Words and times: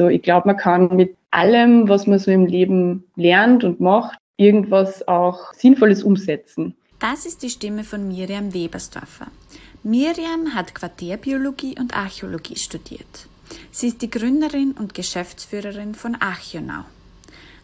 So, 0.00 0.08
ich 0.08 0.22
glaube, 0.22 0.46
man 0.46 0.56
kann 0.56 0.96
mit 0.96 1.16
allem, 1.30 1.88
was 1.88 2.06
man 2.06 2.18
so 2.18 2.30
im 2.30 2.46
Leben 2.46 3.04
lernt 3.16 3.64
und 3.64 3.80
macht, 3.80 4.18
irgendwas 4.38 5.06
auch 5.06 5.52
Sinnvolles 5.52 6.02
umsetzen. 6.02 6.74
Das 6.98 7.26
ist 7.26 7.42
die 7.42 7.50
Stimme 7.50 7.84
von 7.84 8.08
Miriam 8.08 8.54
Webersdorfer. 8.54 9.26
Miriam 9.82 10.54
hat 10.54 10.74
Quartärbiologie 10.74 11.76
und 11.78 11.96
Archäologie 11.96 12.56
studiert. 12.56 13.29
Sie 13.72 13.88
ist 13.88 14.02
die 14.02 14.10
Gründerin 14.10 14.72
und 14.72 14.94
Geschäftsführerin 14.94 15.94
von 15.94 16.16
Archionau. 16.16 16.84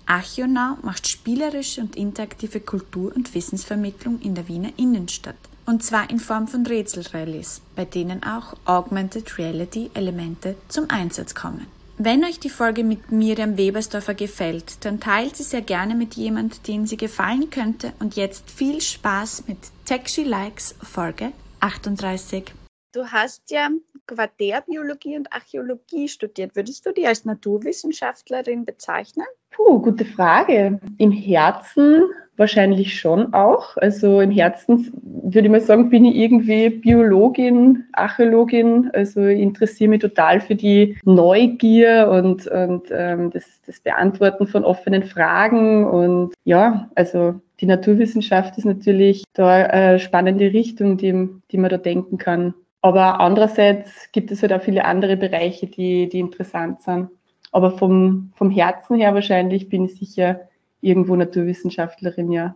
Archionau 0.06 0.77
macht 0.83 1.09
spielerische 1.09 1.80
und 1.80 1.97
interaktive 1.97 2.60
Kultur- 2.60 3.14
und 3.14 3.34
Wissensvermittlung 3.34 4.20
in 4.20 4.37
der 4.37 4.47
Wiener 4.47 4.70
Innenstadt. 4.77 5.37
Und 5.66 5.83
zwar 5.83 6.09
in 6.11 6.20
Form 6.20 6.47
von 6.47 6.64
Rätselrallies, 6.64 7.61
bei 7.74 7.84
denen 7.84 8.23
auch 8.23 8.55
Augmented 8.66 9.37
Reality 9.37 9.91
Elemente 9.95 10.55
zum 10.69 10.88
Einsatz 10.91 11.34
kommen. 11.34 11.66
Wenn 11.98 12.25
euch 12.25 12.38
die 12.38 12.50
Folge 12.50 12.84
mit 12.84 13.11
Miriam 13.11 13.56
Webersdorfer 13.56 14.14
gefällt, 14.14 14.84
dann 14.84 15.00
teilt 15.00 15.36
sie 15.36 15.42
sehr 15.42 15.62
gerne 15.62 15.95
mit 15.95 16.14
jemand, 16.14 16.69
den 16.69 16.86
sie 16.86 16.98
gefallen 16.98 17.50
könnte. 17.50 17.95
Und 17.98 18.16
jetzt 18.16 18.50
viel 18.50 18.80
Spaß 18.80 19.45
mit 19.48 19.59
Tech 19.86 20.02
She 20.06 20.23
Likes 20.23 20.77
Folge 20.83 21.33
38. 21.61 22.52
Du 22.92 23.06
hast 23.06 23.50
ja 23.50 23.70
Quartärbiologie 24.06 25.16
und 25.16 25.33
Archäologie 25.33 26.09
studiert. 26.09 26.56
Würdest 26.56 26.87
du 26.87 26.92
dich 26.92 27.06
als 27.06 27.24
Naturwissenschaftlerin 27.24 28.64
bezeichnen? 28.64 29.27
Puh, 29.50 29.81
gute 29.81 30.05
Frage. 30.05 30.81
Im 30.98 31.11
Herzen 31.11 32.05
wahrscheinlich 32.36 32.98
schon 32.98 33.33
auch. 33.33 33.77
Also 33.78 34.20
im 34.20 34.31
Herzen 34.31 34.92
würde 35.03 35.47
ich 35.47 35.50
mal 35.53 35.61
sagen, 35.61 35.91
bin 35.91 36.05
ich 36.05 36.16
irgendwie 36.16 36.70
Biologin, 36.70 37.84
Archäologin. 37.92 38.91
Also 38.92 39.22
interessiere 39.22 39.91
mich 39.91 40.00
total 40.00 40.41
für 40.41 40.55
die 40.55 40.98
Neugier 41.05 42.09
und, 42.11 42.47
und 42.47 42.88
ähm, 42.91 43.31
das, 43.31 43.44
das 43.66 43.81
Beantworten 43.81 44.47
von 44.47 44.64
offenen 44.64 45.05
Fragen. 45.05 45.86
Und 45.86 46.34
ja, 46.44 46.91
also 46.94 47.41
die 47.61 47.66
Naturwissenschaft 47.66 48.59
ist 48.59 48.64
natürlich 48.64 49.25
da 49.33 49.48
eine 49.48 49.98
spannende 49.98 50.53
Richtung, 50.53 50.98
die, 50.98 51.28
die 51.50 51.59
man 51.59 51.70
da 51.70 51.78
denken 51.78 52.19
kann. 52.19 52.55
Aber 52.87 53.19
andererseits 53.19 54.12
gibt 54.12 54.31
es 54.31 54.42
halt 54.42 54.53
auch 54.53 54.62
viele 54.62 54.84
andere 54.84 55.17
Bereiche, 55.17 55.67
die, 55.67 56.09
die 56.09 56.20
interessant 56.20 56.83
sind. 56.83 57.11
Aber 57.51 57.77
vom, 57.77 58.33
vom 58.37 58.48
Herzen 58.48 58.95
her 58.97 59.12
wahrscheinlich 59.12 59.69
bin 59.69 59.87
ich 59.87 59.98
sicher 59.98 60.43
irgendwo 60.83 61.17
Naturwissenschaftlerin, 61.17 62.31
ja. 62.31 62.55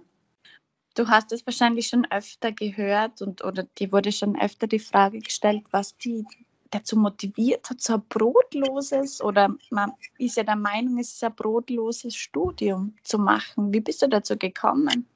Du 0.95 1.09
hast 1.09 1.33
es 1.33 1.45
wahrscheinlich 1.47 1.89
schon 1.89 2.07
öfter 2.13 2.53
gehört 2.53 3.23
und 3.23 3.43
oder 3.43 3.65
dir 3.77 3.91
wurde 3.91 4.13
schon 4.13 4.41
öfter 4.41 4.69
die 4.69 4.79
Frage 4.79 5.19
gestellt, 5.19 5.65
was 5.73 5.97
die 5.97 6.25
dazu 6.71 6.97
motiviert 6.97 7.69
hat, 7.69 7.81
so 7.81 7.95
ein 7.95 8.03
brotloses 8.09 9.21
oder 9.21 9.57
man 9.71 9.95
ist 10.19 10.37
ja 10.37 10.45
der 10.45 10.55
Meinung, 10.55 11.01
es 11.01 11.11
ist 11.11 11.25
ein 11.25 11.35
brotloses 11.35 12.15
Studium 12.15 12.95
zu 13.03 13.19
machen. 13.19 13.75
Wie 13.75 13.81
bist 13.81 14.01
du 14.01 14.09
dazu 14.09 14.37
gekommen? 14.37 15.07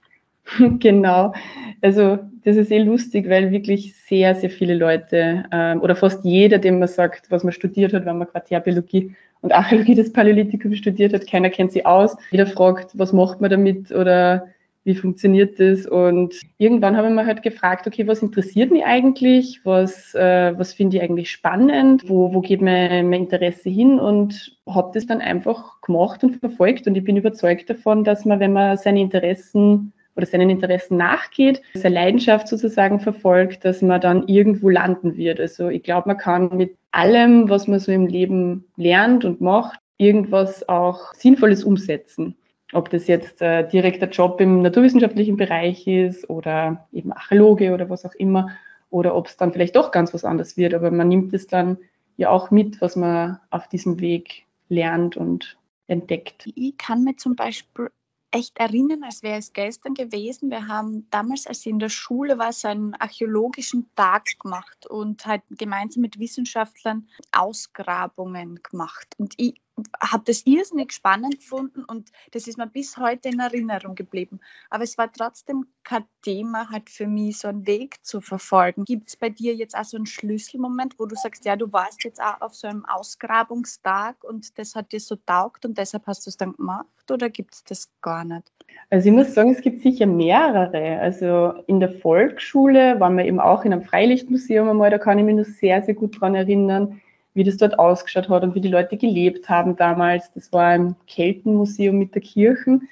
Genau, 0.79 1.33
also 1.81 2.19
das 2.45 2.57
ist 2.57 2.71
eh 2.71 2.79
lustig, 2.79 3.29
weil 3.29 3.51
wirklich 3.51 3.95
sehr, 3.95 4.35
sehr 4.35 4.51
viele 4.51 4.75
Leute 4.75 5.45
ähm, 5.51 5.81
oder 5.81 5.97
fast 5.97 6.25
jeder, 6.25 6.59
dem 6.59 6.79
man 6.79 6.89
sagt, 6.89 7.31
was 7.31 7.45
man 7.45 7.53
studiert 7.53 7.93
hat, 7.93 8.05
wenn 8.05 8.19
man 8.19 8.29
Quartärbiologie 8.29 9.15
und 9.41 9.53
Archäologie 9.53 9.95
des 9.95 10.13
Paläolithikums 10.13 10.79
studiert 10.79 11.13
hat, 11.15 11.27
keiner 11.27 11.51
kennt 11.51 11.73
sie 11.73 11.85
aus. 11.85 12.17
Jeder 12.31 12.47
fragt, 12.47 12.99
was 12.99 13.13
macht 13.13 13.41
man 13.41 13.51
damit 13.51 13.93
oder 13.93 14.47
wie 14.85 14.95
funktioniert 14.95 15.59
das? 15.59 15.87
Und 15.87 16.35
irgendwann 16.59 16.97
habe 16.97 17.09
ich 17.09 17.15
mir 17.15 17.25
halt 17.25 17.43
gefragt, 17.43 17.87
okay, 17.87 18.07
was 18.07 18.23
interessiert 18.23 18.71
mich 18.71 18.85
eigentlich? 18.85 19.61
Was, 19.65 20.15
äh, 20.15 20.53
was 20.59 20.75
finde 20.75 20.99
ich 20.99 21.03
eigentlich 21.03 21.31
spannend? 21.31 22.07
Wo, 22.07 22.35
wo 22.35 22.43
geht 22.43 22.61
mein, 22.61 23.09
mein 23.09 23.23
Interesse 23.23 23.71
hin? 23.71 23.99
Und 23.99 24.59
habe 24.69 24.91
das 24.93 25.07
dann 25.07 25.23
einfach 25.23 25.81
gemacht 25.81 26.23
und 26.23 26.37
verfolgt. 26.37 26.87
Und 26.87 26.97
ich 26.97 27.05
bin 27.05 27.17
überzeugt 27.17 27.71
davon, 27.71 28.05
dass 28.05 28.27
man, 28.27 28.41
wenn 28.41 28.53
man 28.53 28.77
seine 28.77 29.01
Interessen 29.01 29.95
oder 30.17 30.27
seinen 30.27 30.51
Interessen 30.51 30.97
nachgeht, 30.97 31.63
seine 31.75 31.95
Leidenschaft 31.97 32.49
sozusagen 32.49 33.01
verfolgt, 33.01 33.65
dass 33.65 33.83
man 33.83 34.01
dann 34.01 34.29
irgendwo 34.29 34.69
landen 34.69 35.17
wird. 35.17 35.41
Also 35.41 35.69
ich 35.69 35.83
glaube, 35.83 36.09
man 36.09 36.19
kann 36.19 36.57
mit 36.57 36.77
allem, 36.93 37.49
was 37.49 37.67
man 37.67 37.81
so 37.81 37.91
im 37.93 38.07
Leben 38.07 38.65
lernt 38.77 39.25
und 39.25 39.41
macht, 39.41 39.81
irgendwas 39.99 40.69
auch 40.69 41.15
Sinnvolles 41.15 41.65
umsetzen. 41.65 42.37
Ob 42.73 42.91
das 42.91 43.07
jetzt 43.07 43.41
äh, 43.43 43.69
direkter 43.69 44.09
Job 44.09 44.41
im 44.41 44.63
naturwissenschaftlichen 44.63 45.37
Bereich 45.37 45.87
ist 45.87 46.29
oder 46.29 46.87
eben 46.93 47.13
Archäologe 47.13 47.73
oder 47.73 47.91
was 47.91 48.05
auch 48.05 48.15
immer, 48.15 48.51
oder 48.91 49.17
ob 49.17 49.27
es 49.27 49.37
dann 49.37 49.53
vielleicht 49.53 49.75
doch 49.75 49.91
ganz 49.91 50.15
was 50.15 50.25
anderes 50.25 50.57
wird. 50.57 50.73
Aber 50.73 50.91
man 50.91 51.09
nimmt 51.09 51.35
es 51.35 51.47
dann 51.49 51.79
ja 52.17 52.31
auch 52.31 52.51
mit, 52.51 52.81
was 52.81 52.95
man 52.95 53.41
auf 53.51 53.69
diesem 53.69 54.01
Weg 54.01 54.45
lernt 54.69 55.17
und 55.17 55.57
entdeckt. 55.89 56.49
Ich 56.55 56.79
kann 56.79 57.03
mir 57.05 57.17
zum 57.17 57.35
Beispiel 57.35 57.91
echt 58.35 58.59
erinnern, 58.59 59.05
als 59.05 59.23
wäre 59.23 59.39
es 59.39 59.53
gestern 59.53 59.95
gewesen. 59.95 60.51
Wir 60.51 60.67
haben 60.67 61.09
damals, 61.11 61.47
als 61.47 61.61
ich 61.61 61.69
in 61.69 61.79
der 61.79 61.89
Schule 61.89 62.37
war, 62.37 62.53
so 62.53 62.67
einen 62.67 62.95
archäologischen 62.97 63.89
Tag 63.95 64.39
gemacht 64.41 64.87
und 64.89 65.25
halt 65.25 65.43
gemeinsam 65.51 66.01
mit 66.01 66.19
Wissenschaftlern 66.19 67.09
Ausgrabungen 67.31 68.61
gemacht. 68.63 69.07
Und 69.19 69.35
ich 69.37 69.55
habe 70.01 70.25
das 70.27 70.47
irrsinnig 70.47 70.93
spannend 70.93 71.39
gefunden 71.39 71.85
und 71.85 72.11
das 72.33 72.47
ist 72.47 72.59
mir 72.59 72.67
bis 72.67 72.97
heute 72.97 73.29
in 73.29 73.41
Erinnerung 73.41 73.95
geblieben. 73.95 74.41
Aber 74.71 74.85
es 74.85 74.97
war 74.99 75.13
trotzdem 75.13 75.67
kein 75.83 76.05
Thema 76.23 76.71
halt 76.71 76.91
für 76.91 77.07
mich, 77.07 77.39
so 77.39 77.49
einen 77.49 77.67
Weg 77.67 78.05
zu 78.05 78.21
verfolgen. 78.21 78.85
Gibt 78.85 79.09
es 79.09 79.17
bei 79.17 79.31
dir 79.31 79.55
jetzt 79.55 79.77
auch 79.77 79.85
so 79.85 79.97
einen 79.97 80.07
Schlüsselmoment, 80.07 80.99
wo 80.99 81.07
du 81.07 81.17
sagst, 81.17 81.45
ja, 81.45 81.57
du 81.57 81.73
warst 81.73 82.05
jetzt 82.05 82.21
auch 82.21 82.41
auf 82.41 82.55
so 82.55 82.69
einem 82.69 82.85
Ausgrabungstag 82.85 84.23
und 84.23 84.59
das 84.59 84.75
hat 84.75 84.93
dir 84.93 85.01
so 85.01 85.17
taugt 85.17 85.65
und 85.65 85.77
deshalb 85.77 86.07
hast 86.07 86.27
du 86.27 86.31
es 86.31 86.37
dann 86.37 86.53
gemacht 86.53 86.87
oder 87.11 87.29
gibt 87.29 87.55
es 87.55 87.65
das 87.65 87.91
gar 88.01 88.25
nicht? 88.25 88.53
Also 88.91 89.09
ich 89.09 89.15
muss 89.15 89.35
sagen, 89.35 89.51
es 89.51 89.61
gibt 89.61 89.83
sicher 89.83 90.07
mehrere. 90.07 91.01
Also 91.01 91.63
in 91.67 91.81
der 91.81 91.91
Volksschule 91.91 92.99
waren 93.01 93.17
wir 93.17 93.25
eben 93.25 93.41
auch 93.41 93.65
in 93.65 93.73
einem 93.73 93.83
Freilichtmuseum 93.83 94.69
einmal, 94.69 94.91
da 94.91 94.99
kann 94.99 95.19
ich 95.19 95.25
mich 95.25 95.37
noch 95.37 95.45
sehr, 95.45 95.83
sehr 95.83 95.95
gut 95.95 96.21
dran 96.21 96.35
erinnern 96.35 97.01
wie 97.35 97.45
das 97.45 97.57
dort 97.57 97.79
ausgeschaut 97.79 98.29
hat 98.29 98.45
und 98.45 98.55
wie 98.55 98.61
die 98.61 98.69
Leute 98.69 98.97
gelebt 98.97 99.49
haben 99.49 99.77
damals. 99.77 100.33
Das 100.33 100.53
war 100.53 100.75
im 100.75 100.95
Keltenmuseum 101.07 101.99
mit 101.99 102.15
der 102.15 102.23
Kirchen. 102.23 102.89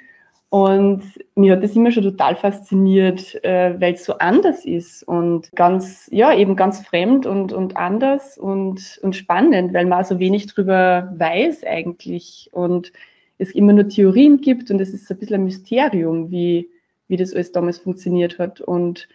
Und 0.51 1.03
mir 1.35 1.55
hat 1.55 1.63
das 1.63 1.75
immer 1.75 1.91
schon 1.93 2.03
total 2.03 2.37
fasziniert, 2.37 3.43
äh, 3.43 3.81
weil 3.81 3.95
es 3.95 4.05
so 4.05 4.19
anders 4.19 4.67
ist 4.67 5.03
und 5.03 5.51
ganz, 5.53 6.11
ja, 6.13 6.35
eben 6.35 6.57
ganz 6.57 6.87
fremd 6.87 7.25
und, 7.25 7.55
und 7.55 7.79
anders 7.79 8.37
und, 8.37 9.01
und 9.03 9.17
spannend, 9.17 9.73
weil 9.73 9.87
man 9.87 10.05
so 10.05 10.19
wenig 10.19 10.49
drüber 10.49 11.11
weiß 11.17 11.65
eigentlich 11.65 12.51
und 12.53 12.93
es 13.39 13.53
immer 13.53 13.73
nur 13.73 13.89
Theorien 13.89 14.43
gibt 14.43 14.71
und 14.71 14.79
es 14.81 14.91
ist 14.93 15.11
ein 15.11 15.17
bisschen 15.17 15.37
ein 15.37 15.45
Mysterium, 15.45 16.31
wie, 16.31 16.69
wie 17.09 17.17
das 17.17 17.33
alles 17.33 17.53
damals 17.53 17.79
funktioniert 17.79 18.39
hat. 18.39 18.61
Und 18.61 19.09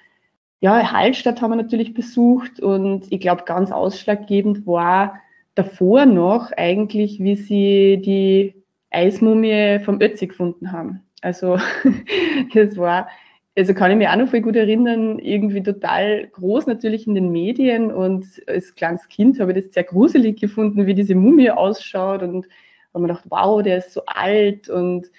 ja, 0.59 0.91
Hallstatt 0.91 1.41
haben 1.41 1.51
wir 1.51 1.55
natürlich 1.55 1.93
besucht 1.93 2.59
und 2.59 3.11
ich 3.11 3.19
glaube, 3.19 3.43
ganz 3.45 3.71
ausschlaggebend 3.71 4.65
war 4.65 5.19
davor 5.55 6.05
noch 6.05 6.51
eigentlich, 6.51 7.19
wie 7.19 7.35
sie 7.35 8.01
die 8.03 8.63
Eismumie 8.89 9.79
vom 9.83 10.01
Ötzi 10.01 10.27
gefunden 10.27 10.71
haben. 10.71 11.03
Also 11.21 11.57
das 12.53 12.77
war, 12.77 13.07
also 13.55 13.73
kann 13.73 13.91
ich 13.91 13.97
mich 13.97 14.07
auch 14.07 14.15
noch 14.15 14.29
voll 14.29 14.41
gut 14.41 14.55
erinnern, 14.55 15.19
irgendwie 15.19 15.61
total 15.61 16.27
groß 16.27 16.67
natürlich 16.67 17.07
in 17.07 17.15
den 17.15 17.31
Medien 17.31 17.91
und 17.91 18.25
als 18.47 18.73
kleines 18.75 19.07
Kind 19.09 19.39
habe 19.39 19.53
ich 19.53 19.65
das 19.65 19.73
sehr 19.73 19.83
gruselig 19.83 20.39
gefunden, 20.39 20.87
wie 20.87 20.93
diese 20.93 21.15
Mumie 21.15 21.51
ausschaut 21.51 22.23
und 22.23 22.47
habe 22.93 23.01
mir 23.03 23.07
gedacht, 23.09 23.25
wow, 23.29 23.61
der 23.61 23.77
ist 23.77 23.93
so 23.93 24.01
alt 24.05 24.69
und 24.69 25.11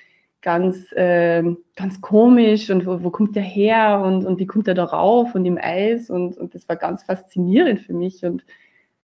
ganz, 0.48 0.90
äh, 0.92 1.42
ganz 1.76 2.00
komisch 2.00 2.70
und 2.70 2.86
wo, 2.86 3.02
wo 3.02 3.10
kommt 3.10 3.36
der 3.36 3.42
her 3.42 4.00
und, 4.02 4.24
und 4.24 4.38
wie 4.38 4.46
kommt 4.46 4.66
er 4.66 4.72
da 4.72 4.84
rauf 4.84 5.34
und 5.34 5.44
im 5.44 5.58
Eis 5.60 6.08
und, 6.08 6.38
und 6.38 6.54
das 6.54 6.66
war 6.70 6.76
ganz 6.76 7.02
faszinierend 7.02 7.80
für 7.80 7.92
mich 7.92 8.24
und 8.24 8.46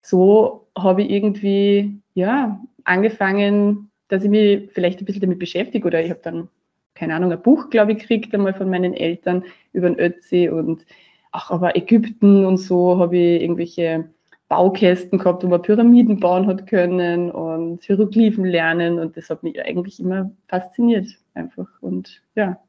so 0.01 0.65
habe 0.75 1.03
ich 1.03 1.11
irgendwie, 1.11 2.01
ja, 2.15 2.59
angefangen, 2.85 3.91
dass 4.07 4.23
ich 4.23 4.31
mich 4.31 4.71
vielleicht 4.71 4.99
ein 4.99 5.05
bisschen 5.05 5.21
damit 5.21 5.37
beschäftige 5.37 5.85
oder 5.85 6.03
ich 6.03 6.09
habe 6.09 6.21
dann, 6.23 6.49
keine 6.95 7.13
Ahnung, 7.13 7.31
ein 7.31 7.41
Buch, 7.43 7.69
glaube 7.69 7.91
ich, 7.91 7.99
gekriegt 7.99 8.33
einmal 8.33 8.55
von 8.55 8.71
meinen 8.71 8.95
Eltern 8.95 9.43
über 9.73 9.91
den 9.91 9.99
Ötzi 9.99 10.49
und 10.49 10.87
auch 11.31 11.51
aber 11.51 11.75
Ägypten 11.75 12.45
und 12.45 12.57
so 12.57 12.97
habe 12.97 13.15
ich 13.15 13.43
irgendwelche 13.43 14.09
Baukästen 14.49 15.19
gehabt, 15.19 15.43
wo 15.43 15.47
man 15.47 15.61
Pyramiden 15.61 16.19
bauen 16.19 16.47
hat 16.47 16.67
können 16.67 17.29
und 17.31 17.83
Hieroglyphen 17.83 18.45
lernen 18.45 18.99
und 18.99 19.17
das 19.17 19.29
hat 19.29 19.43
mich 19.43 19.61
eigentlich 19.61 19.99
immer 19.99 20.31
fasziniert 20.47 21.07
einfach 21.33 21.67
und 21.81 22.21
ja, 22.35 22.59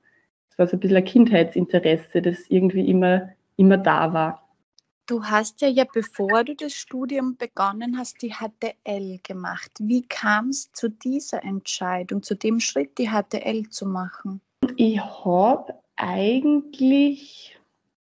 es 0.51 0.59
war 0.59 0.67
so 0.67 0.77
ein 0.77 0.81
bisschen 0.81 0.97
ein 0.97 1.05
Kindheitsinteresse, 1.05 2.21
das 2.21 2.47
irgendwie 2.49 2.89
immer, 2.89 3.31
immer 3.57 3.77
da 3.77 4.13
war. 4.13 4.49
Du 5.07 5.25
hast 5.25 5.63
ja, 5.63 5.69
ja, 5.69 5.85
bevor 5.91 6.45
du 6.45 6.55
das 6.55 6.75
Studium 6.75 7.37
begonnen 7.37 7.97
hast, 7.97 8.21
die 8.21 8.35
HTL 8.35 9.21
gemacht. 9.23 9.71
Wie 9.79 10.03
kam 10.03 10.51
es 10.51 10.71
zu 10.73 10.91
dieser 10.91 11.43
Entscheidung, 11.45 12.23
zu 12.23 12.35
dem 12.35 12.61
Schritt, 12.61 12.99
die 12.99 13.09
HTL 13.09 13.71
zu 13.71 13.87
machen? 13.87 14.43
Ich 14.77 15.01
habe 15.01 15.75
eigentlich 15.97 17.58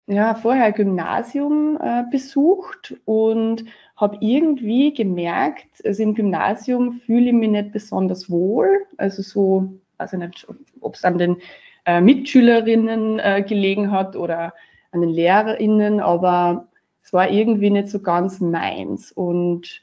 ja, 0.07 0.35
vorher 0.35 0.71
Gymnasium 0.71 1.77
äh, 1.81 2.03
besucht 2.11 2.95
und 3.05 3.65
habe 3.95 4.17
irgendwie 4.19 4.93
gemerkt, 4.93 5.83
also 5.83 6.03
im 6.03 6.13
Gymnasium 6.13 7.01
fühle 7.05 7.27
ich 7.27 7.33
mich 7.33 7.49
nicht 7.49 7.71
besonders 7.71 8.29
wohl. 8.29 8.85
Also 8.97 9.21
so, 9.21 9.73
also 9.97 10.17
nicht, 10.17 10.45
ob 10.81 10.95
es 10.95 11.03
an 11.03 11.17
den 11.17 11.37
äh, 11.85 12.01
Mitschülerinnen 12.01 13.19
äh, 13.19 13.43
gelegen 13.47 13.91
hat 13.91 14.15
oder 14.15 14.53
an 14.91 15.01
den 15.01 15.09
LehrerInnen, 15.09 15.99
aber 15.99 16.67
es 17.01 17.11
war 17.13 17.29
irgendwie 17.29 17.69
nicht 17.69 17.89
so 17.89 17.99
ganz 17.99 18.39
meins. 18.39 19.11
Und 19.11 19.81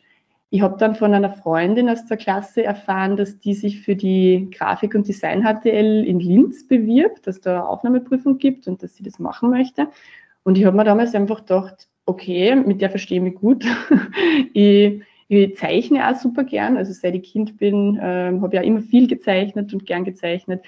ich 0.54 0.60
habe 0.60 0.76
dann 0.76 0.94
von 0.94 1.14
einer 1.14 1.30
Freundin 1.30 1.88
aus 1.88 2.04
der 2.04 2.18
Klasse 2.18 2.62
erfahren, 2.62 3.16
dass 3.16 3.38
die 3.38 3.54
sich 3.54 3.80
für 3.80 3.96
die 3.96 4.50
Grafik- 4.50 4.94
und 4.94 5.08
Design-HTL 5.08 6.04
in 6.04 6.20
Linz 6.20 6.68
bewirbt, 6.68 7.26
dass 7.26 7.40
da 7.40 7.52
eine 7.52 7.68
Aufnahmeprüfung 7.68 8.36
gibt 8.36 8.68
und 8.68 8.82
dass 8.82 8.94
sie 8.94 9.02
das 9.02 9.18
machen 9.18 9.48
möchte. 9.48 9.88
Und 10.42 10.58
ich 10.58 10.66
habe 10.66 10.76
mir 10.76 10.84
damals 10.84 11.14
einfach 11.14 11.38
gedacht, 11.38 11.88
okay, 12.04 12.54
mit 12.54 12.82
der 12.82 12.90
verstehe 12.90 13.16
ich 13.16 13.24
mich 13.24 13.34
gut. 13.36 13.64
ich, 14.52 15.00
ich, 15.28 15.56
zeichne 15.56 16.06
auch 16.06 16.16
super 16.16 16.44
gern. 16.44 16.76
Also 16.76 16.92
seit 16.92 17.14
ich 17.14 17.22
Kind 17.22 17.56
bin, 17.56 17.96
äh, 17.96 18.38
habe 18.38 18.48
ich 18.48 18.52
ja 18.52 18.60
immer 18.60 18.82
viel 18.82 19.08
gezeichnet 19.08 19.72
und 19.72 19.86
gern 19.86 20.04
gezeichnet. 20.04 20.62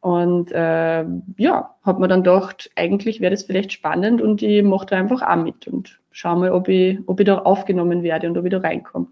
Und 0.00 0.52
äh, 0.52 1.06
ja, 1.38 1.74
hat 1.82 1.98
man 1.98 2.10
dann 2.10 2.22
gedacht, 2.22 2.70
eigentlich 2.76 3.22
wäre 3.22 3.30
das 3.30 3.44
vielleicht 3.44 3.72
spannend 3.72 4.20
und 4.20 4.42
ich 4.42 4.62
mache 4.62 4.84
da 4.84 4.98
einfach 4.98 5.22
auch 5.22 5.42
mit 5.42 5.66
und 5.68 6.00
schau 6.10 6.36
mal, 6.36 6.50
ob 6.50 6.68
ich, 6.68 6.98
ob 7.06 7.18
ich 7.18 7.24
da 7.24 7.38
aufgenommen 7.38 8.02
werde 8.02 8.28
und 8.28 8.36
ob 8.36 8.44
ich 8.44 8.50
da 8.50 8.58
reinkomme. 8.58 9.06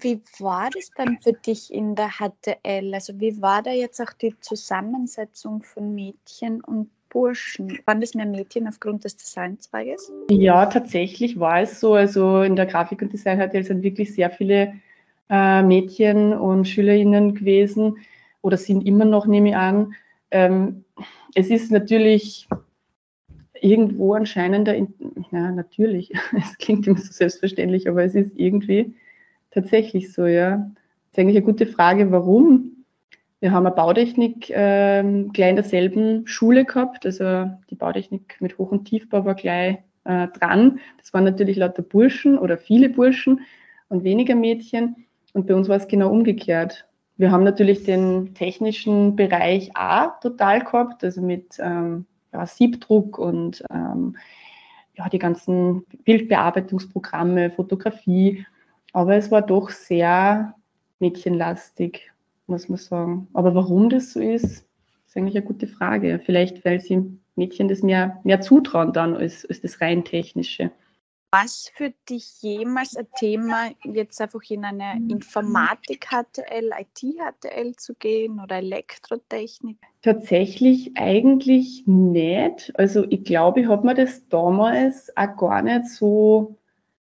Wie 0.00 0.20
war 0.38 0.70
das 0.70 0.90
dann 0.96 1.18
für 1.20 1.32
dich 1.32 1.72
in 1.72 1.94
der 1.94 2.10
HTL? 2.10 2.94
Also 2.94 3.18
wie 3.20 3.40
war 3.40 3.62
da 3.62 3.70
jetzt 3.70 4.00
auch 4.00 4.12
die 4.12 4.38
Zusammensetzung 4.40 5.62
von 5.62 5.94
Mädchen 5.94 6.60
und 6.60 6.90
Burschen? 7.08 7.78
Waren 7.86 8.00
das 8.00 8.14
mehr 8.14 8.26
Mädchen 8.26 8.68
aufgrund 8.68 9.04
des 9.04 9.16
Designzweiges? 9.16 10.12
Ja, 10.30 10.66
tatsächlich 10.66 11.38
war 11.40 11.62
es 11.62 11.80
so. 11.80 11.94
Also 11.94 12.42
in 12.42 12.56
der 12.56 12.66
Grafik- 12.66 13.02
und 13.02 13.12
Design 13.12 13.38
HTL 13.38 13.64
sind 13.64 13.82
wirklich 13.82 14.14
sehr 14.14 14.30
viele 14.30 14.74
äh, 15.30 15.62
Mädchen 15.62 16.32
und 16.32 16.66
SchülerInnen 16.66 17.34
gewesen 17.34 17.98
oder 18.42 18.56
sind 18.56 18.86
immer 18.86 19.04
noch, 19.04 19.26
nehme 19.26 19.50
ich 19.50 19.56
an. 19.56 19.94
Ähm, 20.30 20.84
es 21.34 21.48
ist 21.50 21.70
natürlich 21.70 22.48
irgendwo 23.60 24.14
anscheinend, 24.14 24.68
ja, 24.68 25.50
natürlich, 25.50 26.12
es 26.36 26.58
klingt 26.58 26.86
immer 26.86 26.98
so 26.98 27.12
selbstverständlich, 27.12 27.88
aber 27.88 28.04
es 28.04 28.14
ist 28.14 28.30
irgendwie 28.36 28.94
tatsächlich 29.60 30.12
so, 30.12 30.26
ja. 30.26 30.56
Das 30.56 31.12
ist 31.12 31.18
eigentlich 31.18 31.36
eine 31.36 31.46
gute 31.46 31.66
Frage, 31.66 32.10
warum. 32.12 32.84
Wir 33.40 33.52
haben 33.52 33.66
eine 33.66 33.74
Bautechnik 33.74 34.50
ähm, 34.50 35.32
gleich 35.32 35.50
in 35.50 35.56
derselben 35.56 36.26
Schule 36.26 36.64
gehabt, 36.64 37.06
also 37.06 37.50
die 37.70 37.76
Bautechnik 37.76 38.36
mit 38.40 38.58
Hoch- 38.58 38.72
und 38.72 38.84
Tiefbau 38.84 39.24
war 39.24 39.34
gleich 39.34 39.78
äh, 40.04 40.26
dran. 40.28 40.80
Das 40.98 41.14
waren 41.14 41.24
natürlich 41.24 41.56
lauter 41.56 41.82
Burschen 41.82 42.38
oder 42.38 42.58
viele 42.58 42.88
Burschen 42.88 43.40
und 43.88 44.02
weniger 44.04 44.34
Mädchen. 44.34 45.06
Und 45.34 45.46
bei 45.46 45.54
uns 45.54 45.68
war 45.68 45.76
es 45.76 45.86
genau 45.86 46.10
umgekehrt. 46.10 46.88
Wir 47.16 47.30
haben 47.30 47.44
natürlich 47.44 47.84
den 47.84 48.34
technischen 48.34 49.14
Bereich 49.16 49.70
auch 49.76 50.18
total 50.20 50.60
gehabt, 50.60 51.04
also 51.04 51.20
mit 51.20 51.58
ähm, 51.58 52.06
ja, 52.32 52.46
Siebdruck 52.46 53.18
und 53.18 53.62
ähm, 53.70 54.16
ja, 54.94 55.08
die 55.08 55.18
ganzen 55.18 55.84
Bildbearbeitungsprogramme, 56.04 57.50
Fotografie. 57.50 58.44
Aber 58.92 59.16
es 59.16 59.30
war 59.30 59.42
doch 59.42 59.70
sehr 59.70 60.54
mädchenlastig, 60.98 62.10
muss 62.46 62.68
man 62.68 62.78
sagen. 62.78 63.28
Aber 63.32 63.54
warum 63.54 63.90
das 63.90 64.12
so 64.12 64.20
ist, 64.20 64.66
ist 65.06 65.16
eigentlich 65.16 65.36
eine 65.36 65.46
gute 65.46 65.66
Frage. 65.66 66.20
Vielleicht, 66.24 66.64
weil 66.64 66.80
sie 66.80 67.18
Mädchen 67.36 67.68
das 67.68 67.82
mehr, 67.82 68.20
mehr 68.24 68.40
zutrauen 68.40 68.92
dann 68.92 69.16
als, 69.16 69.46
als 69.46 69.60
das 69.60 69.80
rein 69.80 70.04
technische. 70.04 70.70
Was 71.30 71.70
für 71.74 71.92
dich 72.08 72.40
jemals 72.40 72.96
ein 72.96 73.06
Thema, 73.18 73.70
jetzt 73.84 74.18
einfach 74.20 74.40
in 74.48 74.64
eine 74.64 74.94
Informatik-HTL, 75.10 76.70
IT-HTL 76.78 77.76
zu 77.76 77.94
gehen 77.94 78.40
oder 78.40 78.56
Elektrotechnik? 78.56 79.76
Tatsächlich 80.00 80.92
eigentlich 80.96 81.82
nicht. 81.86 82.72
Also 82.76 83.04
ich 83.10 83.24
glaube, 83.24 83.60
ich 83.60 83.66
habe 83.66 83.86
mir 83.86 83.94
das 83.94 84.26
damals 84.28 85.14
auch 85.16 85.36
gar 85.36 85.60
nicht 85.60 85.88
so, 85.88 86.56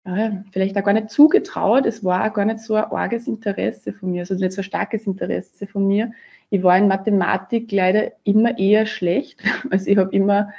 ja, 0.07 0.45
vielleicht 0.53 0.77
auch 0.77 0.85
gar 0.85 0.93
nicht 0.95 1.11
zugetraut. 1.11 1.87
Es 1.87 2.03
war 2.05 2.29
auch 2.29 2.35
gar 2.35 2.45
nicht 2.45 2.61
so 2.61 2.75
ein 2.75 2.85
arges 2.85 3.27
Interesse 3.27 3.93
von 3.93 4.11
mir, 4.11 4.21
also 4.21 4.35
nicht 4.35 4.53
so 4.53 4.61
ein 4.61 4.65
starkes 4.65 5.07
Interesse 5.07 5.67
von 5.67 5.87
mir. 5.87 6.13
Ich 6.51 6.63
war 6.63 6.79
in 6.79 6.89
Mathematik 6.89 7.71
leider 7.73 8.13
immer 8.25 8.59
eher 8.59 8.87
schlecht. 8.87 9.43
Also 9.71 9.91
ich 9.91 9.99
habe 9.99 10.15
immer 10.15 10.51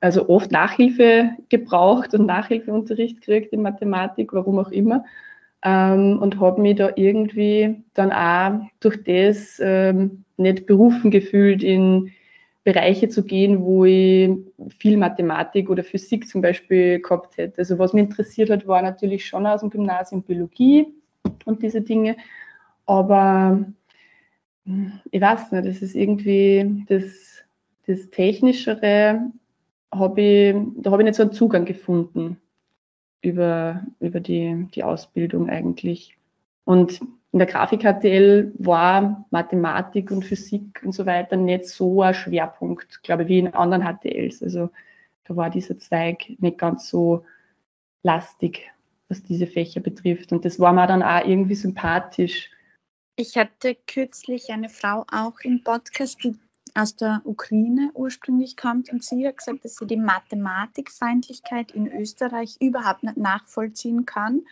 also 0.00 0.28
oft 0.28 0.52
Nachhilfe 0.52 1.30
gebraucht 1.48 2.14
und 2.14 2.26
Nachhilfeunterricht 2.26 3.20
gekriegt 3.20 3.52
in 3.52 3.62
Mathematik, 3.62 4.32
warum 4.32 4.58
auch 4.58 4.70
immer. 4.70 5.04
Ähm, 5.64 6.18
und 6.20 6.38
habe 6.40 6.60
mich 6.60 6.76
da 6.76 6.90
irgendwie 6.94 7.82
dann 7.94 8.12
auch 8.12 8.60
durch 8.80 9.02
das 9.02 9.60
ähm, 9.60 10.24
nicht 10.36 10.66
berufen 10.66 11.10
gefühlt, 11.10 11.64
in 11.64 12.12
Bereiche 12.68 13.08
zu 13.08 13.24
gehen, 13.24 13.62
wo 13.62 13.86
ich 13.86 14.28
viel 14.78 14.98
Mathematik 14.98 15.70
oder 15.70 15.82
Physik 15.82 16.28
zum 16.28 16.42
Beispiel 16.42 17.00
gehabt 17.00 17.38
hätte. 17.38 17.60
Also 17.60 17.78
was 17.78 17.94
mich 17.94 18.04
interessiert 18.04 18.50
hat, 18.50 18.66
war 18.66 18.82
natürlich 18.82 19.24
schon 19.24 19.46
aus 19.46 19.60
dem 19.62 19.70
Gymnasium 19.70 20.22
Biologie 20.22 20.86
und 21.46 21.62
diese 21.62 21.80
Dinge. 21.80 22.18
Aber 22.84 23.64
hm, 24.66 24.92
ich 25.10 25.18
weiß 25.18 25.50
nicht, 25.50 25.66
das 25.66 25.80
ist 25.80 25.94
irgendwie 25.94 26.84
das, 26.88 27.42
das 27.86 28.10
Technischere 28.10 29.22
habe 29.90 30.20
ich, 30.20 30.54
da 30.76 30.90
habe 30.90 31.00
ich 31.00 31.06
nicht 31.06 31.16
so 31.16 31.22
einen 31.22 31.32
Zugang 31.32 31.64
gefunden 31.64 32.36
über, 33.22 33.82
über 33.98 34.20
die, 34.20 34.68
die 34.74 34.84
Ausbildung 34.84 35.48
eigentlich. 35.48 36.18
Und 36.64 37.00
in 37.32 37.38
der 37.38 37.48
Grafik-HTL 37.48 38.52
war 38.58 39.26
Mathematik 39.30 40.10
und 40.10 40.24
Physik 40.24 40.80
und 40.84 40.92
so 40.92 41.04
weiter 41.04 41.36
nicht 41.36 41.66
so 41.66 42.02
ein 42.02 42.14
Schwerpunkt, 42.14 43.02
glaube 43.02 43.24
ich, 43.24 43.28
wie 43.28 43.38
in 43.40 43.54
anderen 43.54 43.82
HTLs. 43.82 44.42
Also 44.42 44.70
da 45.24 45.36
war 45.36 45.50
dieser 45.50 45.78
Zweig 45.78 46.24
nicht 46.38 46.58
ganz 46.58 46.88
so 46.88 47.24
lastig, 48.02 48.70
was 49.08 49.22
diese 49.22 49.46
Fächer 49.46 49.80
betrifft. 49.80 50.32
Und 50.32 50.44
das 50.44 50.58
war 50.58 50.72
mir 50.72 50.86
dann 50.86 51.02
auch 51.02 51.24
irgendwie 51.24 51.54
sympathisch. 51.54 52.50
Ich 53.16 53.36
hatte 53.36 53.76
kürzlich 53.86 54.50
eine 54.50 54.70
Frau 54.70 55.04
auch 55.12 55.38
im 55.42 55.62
Podcast, 55.62 56.24
die 56.24 56.34
aus 56.78 56.94
der 56.94 57.22
Ukraine 57.24 57.90
ursprünglich 57.94 58.56
kommt 58.56 58.92
und 58.92 59.02
sie 59.02 59.26
hat 59.26 59.38
gesagt, 59.38 59.64
dass 59.64 59.76
sie 59.76 59.86
die 59.86 59.96
Mathematikfeindlichkeit 59.96 61.72
in 61.72 61.90
Österreich 61.92 62.56
überhaupt 62.60 63.02
nicht 63.02 63.16
nachvollziehen 63.16 64.06
kann 64.06 64.42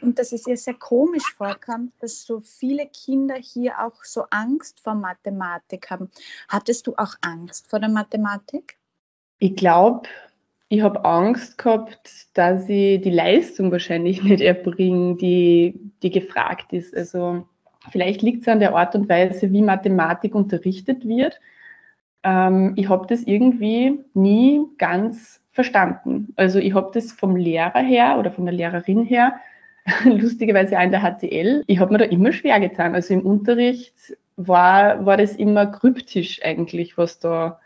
und 0.00 0.18
dass 0.18 0.32
es 0.32 0.46
ihr 0.48 0.56
sehr 0.56 0.74
komisch 0.74 1.34
vorkommt, 1.36 1.92
dass 2.00 2.24
so 2.24 2.40
viele 2.40 2.86
Kinder 2.86 3.36
hier 3.36 3.78
auch 3.80 4.02
so 4.02 4.24
Angst 4.30 4.80
vor 4.80 4.94
Mathematik 4.94 5.88
haben. 5.88 6.10
Hattest 6.48 6.88
du 6.88 6.94
auch 6.96 7.14
Angst 7.20 7.70
vor 7.70 7.78
der 7.78 7.90
Mathematik? 7.90 8.76
Ich 9.38 9.54
glaube, 9.54 10.08
ich 10.68 10.82
habe 10.82 11.04
Angst 11.04 11.58
gehabt, 11.58 12.26
dass 12.34 12.68
ich 12.68 13.00
die 13.02 13.10
Leistung 13.10 13.70
wahrscheinlich 13.70 14.22
nicht 14.24 14.40
erbringe, 14.40 15.14
die, 15.14 15.78
die 16.02 16.10
gefragt 16.10 16.72
ist. 16.72 16.96
Also 16.96 17.46
vielleicht 17.92 18.22
liegt 18.22 18.42
es 18.42 18.48
an 18.48 18.58
der 18.58 18.74
Art 18.74 18.96
und 18.96 19.08
Weise, 19.08 19.52
wie 19.52 19.62
Mathematik 19.62 20.34
unterrichtet 20.34 21.06
wird 21.06 21.38
ähm, 22.28 22.74
ich 22.76 22.88
habe 22.88 23.06
das 23.06 23.22
irgendwie 23.22 24.00
nie 24.14 24.60
ganz 24.76 25.40
verstanden. 25.50 26.34
Also 26.36 26.58
ich 26.58 26.74
habe 26.74 26.90
das 26.92 27.12
vom 27.12 27.36
Lehrer 27.36 27.80
her 27.80 28.16
oder 28.18 28.30
von 28.30 28.44
der 28.44 28.54
Lehrerin 28.54 29.04
her, 29.04 29.36
lustigerweise 30.04 30.78
auch 30.78 30.82
in 30.82 30.90
der 30.90 31.00
HTL, 31.00 31.64
ich 31.66 31.78
habe 31.80 31.92
mir 31.92 31.98
da 31.98 32.04
immer 32.04 32.32
schwer 32.32 32.60
getan. 32.60 32.94
Also 32.94 33.14
im 33.14 33.24
Unterricht 33.24 33.94
war, 34.36 35.06
war 35.06 35.16
das 35.16 35.36
immer 35.36 35.66
kryptisch 35.66 36.42
eigentlich, 36.44 36.98
was 36.98 37.18
da, 37.18 37.60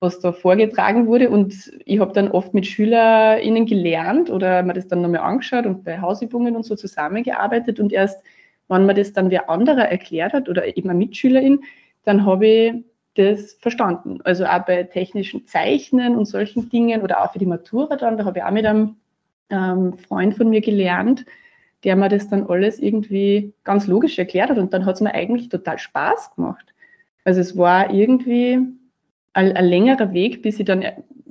was 0.00 0.18
da 0.18 0.32
vorgetragen 0.32 1.06
wurde. 1.06 1.30
Und 1.30 1.72
ich 1.84 2.00
habe 2.00 2.12
dann 2.12 2.32
oft 2.32 2.52
mit 2.54 2.66
SchülerInnen 2.66 3.66
gelernt 3.66 4.30
oder 4.30 4.64
mir 4.64 4.74
das 4.74 4.88
dann 4.88 5.02
nochmal 5.02 5.20
angeschaut 5.20 5.66
und 5.66 5.84
bei 5.84 6.00
Hausübungen 6.00 6.56
und 6.56 6.64
so 6.64 6.74
zusammengearbeitet. 6.74 7.78
Und 7.78 7.92
erst, 7.92 8.20
wenn 8.66 8.84
mir 8.84 8.94
das 8.94 9.12
dann 9.12 9.30
wer 9.30 9.48
anderer 9.48 9.88
erklärt 9.88 10.32
hat 10.32 10.48
oder 10.48 10.76
eben 10.76 10.90
eine 10.90 10.98
Mitschülerin, 10.98 11.60
dann 12.04 12.26
habe 12.26 12.46
ich 12.46 12.74
das 13.18 13.54
verstanden. 13.54 14.20
Also 14.22 14.46
auch 14.46 14.64
bei 14.64 14.84
technischen 14.84 15.46
Zeichnen 15.46 16.16
und 16.16 16.26
solchen 16.26 16.68
Dingen 16.70 17.02
oder 17.02 17.22
auch 17.22 17.32
für 17.32 17.38
die 17.38 17.46
Matura 17.46 17.96
dann, 17.96 18.16
da 18.16 18.24
habe 18.24 18.38
ich 18.38 18.44
auch 18.44 18.50
mit 18.50 18.64
einem 18.64 18.96
ähm, 19.50 19.98
Freund 19.98 20.36
von 20.36 20.48
mir 20.48 20.60
gelernt, 20.60 21.24
der 21.84 21.96
mir 21.96 22.08
das 22.08 22.28
dann 22.28 22.46
alles 22.46 22.78
irgendwie 22.78 23.52
ganz 23.64 23.86
logisch 23.86 24.18
erklärt 24.18 24.50
hat 24.50 24.58
und 24.58 24.72
dann 24.72 24.86
hat 24.86 24.96
es 24.96 25.00
mir 25.00 25.14
eigentlich 25.14 25.48
total 25.48 25.78
Spaß 25.78 26.36
gemacht. 26.36 26.74
Also 27.24 27.40
es 27.40 27.56
war 27.56 27.92
irgendwie 27.92 28.60
ein, 29.32 29.52
ein 29.52 29.64
längerer 29.64 30.12
Weg, 30.12 30.42
bis 30.42 30.58
ich 30.60 30.66
dann 30.66 30.84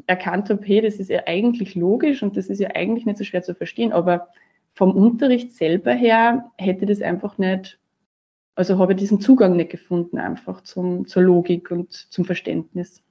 erkannt 0.07 0.49
habe, 0.49 0.65
hey, 0.65 0.81
das 0.81 0.95
ist 0.95 1.09
ja 1.09 1.21
eigentlich 1.25 1.75
logisch 1.75 2.21
und 2.21 2.35
das 2.37 2.47
ist 2.47 2.59
ja 2.59 2.69
eigentlich 2.75 3.05
nicht 3.05 3.17
so 3.17 3.23
schwer 3.23 3.43
zu 3.43 3.55
verstehen, 3.55 3.93
aber 3.93 4.27
vom 4.73 4.91
Unterricht 4.91 5.53
selber 5.53 5.93
her 5.93 6.51
hätte 6.57 6.85
das 6.85 7.01
einfach 7.01 7.37
nicht, 7.37 7.79
also 8.57 8.79
habe 8.79 8.93
ich 8.93 8.99
diesen 8.99 9.21
Zugang 9.21 9.55
nicht 9.55 9.69
gefunden, 9.69 10.17
einfach 10.17 10.61
zum, 10.61 11.05
zur 11.07 11.21
Logik 11.21 11.69
und 11.69 11.93
zum 11.93 12.25
Verständnis. 12.25 13.03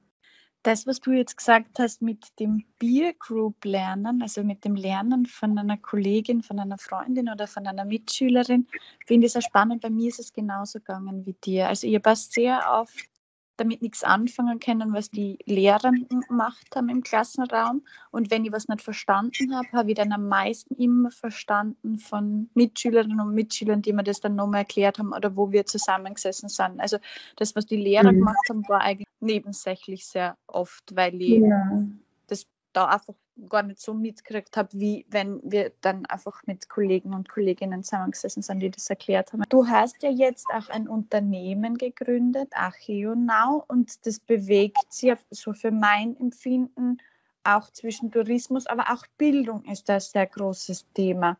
Das, 0.64 0.88
was 0.88 1.00
du 1.00 1.12
jetzt 1.12 1.36
gesagt 1.36 1.78
hast 1.78 2.02
mit 2.02 2.26
dem 2.40 2.64
Peer 2.80 3.14
Group 3.14 3.64
Lernen, 3.64 4.20
also 4.22 4.42
mit 4.42 4.64
dem 4.64 4.74
Lernen 4.74 5.24
von 5.24 5.56
einer 5.56 5.76
Kollegin, 5.76 6.42
von 6.42 6.58
einer 6.58 6.78
Freundin 6.78 7.28
oder 7.28 7.46
von 7.46 7.64
einer 7.68 7.84
Mitschülerin, 7.84 8.66
finde 9.06 9.28
ich 9.28 9.34
sehr 9.34 9.42
spannend. 9.42 9.82
Bei 9.82 9.90
mir 9.90 10.08
ist 10.08 10.18
es 10.18 10.32
genauso 10.32 10.80
gegangen 10.80 11.24
wie 11.24 11.34
dir. 11.34 11.68
Also 11.68 11.86
ich 11.86 11.94
habe 11.94 12.16
sehr 12.16 12.62
oft 12.68 13.08
damit 13.56 13.82
nichts 13.82 14.04
anfangen 14.04 14.60
können, 14.60 14.92
was 14.92 15.10
die 15.10 15.38
Lehrenden 15.44 16.20
gemacht 16.20 16.66
haben 16.74 16.88
im 16.88 17.02
Klassenraum. 17.02 17.82
Und 18.10 18.30
wenn 18.30 18.44
ich 18.44 18.52
was 18.52 18.68
nicht 18.68 18.82
verstanden 18.82 19.54
habe, 19.54 19.68
habe 19.72 19.90
ich 19.90 19.96
dann 19.96 20.12
am 20.12 20.28
meisten 20.28 20.74
immer 20.74 21.10
verstanden 21.10 21.98
von 21.98 22.50
Mitschülerinnen 22.54 23.20
und 23.20 23.34
Mitschülern, 23.34 23.82
die 23.82 23.92
mir 23.92 24.04
das 24.04 24.20
dann 24.20 24.34
nochmal 24.34 24.60
erklärt 24.60 24.98
haben 24.98 25.12
oder 25.12 25.36
wo 25.36 25.52
wir 25.52 25.66
zusammengesessen 25.66 26.48
sind. 26.48 26.80
Also 26.80 26.98
das, 27.36 27.56
was 27.56 27.66
die 27.66 27.76
Lehrer 27.76 28.12
mhm. 28.12 28.18
gemacht 28.18 28.48
haben, 28.48 28.68
war 28.68 28.80
eigentlich 28.80 29.08
nebensächlich 29.20 30.06
sehr 30.06 30.36
oft, 30.46 30.94
weil 30.94 31.20
ich 31.20 31.40
ja. 31.40 31.82
das 32.26 32.46
da 32.72 32.86
einfach 32.86 33.14
gar 33.48 33.62
nicht 33.62 33.80
so 33.80 33.94
mitgekriegt 33.94 34.56
habe, 34.56 34.68
wie 34.72 35.06
wenn 35.08 35.40
wir 35.42 35.72
dann 35.80 36.06
einfach 36.06 36.42
mit 36.46 36.68
Kollegen 36.68 37.14
und 37.14 37.28
Kolleginnen 37.28 37.82
zusammengesessen 37.82 38.42
sind, 38.42 38.60
die 38.60 38.70
das 38.70 38.88
erklärt 38.88 39.32
haben. 39.32 39.42
Du 39.48 39.66
hast 39.66 40.02
ja 40.02 40.10
jetzt 40.10 40.46
auch 40.52 40.68
ein 40.68 40.88
Unternehmen 40.88 41.76
gegründet, 41.76 42.48
Archeonau, 42.54 43.64
und 43.68 44.06
das 44.06 44.20
bewegt 44.20 44.92
sich 44.92 45.14
so 45.30 45.52
für 45.52 45.70
mein 45.70 46.16
Empfinden 46.18 46.98
auch 47.44 47.70
zwischen 47.70 48.10
Tourismus, 48.10 48.66
aber 48.66 48.90
auch 48.92 49.06
Bildung 49.18 49.64
ist 49.66 49.88
ein 49.88 50.00
sehr 50.00 50.26
großes 50.26 50.86
Thema. 50.94 51.38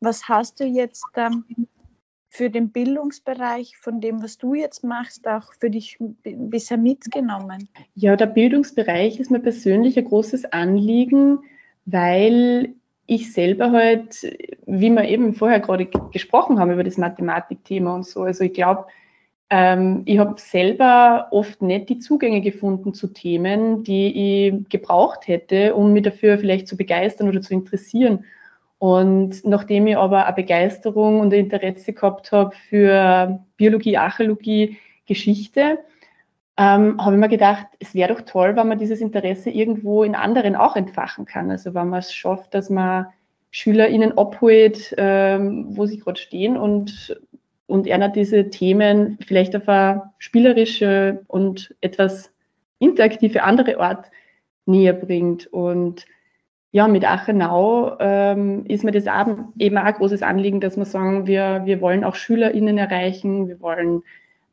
Was 0.00 0.28
hast 0.28 0.60
du 0.60 0.64
jetzt 0.64 1.04
ähm, 1.14 1.44
für 2.34 2.50
den 2.50 2.70
Bildungsbereich 2.70 3.76
von 3.76 4.00
dem, 4.00 4.20
was 4.20 4.38
du 4.38 4.54
jetzt 4.54 4.82
machst, 4.82 5.28
auch 5.28 5.52
für 5.60 5.70
dich 5.70 5.98
bisher 6.24 6.78
mitgenommen? 6.78 7.68
Ja, 7.94 8.16
der 8.16 8.26
Bildungsbereich 8.26 9.20
ist 9.20 9.30
mir 9.30 9.38
persönlich 9.38 9.96
ein 9.96 10.04
großes 10.04 10.46
Anliegen, 10.46 11.38
weil 11.86 12.74
ich 13.06 13.32
selber 13.32 13.70
halt, 13.70 14.22
wie 14.66 14.90
wir 14.90 15.04
eben 15.04 15.34
vorher 15.34 15.60
gerade 15.60 15.86
gesprochen 15.86 16.58
haben 16.58 16.72
über 16.72 16.82
das 16.82 16.98
Mathematikthema 16.98 17.94
und 17.94 18.04
so, 18.04 18.22
also 18.22 18.42
ich 18.42 18.52
glaube, 18.52 18.86
ähm, 19.50 20.02
ich 20.04 20.18
habe 20.18 20.34
selber 20.40 21.28
oft 21.30 21.62
nicht 21.62 21.88
die 21.88 22.00
Zugänge 22.00 22.40
gefunden 22.40 22.94
zu 22.94 23.06
Themen, 23.12 23.84
die 23.84 24.48
ich 24.48 24.68
gebraucht 24.70 25.28
hätte, 25.28 25.76
um 25.76 25.92
mich 25.92 26.02
dafür 26.02 26.36
vielleicht 26.38 26.66
zu 26.66 26.76
begeistern 26.76 27.28
oder 27.28 27.42
zu 27.42 27.54
interessieren. 27.54 28.24
Und 28.84 29.46
nachdem 29.46 29.86
ich 29.86 29.96
aber 29.96 30.26
eine 30.26 30.36
Begeisterung 30.36 31.20
und 31.20 31.32
ein 31.32 31.40
Interesse 31.40 31.94
gehabt 31.94 32.32
habe 32.32 32.54
für 32.68 33.40
Biologie, 33.56 33.96
Archäologie, 33.96 34.76
Geschichte, 35.06 35.78
ähm, 36.58 37.02
habe 37.02 37.14
ich 37.14 37.20
mir 37.20 37.30
gedacht, 37.30 37.66
es 37.78 37.94
wäre 37.94 38.12
doch 38.12 38.20
toll, 38.20 38.54
wenn 38.56 38.68
man 38.68 38.78
dieses 38.78 39.00
Interesse 39.00 39.48
irgendwo 39.48 40.02
in 40.04 40.14
anderen 40.14 40.54
auch 40.54 40.76
entfachen 40.76 41.24
kann. 41.24 41.50
Also 41.50 41.72
wenn 41.72 41.88
man 41.88 42.00
es 42.00 42.12
schafft, 42.12 42.52
dass 42.52 42.68
man 42.68 43.06
SchülerInnen 43.52 44.18
abholt, 44.18 44.94
ähm, 44.98 45.64
wo 45.70 45.86
sie 45.86 45.98
gerade 45.98 46.20
stehen 46.20 46.58
und, 46.58 47.18
und 47.66 47.90
einer 47.90 48.10
diese 48.10 48.50
Themen 48.50 49.16
vielleicht 49.26 49.56
auf 49.56 49.66
eine 49.66 50.12
spielerische 50.18 51.22
und 51.28 51.74
etwas 51.80 52.30
interaktive 52.80 53.44
andere 53.44 53.80
Art 53.80 54.10
näher 54.66 54.92
bringt. 54.92 55.46
Und 55.46 56.04
ja, 56.74 56.88
mit 56.88 57.04
Achenau 57.04 57.96
ähm, 58.00 58.66
ist 58.66 58.82
mir 58.82 58.90
das 58.90 59.04
eben 59.58 59.78
auch 59.78 59.84
ein 59.84 59.94
großes 59.94 60.22
Anliegen, 60.22 60.60
dass 60.60 60.76
wir 60.76 60.84
sagen, 60.84 61.24
wir, 61.28 61.62
wir 61.66 61.80
wollen 61.80 62.02
auch 62.02 62.16
SchülerInnen 62.16 62.78
erreichen, 62.78 63.46
wir 63.46 63.60
wollen 63.60 64.02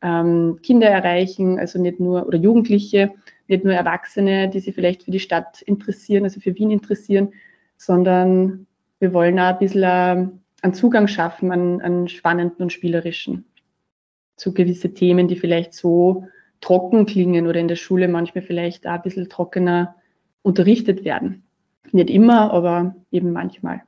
ähm, 0.03 0.59
Kinder 0.61 0.87
erreichen, 0.87 1.57
also 1.57 1.81
nicht 1.81 1.99
nur, 1.99 2.27
oder 2.27 2.37
Jugendliche, 2.37 3.11
nicht 3.47 3.63
nur 3.63 3.73
Erwachsene, 3.73 4.49
die 4.49 4.59
sich 4.59 4.75
vielleicht 4.75 5.01
für 5.01 5.09
die 5.09 5.19
Stadt 5.19 5.63
interessieren, 5.63 6.23
also 6.23 6.39
für 6.39 6.53
Wien 6.53 6.69
interessieren, 6.69 7.33
sondern 7.77 8.67
wir 8.99 9.15
wollen 9.15 9.39
auch 9.39 9.53
ein 9.53 9.57
bisschen 9.57 9.81
äh, 9.81 10.27
einen 10.61 10.73
Zugang 10.75 11.07
schaffen, 11.07 11.51
an, 11.51 11.81
an 11.81 12.07
spannenden 12.07 12.61
und 12.61 12.71
spielerischen, 12.71 13.45
zu 14.35 14.53
gewisse 14.53 14.93
Themen, 14.93 15.27
die 15.27 15.37
vielleicht 15.37 15.73
so 15.73 16.27
trocken 16.59 17.07
klingen 17.07 17.47
oder 17.47 17.59
in 17.59 17.67
der 17.67 17.77
Schule 17.77 18.07
manchmal 18.07 18.43
vielleicht 18.43 18.85
auch 18.85 18.91
ein 18.91 19.01
bisschen 19.01 19.27
trockener 19.27 19.95
unterrichtet 20.43 21.03
werden. 21.03 21.41
Nicht 21.91 22.09
immer, 22.09 22.51
aber 22.51 22.95
eben 23.11 23.31
manchmal. 23.31 23.81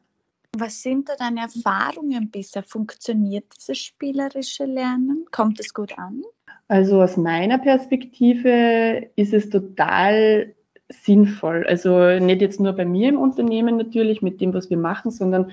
Was 0.56 0.84
sind 0.84 1.10
da 1.10 1.16
deine 1.18 1.42
Erfahrungen 1.42 2.30
bisher? 2.30 2.64
Funktioniert 2.64 3.46
dieses 3.58 3.80
spielerische 3.80 4.66
Lernen? 4.66 5.26
Kommt 5.32 5.60
es 5.60 5.74
gut 5.74 5.98
an? 5.98 6.22
Also 6.68 7.02
aus 7.02 7.18
meiner 7.18 7.58
Perspektive 7.58 9.10
ist 9.16 9.34
es 9.34 9.50
total 9.50 10.54
sinnvoll. 10.90 11.66
Also 11.68 12.20
nicht 12.20 12.42
jetzt 12.42 12.60
nur 12.60 12.74
bei 12.74 12.86
mir 12.86 13.10
im 13.10 13.18
Unternehmen 13.18 13.78
natürlich 13.78 14.22
mit 14.22 14.42
dem, 14.42 14.54
was 14.54 14.70
wir 14.70 14.78
machen, 14.78 15.12
sondern 15.12 15.52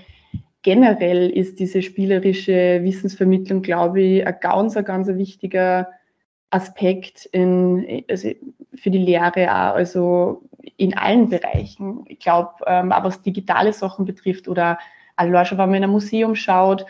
generell 0.62 1.30
ist 1.30 1.58
diese 1.60 1.82
spielerische 1.82 2.80
Wissensvermittlung, 2.82 3.62
glaube 3.62 4.02
ich, 4.02 4.26
ein 4.26 4.36
ganz, 4.40 4.76
ein 4.76 4.84
ganz 4.84 5.08
wichtiger 5.08 5.88
Aspekt 6.50 7.26
in, 7.26 8.04
also 8.10 8.30
für 8.74 8.90
die 8.90 8.98
Lehre 8.98 9.50
auch. 9.50 9.74
Also 9.74 10.42
in 10.76 10.96
allen 10.96 11.28
Bereichen. 11.28 12.04
Ich 12.08 12.18
glaube, 12.18 12.50
ähm, 12.66 12.92
auch 12.92 13.04
was 13.04 13.22
digitale 13.22 13.72
Sachen 13.72 14.04
betrifft 14.04 14.48
oder 14.48 14.78
allein 15.16 15.46
schon, 15.46 15.58
wenn 15.58 15.68
man 15.68 15.76
in 15.78 15.84
ein 15.84 15.90
Museum 15.90 16.34
schaut, 16.34 16.86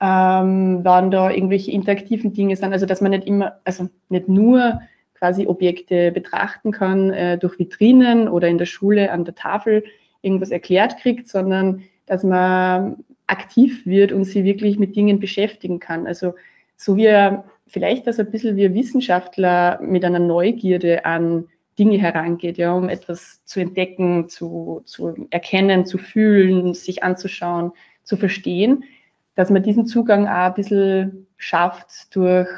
ähm, 0.00 0.80
wann 0.82 1.10
da 1.10 1.30
irgendwelche 1.30 1.70
interaktiven 1.70 2.32
Dinge 2.32 2.56
sind, 2.56 2.72
also 2.72 2.86
dass 2.86 3.00
man 3.00 3.10
nicht 3.10 3.26
immer, 3.26 3.60
also 3.64 3.88
nicht 4.08 4.28
nur 4.28 4.80
quasi 5.14 5.46
Objekte 5.46 6.10
betrachten 6.12 6.72
kann 6.72 7.10
äh, 7.10 7.36
durch 7.36 7.58
Vitrinen 7.58 8.28
oder 8.28 8.48
in 8.48 8.58
der 8.58 8.66
Schule 8.66 9.12
an 9.12 9.24
der 9.24 9.34
Tafel 9.34 9.84
irgendwas 10.22 10.50
erklärt 10.50 10.96
kriegt, 10.98 11.28
sondern 11.28 11.82
dass 12.06 12.24
man 12.24 13.04
aktiv 13.26 13.86
wird 13.86 14.12
und 14.12 14.24
sie 14.24 14.44
wirklich 14.44 14.78
mit 14.78 14.96
Dingen 14.96 15.20
beschäftigen 15.20 15.78
kann. 15.78 16.06
Also 16.06 16.34
so 16.76 16.96
wie 16.96 17.38
vielleicht 17.66 18.06
das 18.06 18.18
ein 18.18 18.30
bisschen 18.30 18.56
wie 18.56 18.74
Wissenschaftler 18.74 19.78
mit 19.82 20.04
einer 20.04 20.18
Neugierde 20.18 21.04
an 21.04 21.46
Dinge 21.80 21.98
herangeht, 21.98 22.58
ja, 22.58 22.74
um 22.74 22.90
etwas 22.90 23.42
zu 23.46 23.58
entdecken, 23.58 24.28
zu, 24.28 24.82
zu 24.84 25.26
erkennen, 25.30 25.86
zu 25.86 25.96
fühlen, 25.96 26.74
sich 26.74 27.02
anzuschauen, 27.02 27.72
zu 28.04 28.18
verstehen, 28.18 28.84
dass 29.34 29.48
man 29.48 29.62
diesen 29.62 29.86
Zugang 29.86 30.28
auch 30.28 30.48
ein 30.48 30.54
bisschen 30.54 31.26
schafft 31.38 32.14
durch, 32.14 32.50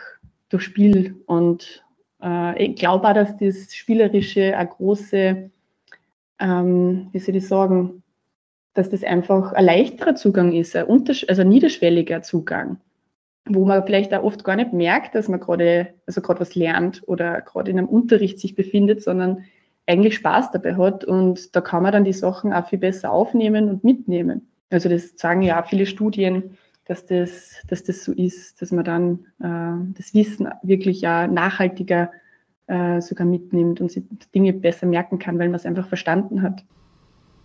durch 0.48 0.64
Spiel. 0.64 1.22
Und 1.26 1.84
äh, 2.20 2.64
ich 2.64 2.74
glaube 2.74 3.08
auch, 3.08 3.14
dass 3.14 3.36
das 3.36 3.72
Spielerische 3.72 4.56
eine 4.56 4.68
große, 4.68 5.50
ähm, 6.40 7.08
wie 7.12 7.18
soll 7.20 7.36
ich 7.36 7.46
sagen, 7.46 8.02
dass 8.74 8.90
das 8.90 9.04
einfach 9.04 9.52
ein 9.52 9.66
leichterer 9.66 10.16
Zugang 10.16 10.52
ist, 10.52 10.74
ein, 10.74 10.88
also 10.88 11.42
ein 11.42 11.48
niederschwelliger 11.48 12.22
Zugang 12.22 12.80
wo 13.44 13.64
man 13.64 13.84
vielleicht 13.84 14.14
auch 14.14 14.22
oft 14.22 14.44
gar 14.44 14.56
nicht 14.56 14.72
merkt, 14.72 15.14
dass 15.14 15.28
man 15.28 15.40
gerade, 15.40 15.94
also 16.06 16.20
gerade 16.20 16.40
was 16.40 16.54
lernt 16.54 17.02
oder 17.06 17.40
gerade 17.40 17.70
in 17.70 17.78
einem 17.78 17.88
Unterricht 17.88 18.38
sich 18.38 18.54
befindet, 18.54 19.02
sondern 19.02 19.44
eigentlich 19.86 20.14
Spaß 20.14 20.52
dabei 20.52 20.76
hat 20.76 21.04
und 21.04 21.54
da 21.56 21.60
kann 21.60 21.82
man 21.82 21.92
dann 21.92 22.04
die 22.04 22.12
Sachen 22.12 22.52
auch 22.52 22.68
viel 22.68 22.78
besser 22.78 23.10
aufnehmen 23.10 23.68
und 23.68 23.84
mitnehmen. 23.84 24.48
Also 24.70 24.88
das 24.88 25.14
sagen 25.16 25.42
ja 25.42 25.62
auch 25.62 25.66
viele 25.66 25.86
Studien, 25.86 26.56
dass 26.84 27.04
das, 27.06 27.56
dass 27.68 27.84
das 27.84 28.04
so 28.04 28.12
ist, 28.12 28.62
dass 28.62 28.72
man 28.72 28.84
dann 28.84 29.26
äh, 29.40 29.94
das 29.96 30.14
Wissen 30.14 30.48
wirklich 30.62 31.00
ja 31.00 31.26
nachhaltiger 31.26 32.10
äh, 32.66 33.00
sogar 33.00 33.26
mitnimmt 33.26 33.80
und 33.80 33.90
sich 33.90 34.04
Dinge 34.34 34.52
besser 34.52 34.86
merken 34.86 35.18
kann, 35.18 35.38
weil 35.38 35.48
man 35.48 35.56
es 35.56 35.66
einfach 35.66 35.88
verstanden 35.88 36.42
hat. 36.42 36.64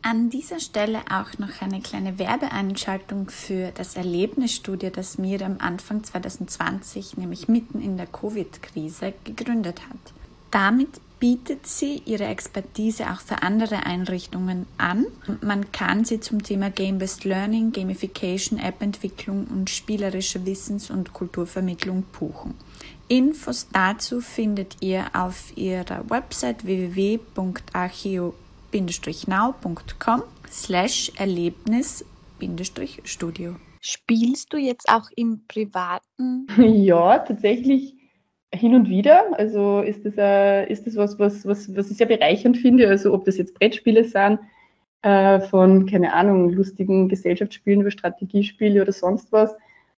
An 0.01 0.29
dieser 0.29 0.59
Stelle 0.59 1.01
auch 1.09 1.37
noch 1.37 1.61
eine 1.61 1.81
kleine 1.81 2.17
Werbeeinschaltung 2.17 3.29
für 3.29 3.71
das 3.71 3.95
Erlebnisstudio, 3.95 4.89
das 4.89 5.17
Miriam 5.17 5.57
Anfang 5.59 6.03
2020, 6.03 7.17
nämlich 7.17 7.47
mitten 7.47 7.81
in 7.81 7.97
der 7.97 8.07
Covid-Krise, 8.07 9.13
gegründet 9.25 9.81
hat. 9.89 10.13
Damit 10.51 11.01
bietet 11.19 11.67
sie 11.67 12.01
ihre 12.05 12.25
Expertise 12.25 13.11
auch 13.11 13.19
für 13.19 13.41
andere 13.41 13.85
Einrichtungen 13.85 14.67
an. 14.77 15.07
Man 15.41 15.71
kann 15.71 16.05
sie 16.05 16.19
zum 16.19 16.43
Thema 16.43 16.69
Game-Based 16.69 17.25
Learning, 17.25 17.71
Gamification, 17.71 18.59
App-Entwicklung 18.59 19.47
und 19.47 19.69
spielerische 19.69 20.45
Wissens- 20.45 20.91
und 20.91 21.11
Kulturvermittlung 21.13 22.03
buchen. 22.17 22.53
Infos 23.07 23.67
dazu 23.73 24.21
findet 24.21 24.77
ihr 24.79 25.07
auf 25.13 25.57
ihrer 25.57 26.09
Website 26.09 26.65
www.archeo.com 26.65 28.46
now.com 29.27 30.23
slash 30.49 31.11
Erlebnis-Studio. 31.17 33.55
Spielst 33.81 34.51
du 34.51 34.57
jetzt 34.57 34.89
auch 34.89 35.09
im 35.15 35.41
Privaten? 35.47 36.47
Ja, 36.57 37.19
tatsächlich 37.19 37.93
hin 38.53 38.75
und 38.75 38.89
wieder. 38.89 39.25
Also 39.37 39.81
ist 39.81 40.05
das, 40.05 40.13
äh, 40.17 40.65
ist 40.71 40.87
das 40.87 40.95
was, 40.95 41.19
was, 41.19 41.45
was, 41.45 41.75
was 41.75 41.91
ich 41.91 41.97
sehr 41.97 42.07
bereichernd 42.07 42.57
finde. 42.57 42.87
Also 42.87 43.13
ob 43.13 43.25
das 43.25 43.37
jetzt 43.37 43.53
Brettspiele 43.53 44.03
sind, 44.03 44.39
äh, 45.03 45.39
von, 45.41 45.85
keine 45.85 46.13
Ahnung, 46.13 46.51
lustigen 46.51 47.07
Gesellschaftsspielen 47.07 47.81
über 47.81 47.91
Strategiespiele 47.91 48.81
oder 48.81 48.91
sonst 48.91 49.31
was, 49.31 49.55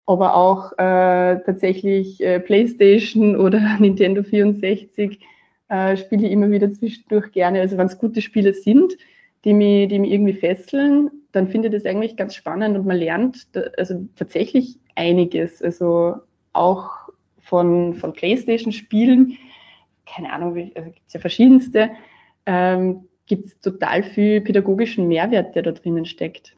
aber 0.06 0.34
auch 0.34 0.72
äh, 0.72 1.40
tatsächlich 1.44 2.22
äh, 2.22 2.40
PlayStation 2.40 3.36
oder 3.36 3.60
Nintendo 3.78 4.22
64 4.22 5.20
äh, 5.68 5.96
spiele 5.96 6.26
ich 6.26 6.32
immer 6.32 6.50
wieder 6.50 6.72
zwischendurch 6.72 7.32
gerne. 7.32 7.60
Also 7.60 7.76
wenn 7.76 7.86
es 7.86 7.98
gute 7.98 8.22
Spiele 8.22 8.54
sind, 8.54 8.96
die 9.44 9.52
mich, 9.52 9.88
die 9.88 9.98
mich 9.98 10.10
irgendwie 10.10 10.34
fesseln, 10.34 11.10
dann 11.32 11.48
finde 11.48 11.68
ich 11.68 11.74
das 11.74 11.84
eigentlich 11.84 12.16
ganz 12.16 12.34
spannend 12.34 12.76
und 12.76 12.86
man 12.86 12.96
lernt 12.96 13.54
da, 13.54 13.62
also 13.76 14.06
tatsächlich 14.16 14.78
einiges. 14.94 15.62
Also 15.62 16.16
auch 16.52 16.90
von, 17.40 17.94
von 17.94 18.12
PlayStation-Spielen, 18.12 19.38
keine 20.06 20.32
Ahnung, 20.32 20.56
also 20.74 20.90
gibt 20.90 21.06
es 21.06 21.14
ja 21.14 21.20
verschiedenste, 21.20 21.90
ähm, 22.46 23.08
gibt 23.26 23.46
es 23.46 23.60
total 23.60 24.02
viel 24.02 24.40
pädagogischen 24.40 25.06
Mehrwert, 25.06 25.54
der 25.54 25.62
da 25.62 25.72
drinnen 25.72 26.06
steckt. 26.06 26.56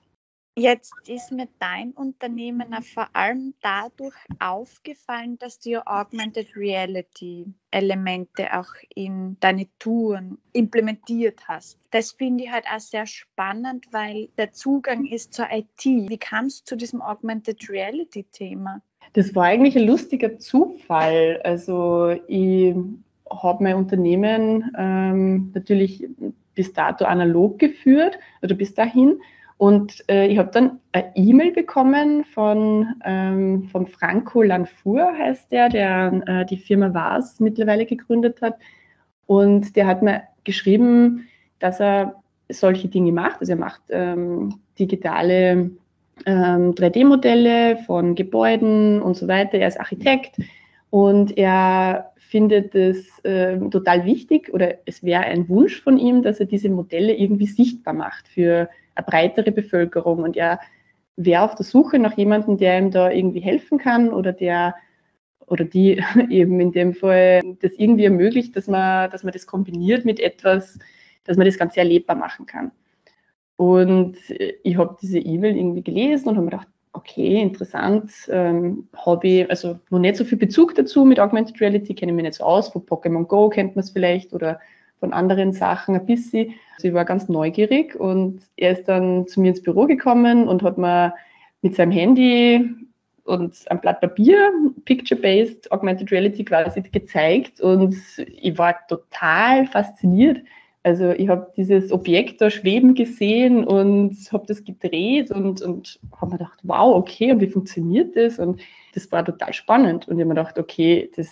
Jetzt 0.60 0.92
ist 1.08 1.32
mir 1.32 1.48
dein 1.58 1.92
Unternehmen 1.92 2.74
vor 2.82 3.08
allem 3.14 3.54
dadurch 3.62 4.14
aufgefallen, 4.40 5.38
dass 5.38 5.58
du 5.58 5.86
Augmented 5.86 6.54
Reality 6.54 7.46
Elemente 7.70 8.52
auch 8.52 8.68
in 8.94 9.38
deine 9.40 9.68
Touren 9.78 10.36
implementiert 10.52 11.48
hast. 11.48 11.78
Das 11.92 12.12
finde 12.12 12.44
ich 12.44 12.50
halt 12.50 12.66
auch 12.66 12.78
sehr 12.78 13.06
spannend, 13.06 13.86
weil 13.90 14.28
der 14.36 14.52
Zugang 14.52 15.06
ist 15.06 15.32
zur 15.32 15.46
IT. 15.50 15.82
Wie 15.82 16.18
kamst 16.18 16.60
du 16.60 16.74
zu 16.74 16.76
diesem 16.76 17.00
Augmented 17.00 17.70
Reality 17.70 18.24
Thema? 18.24 18.82
Das 19.14 19.34
war 19.34 19.44
eigentlich 19.44 19.78
ein 19.78 19.86
lustiger 19.86 20.38
Zufall. 20.38 21.40
Also 21.42 22.14
ich 22.28 22.74
habe 23.30 23.64
mein 23.64 23.76
Unternehmen 23.76 24.70
ähm, 24.76 25.52
natürlich 25.54 26.06
bis 26.54 26.74
dato 26.74 27.06
analog 27.06 27.58
geführt 27.58 28.18
oder 28.42 28.54
bis 28.54 28.74
dahin. 28.74 29.22
Und 29.60 30.02
äh, 30.08 30.26
ich 30.26 30.38
habe 30.38 30.50
dann 30.50 30.80
eine 30.92 31.12
E-Mail 31.14 31.52
bekommen 31.52 32.24
von, 32.24 32.94
ähm, 33.04 33.64
von 33.64 33.86
Franco 33.86 34.40
Lanfour, 34.40 35.12
heißt 35.12 35.52
der, 35.52 35.68
der 35.68 36.22
äh, 36.26 36.46
die 36.46 36.56
Firma 36.56 36.94
VAS 36.94 37.40
mittlerweile 37.40 37.84
gegründet 37.84 38.40
hat. 38.40 38.56
Und 39.26 39.76
der 39.76 39.86
hat 39.86 40.00
mir 40.00 40.22
geschrieben, 40.44 41.28
dass 41.58 41.78
er 41.78 42.14
solche 42.48 42.88
Dinge 42.88 43.12
macht. 43.12 43.40
Also 43.40 43.52
er 43.52 43.58
macht 43.58 43.82
ähm, 43.90 44.54
digitale 44.78 45.70
ähm, 46.24 46.74
3D-Modelle 46.74 47.80
von 47.84 48.14
Gebäuden 48.14 49.02
und 49.02 49.14
so 49.14 49.28
weiter. 49.28 49.58
Er 49.58 49.68
ist 49.68 49.78
Architekt 49.78 50.38
und 50.88 51.36
er 51.36 52.09
findet 52.30 52.76
es 52.76 53.18
äh, 53.24 53.58
total 53.70 54.04
wichtig 54.04 54.54
oder 54.54 54.76
es 54.86 55.02
wäre 55.02 55.22
ein 55.22 55.48
Wunsch 55.48 55.82
von 55.82 55.98
ihm, 55.98 56.22
dass 56.22 56.38
er 56.38 56.46
diese 56.46 56.68
Modelle 56.68 57.12
irgendwie 57.12 57.46
sichtbar 57.46 57.92
macht 57.92 58.28
für 58.28 58.70
eine 58.94 59.04
breitere 59.04 59.50
Bevölkerung. 59.50 60.22
Und 60.22 60.36
er 60.36 60.60
wäre 61.16 61.42
auf 61.42 61.56
der 61.56 61.66
Suche 61.66 61.98
nach 61.98 62.16
jemandem, 62.16 62.56
der 62.56 62.78
ihm 62.78 62.92
da 62.92 63.10
irgendwie 63.10 63.40
helfen 63.40 63.78
kann 63.78 64.12
oder 64.12 64.32
der 64.32 64.76
oder 65.48 65.64
die 65.64 66.00
eben 66.30 66.60
in 66.60 66.70
dem 66.70 66.94
Fall 66.94 67.40
das 67.60 67.72
irgendwie 67.76 68.04
ermöglicht, 68.04 68.54
dass 68.54 68.68
man, 68.68 69.10
dass 69.10 69.24
man 69.24 69.32
das 69.32 69.48
kombiniert 69.48 70.04
mit 70.04 70.20
etwas, 70.20 70.78
dass 71.24 71.36
man 71.36 71.46
das 71.46 71.58
Ganze 71.58 71.80
erlebbar 71.80 72.14
machen 72.14 72.46
kann. 72.46 72.70
Und 73.56 74.16
ich 74.62 74.78
habe 74.78 74.96
diese 75.02 75.18
E-Mail 75.18 75.56
irgendwie 75.56 75.82
gelesen 75.82 76.28
und 76.28 76.36
habe 76.36 76.44
mir 76.44 76.52
gedacht, 76.52 76.68
okay, 76.92 77.40
interessant, 77.40 78.10
ähm, 78.30 78.88
Hobby, 79.04 79.46
also 79.48 79.78
noch 79.90 79.98
nicht 79.98 80.16
so 80.16 80.24
viel 80.24 80.38
Bezug 80.38 80.74
dazu 80.74 81.04
mit 81.04 81.20
Augmented 81.20 81.60
Reality, 81.60 81.94
kenne 81.94 82.12
ich 82.12 82.16
mich 82.16 82.24
nicht 82.24 82.34
so 82.34 82.44
aus, 82.44 82.68
von 82.68 82.82
Pokémon 82.82 83.24
Go 83.24 83.48
kennt 83.48 83.76
man 83.76 83.84
es 83.84 83.90
vielleicht 83.90 84.32
oder 84.32 84.60
von 84.98 85.12
anderen 85.12 85.52
Sachen 85.52 85.94
ein 85.94 86.06
bisschen. 86.06 86.54
Also 86.76 86.88
ich 86.88 86.94
war 86.94 87.04
ganz 87.04 87.28
neugierig 87.28 87.94
und 87.98 88.42
er 88.56 88.72
ist 88.72 88.88
dann 88.88 89.26
zu 89.26 89.40
mir 89.40 89.48
ins 89.48 89.62
Büro 89.62 89.86
gekommen 89.86 90.46
und 90.46 90.62
hat 90.62 90.78
mir 90.78 91.14
mit 91.62 91.74
seinem 91.74 91.92
Handy 91.92 92.68
und 93.24 93.56
ein 93.70 93.80
Blatt 93.80 94.00
Papier, 94.00 94.50
Picture-Based 94.84 95.70
Augmented 95.72 96.10
Reality 96.10 96.44
quasi 96.44 96.82
gezeigt 96.82 97.60
und 97.60 97.96
ich 98.18 98.58
war 98.58 98.76
total 98.88 99.66
fasziniert, 99.66 100.38
also 100.82 101.10
ich 101.10 101.28
habe 101.28 101.52
dieses 101.56 101.92
Objekt 101.92 102.40
da 102.40 102.50
schweben 102.50 102.94
gesehen 102.94 103.64
und 103.64 104.16
habe 104.32 104.46
das 104.46 104.64
gedreht 104.64 105.30
und, 105.30 105.60
und 105.60 106.00
habe 106.20 106.32
mir 106.32 106.38
gedacht, 106.38 106.58
wow, 106.62 106.96
okay, 106.96 107.32
und 107.32 107.40
wie 107.40 107.50
funktioniert 107.50 108.16
das? 108.16 108.38
Und 108.38 108.60
das 108.94 109.10
war 109.12 109.24
total 109.24 109.52
spannend. 109.52 110.08
Und 110.08 110.16
ich 110.16 110.20
habe 110.22 110.34
mir 110.34 110.40
gedacht, 110.40 110.58
okay, 110.58 111.10
das, 111.14 111.28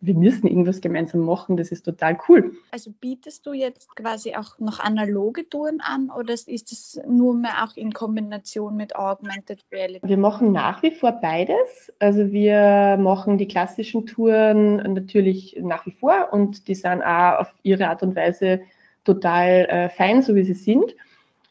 wir 0.00 0.14
müssen 0.14 0.46
irgendwas 0.46 0.80
gemeinsam 0.80 1.22
machen, 1.22 1.56
das 1.56 1.72
ist 1.72 1.82
total 1.82 2.16
cool. 2.28 2.52
Also 2.70 2.92
bietest 3.00 3.44
du 3.44 3.52
jetzt 3.52 3.94
quasi 3.96 4.36
auch 4.36 4.60
noch 4.60 4.78
analoge 4.78 5.48
Touren 5.48 5.80
an 5.80 6.08
oder 6.16 6.32
ist 6.32 6.48
es 6.48 7.00
nur 7.08 7.34
mehr 7.34 7.64
auch 7.64 7.76
in 7.76 7.92
Kombination 7.92 8.76
mit 8.76 8.94
Augmented 8.94 9.64
Reality? 9.72 10.08
Wir 10.08 10.16
machen 10.16 10.52
nach 10.52 10.80
wie 10.84 10.92
vor 10.92 11.10
beides. 11.10 11.92
Also 11.98 12.30
wir 12.30 12.96
machen 13.00 13.36
die 13.36 13.48
klassischen 13.48 14.06
Touren 14.06 14.76
natürlich 14.76 15.58
nach 15.60 15.86
wie 15.86 15.92
vor 15.92 16.28
und 16.32 16.68
die 16.68 16.76
sind 16.76 17.02
auch 17.02 17.40
auf 17.40 17.54
ihre 17.64 17.88
Art 17.88 18.04
und 18.04 18.14
Weise 18.14 18.60
total 19.04 19.66
äh, 19.66 19.88
fein, 19.88 20.22
so 20.22 20.34
wie 20.34 20.44
sie 20.44 20.54
sind. 20.54 20.94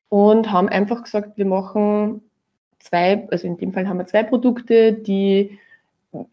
Und 0.10 0.52
haben 0.52 0.68
einfach 0.70 1.04
gesagt, 1.04 1.38
wir 1.38 1.46
machen 1.46 2.22
zwei, 2.80 3.28
also 3.32 3.48
in 3.48 3.58
dem 3.58 3.74
Fall 3.74 3.88
haben 3.88 3.98
wir 3.98 4.08
zwei 4.08 4.24
Produkte, 4.24 4.94
die 4.94 5.58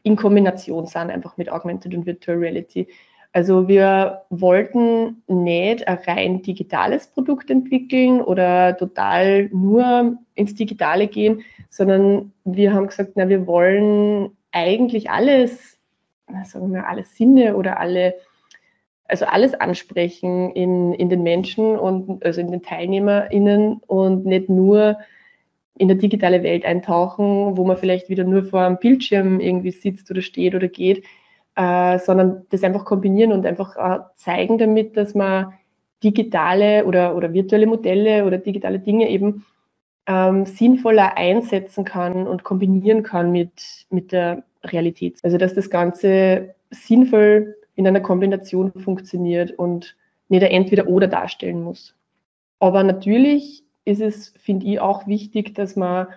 in 0.03 0.17
Kombination 0.17 0.87
sind, 0.87 1.11
einfach 1.11 1.37
mit 1.37 1.51
Augmented 1.51 1.95
und 1.95 2.07
Virtual 2.07 2.39
Reality. 2.39 2.89
Also 3.33 3.69
wir 3.69 4.23
wollten 4.31 5.23
nicht 5.29 5.87
ein 5.87 5.99
rein 6.07 6.43
digitales 6.43 7.07
Produkt 7.09 7.51
entwickeln 7.51 8.21
oder 8.21 8.77
total 8.77 9.49
nur 9.53 10.19
ins 10.35 10.55
Digitale 10.55 11.07
gehen, 11.07 11.43
sondern 11.69 12.33
wir 12.45 12.73
haben 12.73 12.87
gesagt, 12.87 13.13
na, 13.15 13.29
wir 13.29 13.47
wollen 13.47 14.31
eigentlich 14.51 15.11
alles, 15.11 15.79
sagen 16.45 16.73
wir, 16.73 16.89
alle 16.89 17.05
Sinne 17.05 17.55
oder 17.55 17.79
alle 17.79 18.15
also 19.09 19.25
alles 19.25 19.55
ansprechen 19.55 20.51
in, 20.53 20.93
in 20.93 21.09
den 21.09 21.23
Menschen 21.23 21.79
und 21.79 22.25
also 22.25 22.41
in 22.41 22.51
den 22.51 22.63
TeilnehmerInnen 22.63 23.81
und 23.87 24.27
nicht 24.27 24.49
nur 24.49 24.99
in 25.79 25.89
der 25.89 25.97
digitale 25.97 26.43
Welt 26.43 26.65
eintauchen, 26.65 27.57
wo 27.57 27.65
man 27.65 27.77
vielleicht 27.77 28.09
wieder 28.09 28.25
nur 28.25 28.45
vor 28.45 28.61
einem 28.61 28.79
Bildschirm 28.79 29.41
irgendwie 29.41 29.71
sitzt 29.71 30.11
oder 30.11 30.21
steht 30.21 30.55
oder 30.55 30.69
geht, 30.69 31.05
äh, 31.57 31.99
sondern 31.99 32.47
das 32.51 32.63
einfach 32.63 32.85
kombinieren 32.85 33.33
und 33.33 33.47
einfach 33.47 33.77
äh, 33.77 34.01
zeigen 34.17 34.59
damit, 34.59 34.97
dass 34.97 35.15
man 35.15 35.55
digitale 36.05 36.85
oder, 36.85 37.17
oder 37.17 37.33
virtuelle 37.33 37.67
Modelle 37.67 38.25
oder 38.25 38.39
digitale 38.39 38.79
Dinge 38.79 39.09
eben 39.09 39.47
ähm, 40.07 40.47
sinnvoller 40.47 41.17
einsetzen 41.17 41.85
kann 41.85 42.27
und 42.27 42.45
kombinieren 42.45 43.03
kann 43.03 43.33
mit, 43.33 43.87
mit 43.91 44.13
der 44.13 44.45
Realität. 44.65 45.19
Also 45.23 45.39
dass 45.39 45.55
das 45.55 45.71
Ganze 45.71 46.55
sinnvoll 46.71 47.58
in 47.79 47.87
einer 47.87 48.01
Kombination 48.01 48.73
funktioniert 48.73 49.53
und 49.53 49.97
nicht 50.29 50.43
ein 50.43 50.51
Entweder-Oder 50.51 51.07
darstellen 51.07 51.63
muss. 51.63 51.95
Aber 52.59 52.83
natürlich 52.83 53.63
ist 53.85 54.01
es, 54.01 54.35
finde 54.37 54.67
ich, 54.67 54.81
auch 54.81 55.07
wichtig, 55.07 55.55
dass 55.55 55.77
man 55.77 56.09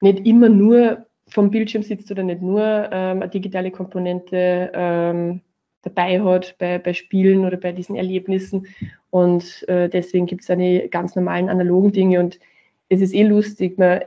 nicht 0.00 0.24
immer 0.24 0.48
nur 0.48 1.06
vom 1.26 1.50
Bildschirm 1.50 1.82
sitzt 1.82 2.12
oder 2.12 2.22
nicht 2.22 2.42
nur 2.42 2.62
ähm, 2.62 3.22
eine 3.22 3.28
digitale 3.28 3.72
Komponente 3.72 4.70
ähm, 4.72 5.40
dabei 5.82 6.22
hat 6.22 6.54
bei, 6.58 6.78
bei 6.78 6.92
Spielen 6.92 7.44
oder 7.44 7.56
bei 7.56 7.72
diesen 7.72 7.96
Erlebnissen. 7.96 8.68
Und 9.10 9.68
äh, 9.68 9.88
deswegen 9.88 10.26
gibt 10.26 10.42
es 10.42 10.50
eine 10.50 10.88
ganz 10.88 11.16
normalen 11.16 11.48
analogen 11.48 11.90
Dinge 11.90 12.20
und 12.20 12.38
es 12.88 13.00
ist 13.00 13.14
eh 13.14 13.24
lustig. 13.24 13.78
Man, 13.78 14.00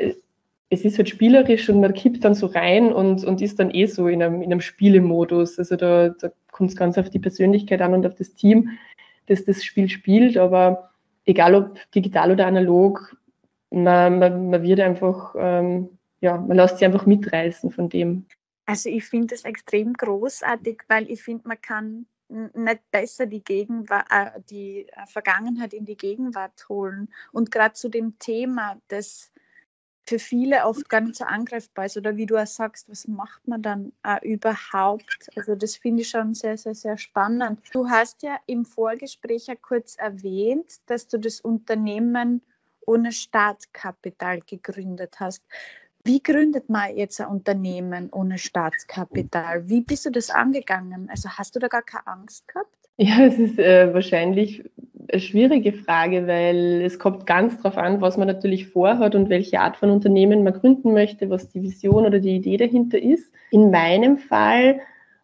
es 0.70 0.84
ist 0.84 0.98
halt 0.98 1.10
spielerisch 1.10 1.70
und 1.70 1.80
man 1.80 1.94
kippt 1.94 2.26
dann 2.26 2.36
so 2.36 2.48
rein 2.48 2.92
und, 2.92 3.24
und 3.24 3.42
ist 3.42 3.60
dann 3.60 3.72
eh 3.72 3.86
so 3.86 4.08
in 4.08 4.22
einem, 4.22 4.42
in 4.42 4.52
einem 4.52 4.62
Spielemodus. 4.62 5.58
Also 5.60 5.76
da, 5.76 6.10
da 6.10 6.32
kommt 6.52 6.72
es 6.72 6.76
ganz 6.76 6.98
auf 6.98 7.10
die 7.10 7.20
Persönlichkeit 7.20 7.82
an 7.82 7.94
und 7.94 8.06
auf 8.06 8.16
das 8.16 8.34
Team, 8.34 8.78
das 9.28 9.46
das 9.46 9.64
Spiel 9.64 9.88
spielt. 9.88 10.38
Aber 10.38 10.92
egal 11.26 11.56
ob 11.56 11.92
digital 11.92 12.32
oder 12.32 12.48
analog, 12.48 13.16
man, 13.70 14.20
man, 14.20 14.50
man 14.50 14.64
wird 14.64 14.82
einfach, 14.82 15.36
ähm, 15.38 15.90
ja, 16.20 16.38
man 16.38 16.58
lässt 16.58 16.78
sich 16.78 16.86
einfach 16.86 17.06
mitreißen 17.06 17.72
von 17.72 17.88
dem. 17.90 18.26
Also 18.66 18.90
ich 18.90 19.06
finde 19.06 19.28
das 19.28 19.46
extrem 19.46 19.94
großartig, 19.94 20.84
weil 20.90 21.10
ich 21.10 21.24
finde, 21.24 21.48
man 21.48 21.62
kann 21.62 22.06
nicht 22.30 22.92
besser 22.92 23.26
die, 23.26 23.42
Gegenwart, 23.42 24.08
äh, 24.10 24.42
die 24.50 24.88
Vergangenheit 25.08 25.74
in 25.74 25.86
die 25.86 25.96
Gegenwart 25.96 26.68
holen. 26.68 27.08
Und 27.32 27.52
gerade 27.52 27.74
zu 27.74 27.88
dem 27.88 28.20
Thema, 28.20 28.82
das 28.90 29.32
für 30.08 30.20
viele 30.20 30.66
oft 30.66 30.90
gar 30.90 31.02
nicht 31.02 31.16
so 31.16 31.26
angreifbar 31.26 31.86
ist. 31.86 31.98
Oder 31.98 32.16
wie 32.16 32.26
du 32.26 32.38
auch 32.38 32.48
sagst, 32.48 32.90
was 32.90 33.08
macht 33.08 33.46
man 33.48 33.62
dann 33.62 33.92
äh, 34.04 34.26
überhaupt? 34.28 35.30
Also 35.36 35.56
das 35.56 35.76
finde 35.76 36.04
ich 36.04 36.10
schon 36.10 36.34
sehr, 36.34 36.58
sehr, 36.58 36.76
sehr 36.76 36.98
spannend. 36.98 37.60
Du 37.74 37.90
hast 37.90 38.24
ja 38.24 38.38
im 38.46 38.64
Vorgespräch 38.66 39.48
ja 39.48 39.56
kurz 39.56 39.96
erwähnt, 39.98 40.78
dass 40.86 41.08
du 41.08 41.20
das 41.20 41.42
Unternehmen 41.42 42.42
ohne 42.86 43.12
Startkapital 43.12 44.40
gegründet 44.42 45.20
hast. 45.20 45.44
Wie 46.06 46.24
gründet 46.24 46.70
man 46.70 46.96
jetzt 46.96 47.20
ein 47.20 47.28
Unternehmen 47.28 48.10
ohne 48.14 48.38
Staatskapital? 48.38 49.68
Wie 49.68 49.82
bist 49.82 50.06
du 50.06 50.10
das 50.10 50.30
angegangen? 50.30 51.10
Also 51.10 51.30
hast 51.32 51.54
du 51.56 51.60
da 51.60 51.68
gar 51.68 51.82
keine 51.82 52.08
Angst 52.08 52.48
gehabt? 52.48 52.74
Ja, 52.96 53.26
es 53.26 53.38
ist 53.38 53.60
äh, 53.60 53.94
wahrscheinlich 53.94 54.64
eine 55.10 55.22
schwierige 55.22 55.74
Frage, 55.74 56.28
weil 56.28 56.82
es 56.82 57.00
kommt 57.00 57.26
ganz 57.26 57.58
darauf 57.58 57.78
an, 57.78 58.02
was 58.02 58.18
man 58.18 58.28
natürlich 58.28 58.68
vorhat 58.68 59.16
und 59.16 59.30
welche 59.30 59.60
Art 59.60 59.78
von 59.78 59.90
Unternehmen 59.90 60.44
man 60.44 60.54
gründen 60.54 60.94
möchte, 60.94 61.30
was 61.30 61.50
die 61.50 61.62
Vision 61.62 62.06
oder 62.06 62.20
die 62.20 62.36
Idee 62.36 62.58
dahinter 62.58 63.02
ist. 63.02 63.32
In 63.52 63.72
meinem 63.72 64.18
Fall 64.18 64.80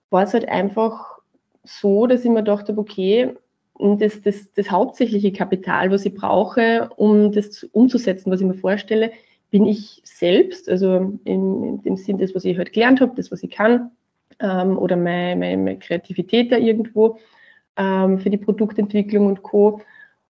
war 0.09 0.23
es 0.23 0.33
halt 0.33 0.47
einfach 0.47 1.19
so, 1.63 2.07
dass 2.07 2.23
ich 2.23 2.31
mir 2.31 2.43
dachte, 2.43 2.77
okay, 2.77 3.33
das, 3.79 4.21
das, 4.21 4.51
das 4.53 4.71
hauptsächliche 4.71 5.31
Kapital, 5.31 5.91
was 5.91 6.05
ich 6.05 6.13
brauche, 6.13 6.89
um 6.95 7.31
das 7.31 7.63
umzusetzen, 7.63 8.31
was 8.31 8.41
ich 8.41 8.47
mir 8.47 8.53
vorstelle, 8.53 9.11
bin 9.49 9.65
ich 9.65 10.01
selbst, 10.03 10.69
also 10.69 11.19
in, 11.25 11.63
in 11.63 11.81
dem 11.81 11.97
Sinn, 11.97 12.17
das, 12.17 12.33
was 12.33 12.45
ich 12.45 12.57
halt 12.57 12.73
gelernt 12.73 13.01
habe, 13.01 13.13
das, 13.15 13.31
was 13.31 13.43
ich 13.43 13.51
kann, 13.51 13.91
ähm, 14.39 14.77
oder 14.77 14.95
meine, 14.95 15.35
meine, 15.35 15.57
meine, 15.57 15.79
Kreativität 15.79 16.51
da 16.51 16.57
irgendwo 16.57 17.19
ähm, 17.77 18.19
für 18.19 18.29
die 18.29 18.37
Produktentwicklung 18.37 19.27
und 19.27 19.43
Co. 19.43 19.81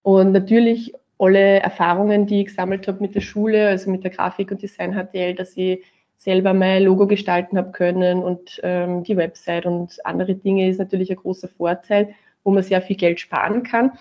Und 0.02 0.32
natürlich 0.32 0.92
alle 1.18 1.60
Erfahrungen, 1.60 2.26
die 2.26 2.40
ich 2.40 2.46
gesammelt 2.46 2.86
habe 2.88 3.00
mit 3.00 3.14
der 3.14 3.20
Schule, 3.20 3.68
also 3.68 3.90
mit 3.90 4.04
der 4.04 4.10
Grafik 4.10 4.50
und 4.50 4.62
Design 4.62 4.94
HTL, 4.94 5.34
dass 5.34 5.56
ich 5.56 5.82
selber 6.18 6.54
mein 6.54 6.84
Logo 6.84 7.06
gestalten 7.06 7.58
habe 7.58 7.70
können 7.72 8.22
und 8.22 8.60
ähm, 8.62 9.04
die 9.04 9.16
Website 9.16 9.66
und 9.66 10.04
andere 10.06 10.34
Dinge 10.34 10.68
ist 10.68 10.78
natürlich 10.78 11.10
ein 11.10 11.16
großer 11.16 11.48
Vorteil, 11.48 12.14
wo 12.44 12.50
man 12.50 12.62
sehr 12.62 12.80
viel 12.80 12.96
Geld 12.96 13.20
sparen 13.20 13.62
kann. 13.62 13.92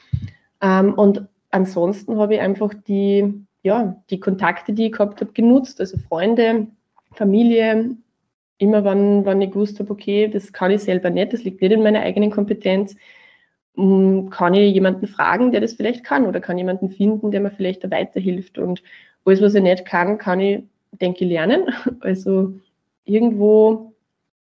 Ähm, 0.62 0.94
und 0.94 1.28
ansonsten 1.52 2.18
habe 2.18 2.36
ich 2.36 2.42
einfach 2.42 2.74
die 2.88 3.46
ja, 3.64 4.04
die 4.10 4.20
Kontakte, 4.20 4.74
die 4.74 4.88
ich 4.88 4.92
gehabt 4.92 5.22
habe, 5.22 5.32
genutzt, 5.32 5.80
also 5.80 5.98
Freunde, 5.98 6.68
Familie, 7.14 7.96
immer 8.58 8.84
wann, 8.84 9.26
wann 9.26 9.42
ich 9.42 9.52
gewusst 9.52 9.80
habe, 9.80 9.92
okay, 9.92 10.28
das 10.28 10.54
kann 10.54 10.72
ich 10.72 10.82
selber 10.82 11.10
nicht, 11.10 11.34
das 11.34 11.44
liegt 11.44 11.62
nicht 11.62 11.72
in 11.72 11.82
meiner 11.82 12.02
eigenen 12.02 12.30
Kompetenz, 12.30 12.96
kann 13.76 14.54
ich 14.54 14.74
jemanden 14.74 15.08
fragen, 15.08 15.52
der 15.52 15.62
das 15.62 15.74
vielleicht 15.74 16.04
kann 16.04 16.28
oder 16.28 16.40
kann 16.40 16.58
jemanden 16.58 16.90
finden, 16.90 17.32
der 17.32 17.42
mir 17.42 17.52
vielleicht 17.52 17.84
da 17.84 17.90
weiterhilft 17.90 18.60
und 18.60 18.84
alles, 19.26 19.42
was 19.42 19.56
ich 19.56 19.64
nicht 19.64 19.86
kann, 19.86 20.18
kann 20.18 20.40
ich, 20.40 20.64
denke 20.92 21.26
ich, 21.26 21.32
lernen. 21.32 21.74
Also 22.02 22.54
irgendwo 23.06 23.94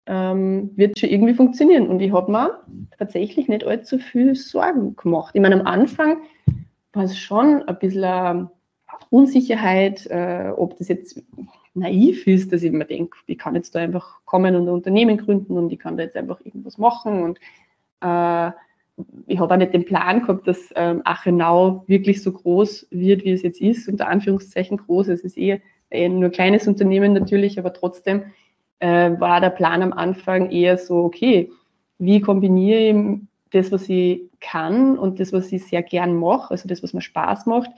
ähm, 0.07 0.71
wird 0.75 0.97
schon 0.97 1.09
irgendwie 1.09 1.35
funktionieren 1.35 1.87
und 1.87 1.99
ich 1.99 2.11
habe 2.11 2.31
mir 2.31 2.59
tatsächlich 2.97 3.47
nicht 3.47 3.63
allzu 3.63 3.99
viel 3.99 4.35
Sorgen 4.35 4.95
gemacht. 4.95 5.35
Ich 5.35 5.41
meine, 5.41 5.59
am 5.59 5.67
Anfang 5.67 6.17
war 6.93 7.03
es 7.03 7.17
schon 7.17 7.61
ein 7.63 7.77
bisschen 7.77 8.49
Unsicherheit, 9.11 10.07
äh, 10.07 10.51
ob 10.55 10.77
das 10.77 10.87
jetzt 10.87 11.21
naiv 11.75 12.25
ist, 12.25 12.51
dass 12.51 12.63
ich 12.63 12.71
mir 12.71 12.85
denke, 12.85 13.17
ich 13.27 13.37
kann 13.37 13.55
jetzt 13.55 13.75
da 13.75 13.79
einfach 13.79 14.19
kommen 14.25 14.55
und 14.55 14.63
ein 14.63 14.73
Unternehmen 14.73 15.17
gründen 15.17 15.57
und 15.57 15.71
ich 15.71 15.79
kann 15.79 15.97
da 15.97 16.03
jetzt 16.03 16.17
einfach 16.17 16.39
irgendwas 16.43 16.77
machen 16.77 17.23
und 17.23 17.39
äh, 18.01 18.51
ich 19.27 19.39
habe 19.39 19.53
auch 19.53 19.57
nicht 19.57 19.73
den 19.73 19.85
Plan 19.85 20.21
gehabt, 20.21 20.47
dass 20.47 20.73
ähm, 20.75 21.01
Achenau 21.05 21.83
wirklich 21.87 22.21
so 22.21 22.31
groß 22.31 22.87
wird, 22.91 23.23
wie 23.23 23.31
es 23.31 23.43
jetzt 23.43 23.61
ist, 23.61 23.87
unter 23.87 24.07
Anführungszeichen 24.07 24.77
groß. 24.77 25.07
Es 25.09 25.21
ist 25.21 25.37
eher, 25.37 25.59
eher 25.89 26.09
nur 26.09 26.25
ein 26.25 26.31
kleines 26.31 26.67
Unternehmen 26.67 27.13
natürlich, 27.13 27.59
aber 27.59 27.73
trotzdem 27.73 28.23
äh, 28.79 29.11
war 29.19 29.41
der 29.41 29.51
Plan 29.51 29.81
am 29.81 29.93
Anfang 29.93 30.49
eher 30.51 30.77
so, 30.77 31.03
okay, 31.03 31.51
wie 31.97 32.21
kombiniere 32.21 32.79
ich 32.79 33.19
das, 33.51 33.71
was 33.71 33.89
ich 33.89 34.21
kann 34.39 34.97
und 34.97 35.19
das, 35.19 35.33
was 35.33 35.51
ich 35.51 35.65
sehr 35.65 35.83
gern 35.83 36.15
mache, 36.15 36.51
also 36.51 36.67
das, 36.67 36.83
was 36.83 36.93
mir 36.93 37.01
Spaß 37.01 37.45
macht, 37.45 37.71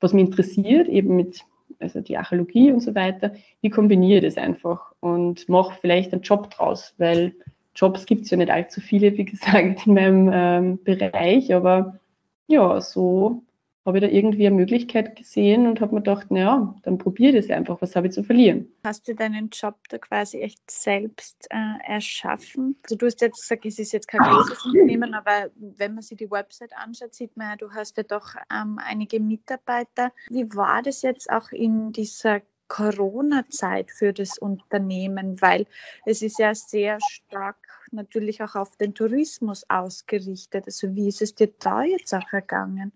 was 0.00 0.12
mich 0.12 0.24
interessiert, 0.24 0.88
eben 0.88 1.16
mit 1.16 1.44
also 1.78 2.00
die 2.00 2.16
Archäologie 2.16 2.72
und 2.72 2.80
so 2.80 2.94
weiter, 2.94 3.32
wie 3.60 3.70
kombiniere 3.70 4.18
ich 4.18 4.34
das 4.34 4.42
einfach 4.42 4.92
und 5.00 5.48
mache 5.48 5.78
vielleicht 5.80 6.12
einen 6.12 6.22
Job 6.22 6.50
draus, 6.50 6.94
weil 6.98 7.34
Jobs 7.80 8.04
gibt 8.04 8.24
es 8.24 8.30
ja 8.30 8.36
nicht 8.36 8.50
allzu 8.50 8.80
viele, 8.80 9.16
wie 9.16 9.24
gesagt, 9.24 9.86
in 9.86 9.94
meinem 9.94 10.30
ähm, 10.32 10.84
Bereich, 10.84 11.54
aber 11.54 11.98
ja, 12.46 12.80
so 12.80 13.42
habe 13.86 13.96
ich 13.96 14.04
da 14.04 14.10
irgendwie 14.10 14.46
eine 14.46 14.56
Möglichkeit 14.56 15.16
gesehen 15.16 15.66
und 15.66 15.80
habe 15.80 15.94
mir 15.94 16.02
gedacht, 16.02 16.30
naja, 16.30 16.74
dann 16.82 16.98
probiere 16.98 17.36
das 17.36 17.48
einfach, 17.48 17.80
was 17.80 17.96
habe 17.96 18.08
ich 18.08 18.12
zu 18.12 18.22
verlieren. 18.22 18.70
Hast 18.84 19.08
du 19.08 19.14
deinen 19.14 19.48
Job 19.48 19.76
da 19.88 19.96
quasi 19.96 20.40
echt 20.40 20.70
selbst 20.70 21.46
äh, 21.50 21.90
erschaffen? 21.90 22.76
Also 22.84 22.96
du 22.96 23.06
hast 23.06 23.22
jetzt 23.22 23.40
gesagt, 23.40 23.64
es 23.64 23.78
ist 23.78 23.92
jetzt 23.92 24.06
kein 24.08 24.20
großes 24.20 24.66
Unternehmen, 24.66 25.14
aber 25.14 25.50
wenn 25.56 25.94
man 25.94 26.02
sich 26.02 26.18
die 26.18 26.30
Website 26.30 26.72
anschaut, 26.76 27.14
sieht 27.14 27.36
man 27.38 27.50
ja, 27.50 27.56
du 27.56 27.70
hast 27.72 27.96
ja 27.96 28.02
doch 28.02 28.34
ähm, 28.52 28.78
einige 28.84 29.18
Mitarbeiter. 29.18 30.12
Wie 30.28 30.54
war 30.54 30.82
das 30.82 31.00
jetzt 31.00 31.30
auch 31.30 31.50
in 31.50 31.92
dieser 31.92 32.42
Corona-Zeit 32.68 33.90
für 33.90 34.12
das 34.12 34.36
Unternehmen? 34.36 35.40
Weil 35.40 35.66
es 36.04 36.20
ist 36.20 36.38
ja 36.38 36.54
sehr 36.54 36.98
stark 37.00 37.56
natürlich 37.92 38.42
auch 38.42 38.54
auf 38.54 38.76
den 38.76 38.94
Tourismus 38.94 39.64
ausgerichtet. 39.68 40.64
Also 40.66 40.94
wie 40.94 41.08
ist 41.08 41.22
es 41.22 41.34
dir 41.34 41.50
da 41.58 41.82
jetzt 41.82 42.14
auch 42.14 42.32
ergangen? 42.32 42.92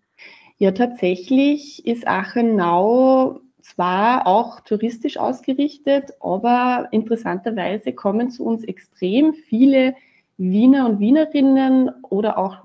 Ja, 0.59 0.71
tatsächlich 0.71 1.85
ist 1.87 2.07
Achenau 2.07 3.41
zwar 3.61 4.27
auch 4.27 4.61
touristisch 4.61 5.17
ausgerichtet, 5.17 6.13
aber 6.21 6.89
interessanterweise 6.93 7.93
kommen 7.93 8.31
zu 8.31 8.45
uns 8.45 8.63
extrem 8.65 9.35
viele 9.35 9.97
Wiener 10.37 10.87
und 10.87 11.01
Wienerinnen 11.01 11.91
oder 12.03 12.39
auch 12.39 12.59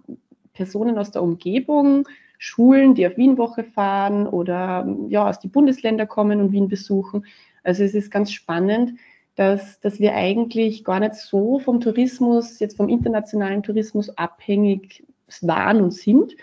Personen 0.54 0.98
aus 0.98 1.12
der 1.12 1.24
Umgebung, 1.24 2.08
Schulen, 2.38 2.96
die 2.96 3.08
auf 3.08 3.18
Wienwoche 3.18 3.64
fahren 3.64 4.28
oder 4.28 4.88
ja, 5.10 5.28
aus 5.28 5.40
den 5.40 5.52
Bundesländern 5.52 6.08
kommen 6.08 6.42
und 6.42 6.52
Wien 6.52 6.68
besuchen. 6.68 7.26
Also 7.64 7.84
es 7.84 7.94
ist 7.94 8.12
ganz 8.12 8.32
spannend, 8.32 8.94
dass, 9.40 9.80
dass 9.80 10.02
wir 10.02 10.16
eigentlich 10.16 10.84
gar 10.84 11.00
nicht 11.00 11.16
so 11.16 11.60
vom 11.60 11.80
Tourismus, 11.80 12.60
jetzt 12.60 12.76
vom 12.76 12.90
internationalen 12.90 13.64
Tourismus 13.64 14.10
abhängig 14.18 15.06
waren 15.42 15.80
und 15.80 15.94
sind, 15.94 16.36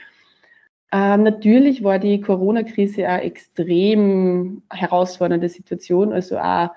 ähm, 0.93 1.25
natürlich 1.25 1.85
war 1.85 1.99
die 1.99 2.23
Corona-Krise 2.23 3.07
eine 3.07 3.25
extrem 3.25 4.63
herausfordernde 4.71 5.51
Situation, 5.51 6.15
also 6.15 6.39
auch 6.39 6.71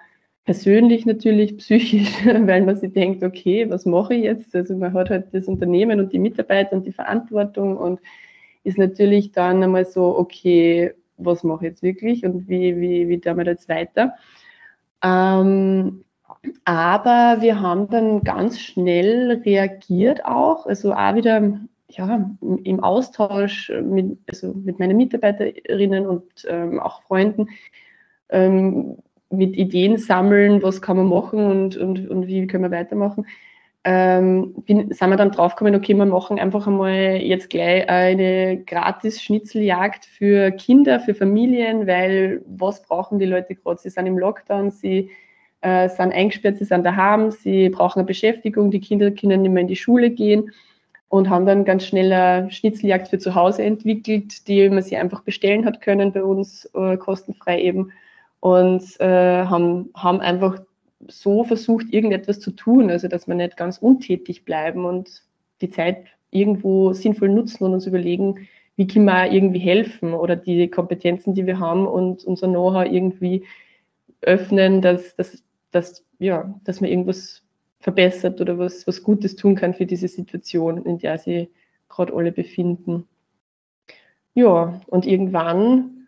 persönlich 0.43 1.05
natürlich, 1.05 1.57
psychisch, 1.59 2.25
weil 2.25 2.65
man 2.65 2.75
sich 2.75 2.91
denkt, 2.91 3.23
okay, 3.23 3.69
was 3.69 3.85
mache 3.85 4.15
ich 4.15 4.23
jetzt? 4.23 4.53
Also 4.53 4.75
man 4.75 4.91
hat 4.91 5.09
halt 5.09 5.33
das 5.33 5.45
Unternehmen 5.47 6.01
und 6.01 6.11
die 6.11 6.19
Mitarbeiter 6.19 6.73
und 6.73 6.85
die 6.85 6.91
Verantwortung 6.91 7.77
und 7.77 8.01
ist 8.65 8.77
natürlich 8.77 9.31
dann 9.31 9.63
einmal 9.63 9.85
so, 9.85 10.17
okay, 10.17 10.91
was 11.15 11.45
mache 11.45 11.67
ich 11.67 11.71
jetzt 11.71 11.83
wirklich 11.83 12.25
und 12.25 12.49
wie, 12.49 12.77
wie, 12.77 13.07
wie 13.07 13.21
tun 13.21 13.37
wir 13.37 13.45
jetzt 13.45 13.69
weiter? 13.69 14.15
Ähm, 15.01 16.03
aber 16.65 17.37
wir 17.41 17.59
haben 17.59 17.89
dann 17.89 18.23
ganz 18.23 18.59
schnell 18.59 19.41
reagiert 19.45 20.23
auch, 20.25 20.65
also 20.65 20.93
auch 20.93 21.15
wieder 21.15 21.59
ja, 21.89 22.29
im 22.63 22.79
Austausch 22.81 23.71
mit, 23.83 24.17
also 24.27 24.53
mit 24.53 24.79
meinen 24.79 24.95
Mitarbeiterinnen 24.97 26.05
und 26.05 26.23
ähm, 26.47 26.79
auch 26.79 27.01
Freunden 27.03 27.49
ähm, 28.29 28.97
mit 29.31 29.57
Ideen 29.57 29.97
sammeln, 29.97 30.61
was 30.61 30.81
kann 30.81 30.97
man 30.97 31.07
machen 31.07 31.39
und, 31.39 31.77
und, 31.77 32.09
und 32.09 32.27
wie 32.27 32.47
können 32.47 32.63
wir 32.63 32.77
weitermachen. 32.77 33.25
Ähm, 33.85 34.53
bin, 34.65 34.91
sind 34.91 35.09
wir 35.09 35.15
dann 35.15 35.31
draufgekommen, 35.31 35.75
okay, 35.75 35.93
wir 35.93 36.05
machen 36.05 36.37
einfach 36.37 36.67
einmal 36.67 37.17
jetzt 37.21 37.49
gleich 37.49 37.89
eine 37.89 38.61
gratis 38.65 39.21
Schnitzeljagd 39.21 40.05
für 40.05 40.51
Kinder, 40.51 40.99
für 40.99 41.15
Familien, 41.15 41.87
weil 41.87 42.41
was 42.45 42.83
brauchen 42.83 43.19
die 43.19 43.25
Leute 43.25 43.55
gerade? 43.55 43.79
Sie 43.79 43.89
sind 43.89 44.05
im 44.05 44.17
Lockdown, 44.17 44.69
sie 44.69 45.09
äh, 45.61 45.89
sind 45.89 46.13
eingesperrt, 46.13 46.57
sie 46.57 46.65
sind 46.65 46.85
daheim, 46.85 47.31
sie 47.31 47.69
brauchen 47.69 47.99
eine 47.99 48.07
Beschäftigung, 48.07 48.71
die 48.71 48.79
Kinder 48.79 49.11
können 49.11 49.41
nicht 49.41 49.51
mehr 49.51 49.61
in 49.61 49.67
die 49.67 49.75
Schule 49.75 50.09
gehen 50.09 50.51
und 51.09 51.29
haben 51.29 51.45
dann 51.45 51.65
ganz 51.65 51.85
schnell 51.85 52.13
eine 52.13 52.51
Schnitzeljagd 52.51 53.07
für 53.07 53.17
zu 53.17 53.35
Hause 53.35 53.63
entwickelt, 53.63 54.47
die 54.47 54.69
man 54.69 54.83
sich 54.83 54.97
einfach 54.97 55.23
bestellen 55.23 55.65
hat 55.65 55.81
können 55.81 56.11
bei 56.11 56.23
uns, 56.23 56.65
äh, 56.73 56.97
kostenfrei 56.97 57.61
eben. 57.61 57.91
Und 58.39 58.83
äh, 59.01 59.45
haben, 59.45 59.89
haben 59.95 60.21
einfach 60.21 60.61
so 61.07 61.43
versucht, 61.43 61.87
irgendetwas 61.91 62.39
zu 62.39 62.51
tun, 62.51 62.89
also 62.89 63.07
dass 63.07 63.27
wir 63.27 63.35
nicht 63.35 63.57
ganz 63.57 63.79
untätig 63.79 64.45
bleiben 64.45 64.85
und 64.85 65.23
die 65.61 65.71
Zeit 65.71 66.05
irgendwo 66.31 66.93
sinnvoll 66.93 67.29
nutzen 67.29 67.63
und 67.63 67.73
uns 67.73 67.87
überlegen, 67.87 68.47
wie 68.75 68.87
können 68.87 69.05
wir 69.05 69.31
irgendwie 69.31 69.59
helfen 69.59 70.13
oder 70.13 70.35
die 70.35 70.69
Kompetenzen, 70.69 71.33
die 71.33 71.45
wir 71.45 71.59
haben 71.59 71.85
und 71.85 72.23
unser 72.23 72.47
Know-how 72.47 72.85
irgendwie 72.85 73.43
öffnen, 74.21 74.81
dass, 74.81 75.15
dass, 75.15 75.43
dass, 75.71 76.05
ja, 76.19 76.53
dass 76.63 76.81
wir 76.81 76.89
irgendwas 76.89 77.43
verbessert 77.79 78.41
oder 78.41 78.57
was, 78.57 78.85
was 78.87 79.03
Gutes 79.03 79.35
tun 79.35 79.55
kann 79.55 79.73
für 79.73 79.85
diese 79.85 80.07
Situation, 80.07 80.85
in 80.85 80.99
der 80.99 81.17
sie 81.17 81.49
gerade 81.87 82.13
alle 82.13 82.31
befinden. 82.31 83.07
Ja, 84.33 84.79
und 84.87 85.05
irgendwann 85.05 86.07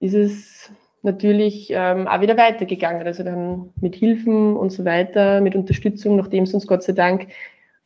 ist 0.00 0.14
es 0.14 0.72
natürlich 1.02 1.68
ähm, 1.70 2.06
auch 2.06 2.20
wieder 2.20 2.36
weitergegangen. 2.36 3.06
Also 3.06 3.22
dann 3.22 3.70
mit 3.80 3.94
Hilfen 3.94 4.56
und 4.56 4.70
so 4.70 4.84
weiter, 4.84 5.40
mit 5.40 5.54
Unterstützung, 5.54 6.16
nachdem 6.16 6.44
es 6.44 6.54
uns 6.54 6.66
Gott 6.66 6.82
sei 6.82 6.92
Dank 6.92 7.28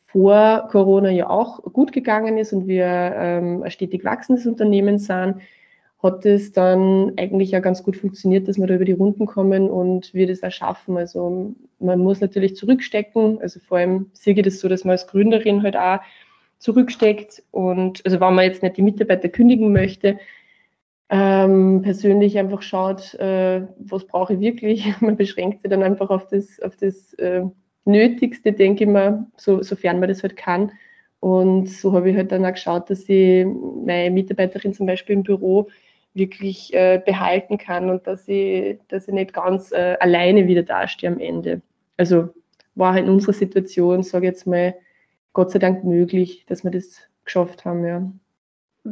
vor 0.07 0.69
Corona 0.71 1.11
ja 1.11 1.29
auch 1.29 1.63
gut 1.73 1.93
gegangen 1.93 2.39
ist 2.39 2.53
und 2.53 2.67
wir 2.69 2.87
ähm, 2.87 3.63
ein 3.63 3.71
stetig 3.71 4.05
wachsendes 4.05 4.47
Unternehmen 4.47 4.99
sind, 4.99 5.37
hat 6.07 6.25
es 6.25 6.53
dann 6.53 7.13
eigentlich 7.19 7.51
ja 7.51 7.61
ganz 7.61 7.83
gut 7.83 7.97
funktioniert, 7.97 8.49
dass 8.49 8.59
wir 8.59 8.67
da 8.67 8.75
über 8.75 8.85
die 8.85 8.93
Runden 8.93 9.27
kommen 9.27 9.69
und 9.69 10.15
wir 10.15 10.27
das 10.27 10.43
auch 10.43 10.51
schaffen. 10.51 10.97
Also 10.97 11.55
man 11.79 11.99
muss 11.99 12.21
natürlich 12.21 12.57
zurückstecken. 12.57 13.41
Also 13.41 13.61
vor 13.61 13.79
allem 13.79 14.11
sehe 14.15 14.35
ich 14.35 14.43
das 14.43 14.61
so, 14.61 14.69
dass 14.69 14.85
man 14.85 14.93
als 14.93 15.07
Gründerin 15.07 15.63
halt 15.63 15.77
auch 15.77 15.99
zurücksteckt. 16.59 17.43
Und 17.51 18.05
also 18.07 18.21
wenn 18.21 18.35
man 18.35 18.45
jetzt 18.45 18.63
nicht 18.63 18.77
die 18.77 18.83
Mitarbeiter 18.83 19.29
kündigen 19.29 19.73
möchte, 19.73 20.19
ähm, 21.09 21.83
persönlich 21.83 22.39
einfach 22.39 22.63
schaut, 22.63 23.15
äh, 23.15 23.67
was 23.79 24.07
brauche 24.07 24.35
ich 24.35 24.41
wirklich. 24.41 24.95
Man 25.01 25.17
beschränkt 25.17 25.63
sich 25.63 25.71
dann 25.71 25.83
einfach 25.83 26.11
auf 26.11 26.27
das, 26.29 26.61
auf 26.61 26.77
das 26.77 27.15
äh, 27.15 27.43
Nötigste, 27.85 28.53
denke 28.53 28.85
ich 28.85 28.91
mal, 28.91 29.27
so, 29.37 29.63
sofern 29.63 30.01
man 30.01 30.09
das 30.09 30.25
halt 30.25 30.37
kann. 30.37 30.73
Und 31.21 31.69
so 31.69 31.93
habe 31.93 32.11
ich 32.11 32.17
halt 32.17 32.33
dann 32.33 32.45
auch 32.45 32.53
geschaut, 32.53 32.91
dass 32.91 33.09
ich 33.09 33.47
meine 33.85 34.11
Mitarbeiterin 34.11 34.75
zum 34.75 34.87
Beispiel 34.87 35.15
im 35.15 35.23
Büro 35.23 35.69
wirklich 36.17 36.73
äh, 36.75 37.01
behalten 37.05 37.59
kann 37.59 37.91
und 37.91 38.07
dass 38.07 38.27
ich, 38.27 38.79
dass 38.89 39.07
ich 39.07 39.15
nicht 39.15 39.33
ganz 39.33 39.73
äh, 39.73 39.97
alleine 40.01 40.47
wieder 40.47 40.63
dastehe 40.63 41.11
am 41.11 41.21
Ende. 41.21 41.61
Also 41.97 42.31
war 42.75 42.95
halt 42.95 43.05
in 43.05 43.11
unserer 43.11 43.35
Situation, 43.35 44.03
sage 44.03 44.27
ich 44.27 44.33
jetzt 44.33 44.47
mal, 44.47 44.75
Gott 45.33 45.51
sei 45.51 45.59
Dank 45.59 45.85
möglich, 45.85 46.45
dass 46.47 46.65
wir 46.65 46.71
das 46.71 47.01
geschafft 47.25 47.65
haben, 47.65 47.87
ja. 47.87 48.11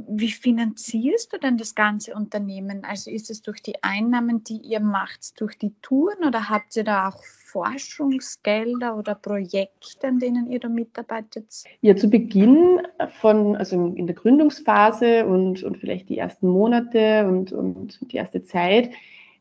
Wie 0.09 0.31
finanzierst 0.31 1.33
du 1.33 1.39
denn 1.39 1.57
das 1.57 1.75
ganze 1.75 2.15
Unternehmen? 2.15 2.85
Also 2.85 3.11
ist 3.11 3.31
es 3.31 3.43
durch 3.43 3.63
die 3.63 3.83
Einnahmen, 3.83 4.43
die 4.43 4.57
ihr 4.57 4.81
macht, 4.81 5.41
durch 5.41 5.57
die 5.57 5.73
Touren 5.83 6.25
oder 6.27 6.49
habt 6.49 6.75
ihr 6.77 6.83
da 6.83 7.09
auch 7.09 7.23
Forschungsgelder 7.23 8.97
oder 8.97 9.15
Projekte, 9.15 10.09
an 10.09 10.19
denen 10.19 10.51
ihr 10.51 10.59
da 10.59 10.69
mitarbeitet? 10.69 11.47
Ja, 11.81 11.95
zu 11.95 12.11
Beginn 12.11 12.81
von, 13.21 13.55
also 13.55 13.77
in 13.95 14.09
der 14.09 14.17
Gründungsphase 14.17 15.27
und, 15.27 15.63
und 15.63 15.79
vielleicht 15.79 16.09
die 16.09 16.19
ersten 16.19 16.49
Monate 16.49 17.27
und, 17.29 17.53
und 17.53 18.01
die 18.11 18.17
erste 18.17 18.43
Zeit 18.43 18.91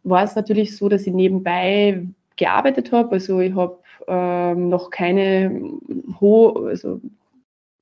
war 0.04 0.24
es 0.24 0.36
natürlich 0.36 0.78
so, 0.78 0.88
dass 0.88 1.08
ich 1.08 1.14
nebenbei 1.14 2.06
gearbeitet 2.36 2.92
habe. 2.92 3.14
Also 3.14 3.40
ich 3.40 3.56
habe 3.56 3.80
ähm, 4.08 4.70
noch 4.70 4.92
keine 4.92 5.80
hohe, 6.20 6.70
also 6.70 7.02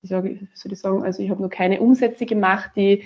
wie 0.02 0.48
soll 0.54 0.72
ich 0.72 0.80
sagen, 0.80 1.04
also 1.04 1.22
ich 1.22 1.30
habe 1.30 1.42
noch 1.42 1.50
keine 1.50 1.80
Umsätze 1.80 2.26
gemacht, 2.26 2.72
die, 2.76 3.04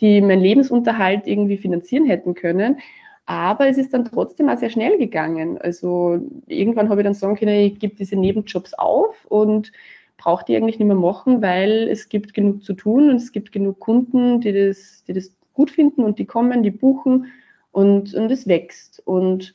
die 0.00 0.20
meinen 0.20 0.42
Lebensunterhalt 0.42 1.26
irgendwie 1.26 1.56
finanzieren 1.56 2.06
hätten 2.06 2.34
können. 2.34 2.78
Aber 3.26 3.68
es 3.68 3.76
ist 3.76 3.92
dann 3.92 4.06
trotzdem 4.06 4.48
auch 4.48 4.56
sehr 4.56 4.70
schnell 4.70 4.96
gegangen. 4.96 5.58
Also 5.58 6.18
irgendwann 6.46 6.88
habe 6.88 7.02
ich 7.02 7.04
dann 7.04 7.14
sagen 7.14 7.36
können, 7.36 7.60
ich 7.60 7.78
gebe 7.78 7.94
diese 7.94 8.16
Nebenjobs 8.16 8.72
auf 8.74 9.26
und 9.26 9.70
brauche 10.16 10.44
die 10.46 10.56
eigentlich 10.56 10.78
nicht 10.78 10.88
mehr 10.88 10.96
machen, 10.96 11.42
weil 11.42 11.88
es 11.88 12.08
gibt 12.08 12.32
genug 12.32 12.64
zu 12.64 12.72
tun 12.72 13.10
und 13.10 13.16
es 13.16 13.32
gibt 13.32 13.52
genug 13.52 13.80
Kunden, 13.80 14.40
die 14.40 14.52
das, 14.52 15.04
die 15.06 15.12
das 15.12 15.30
gut 15.52 15.70
finden 15.70 16.04
und 16.04 16.18
die 16.18 16.24
kommen, 16.24 16.62
die 16.62 16.70
buchen 16.70 17.26
und, 17.70 18.14
und 18.14 18.30
es 18.30 18.46
wächst. 18.46 19.02
Und 19.04 19.52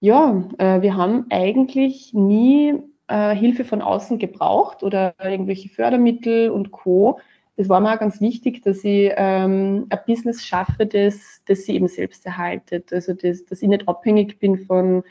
ja, 0.00 0.44
äh, 0.58 0.82
wir 0.82 0.96
haben 0.96 1.26
eigentlich 1.30 2.12
nie 2.12 2.74
äh, 3.10 3.34
Hilfe 3.34 3.64
von 3.64 3.82
außen 3.82 4.18
gebraucht 4.18 4.82
oder 4.82 5.14
irgendwelche 5.22 5.68
Fördermittel 5.68 6.50
und 6.50 6.70
Co. 6.70 7.18
Das 7.56 7.68
war 7.68 7.80
mir 7.80 7.92
auch 7.92 7.98
ganz 7.98 8.20
wichtig, 8.20 8.62
dass 8.62 8.84
ich 8.84 9.12
ähm, 9.16 9.86
ein 9.90 9.98
Business 10.06 10.46
schaffe, 10.46 10.86
das, 10.86 11.42
das 11.46 11.64
sie 11.64 11.74
eben 11.74 11.88
selbst 11.88 12.24
erhaltet. 12.24 12.92
Also, 12.92 13.12
das, 13.12 13.44
dass 13.44 13.62
ich 13.62 13.68
nicht 13.68 13.88
abhängig 13.88 14.38
bin 14.38 14.58
von, 14.58 15.02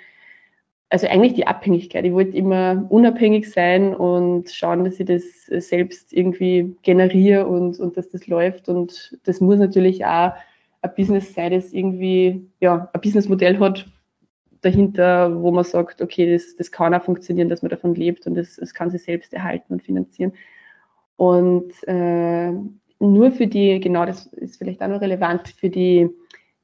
also 0.90 1.08
eigentlich 1.08 1.34
die 1.34 1.46
Abhängigkeit. 1.46 2.06
Ich 2.06 2.14
wollte 2.14 2.38
immer 2.38 2.86
unabhängig 2.90 3.52
sein 3.52 3.94
und 3.94 4.50
schauen, 4.50 4.86
dass 4.86 5.00
ich 5.00 5.06
das 5.06 5.24
selbst 5.68 6.14
irgendwie 6.14 6.76
generiere 6.82 7.48
und, 7.48 7.80
und 7.80 7.98
dass 7.98 8.10
das 8.10 8.26
läuft. 8.28 8.70
Und 8.70 9.20
das 9.26 9.42
muss 9.42 9.60
natürlich 9.60 10.06
auch 10.06 10.32
ein 10.82 10.92
Business 10.96 11.34
sein, 11.34 11.52
das 11.52 11.74
irgendwie 11.74 12.48
ja, 12.62 12.90
ein 12.94 13.02
Businessmodell 13.02 13.60
hat, 13.60 13.86
dahinter, 14.62 15.41
wo 15.41 15.52
man 15.52 15.63
sagt, 15.63 16.02
okay, 16.02 16.34
das, 16.34 16.56
das 16.56 16.72
kann 16.72 16.93
auch 16.93 17.04
funktionieren, 17.04 17.50
dass 17.50 17.62
man 17.62 17.69
davon 17.69 17.95
lebt 17.95 18.28
und 18.28 18.36
das, 18.36 18.58
das 18.58 18.74
kann 18.74 18.89
sich 18.89 19.04
selbst 19.04 19.34
erhalten 19.34 19.74
und 19.74 19.84
finanzieren. 19.84 20.34
Und 21.15 21.74
äh, 21.88 22.52
nur 23.00 23.32
für 23.32 23.48
die, 23.48 23.80
genau 23.80 24.06
das 24.06 24.28
ist 24.28 24.58
vielleicht 24.58 24.82
auch 24.82 24.88
noch 24.88 25.02
relevant, 25.02 25.50
für 25.50 25.69
die 25.69 26.10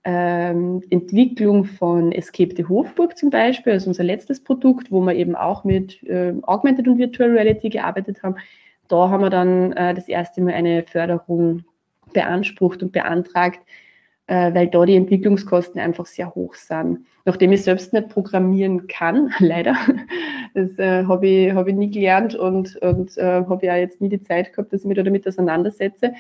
ähm, 0.03 0.83
Entwicklung 0.89 1.65
von 1.65 2.11
Escape 2.11 2.53
the 2.55 2.65
Hofburg 2.65 3.17
zum 3.17 3.31
Beispiel, 3.31 3.73
also 3.73 3.89
unser 3.89 4.03
letztes 4.03 4.43
Produkt, 4.43 4.91
wo 4.91 5.01
wir 5.01 5.15
eben 5.15 5.35
auch 5.35 5.63
mit 5.63 6.03
äh, 6.03 6.33
Augmented 6.43 6.87
und 6.87 6.97
Virtual 6.97 7.31
Reality 7.31 7.69
gearbeitet 7.69 8.21
haben, 8.21 8.35
da 8.87 9.09
haben 9.09 9.23
wir 9.23 9.31
dann 9.31 9.71
äh, 9.73 9.93
das 9.93 10.07
erste 10.07 10.41
Mal 10.41 10.53
eine 10.53 10.83
Förderung 10.83 11.63
beansprucht 12.13 12.83
und 12.83 12.91
beantragt, 12.91 13.59
weil 14.33 14.67
da 14.67 14.85
die 14.85 14.95
Entwicklungskosten 14.95 15.79
einfach 15.79 16.05
sehr 16.05 16.33
hoch 16.33 16.55
sind. 16.55 17.05
Nachdem 17.25 17.51
ich 17.51 17.63
selbst 17.63 17.93
nicht 17.93 18.09
programmieren 18.09 18.87
kann, 18.87 19.31
leider, 19.39 19.75
das 20.53 20.77
äh, 20.79 21.05
habe 21.05 21.27
ich, 21.27 21.53
hab 21.53 21.67
ich 21.67 21.75
nie 21.75 21.91
gelernt 21.91 22.35
und, 22.35 22.75
und 22.77 23.17
äh, 23.17 23.45
habe 23.45 23.65
ja 23.65 23.75
jetzt 23.75 24.01
nie 24.01 24.09
die 24.09 24.23
Zeit 24.23 24.53
gehabt, 24.53 24.73
dass 24.73 24.81
ich 24.81 24.87
mich 24.87 24.97
da 24.97 25.03
damit 25.03 25.27
auseinandersetze, 25.27 26.13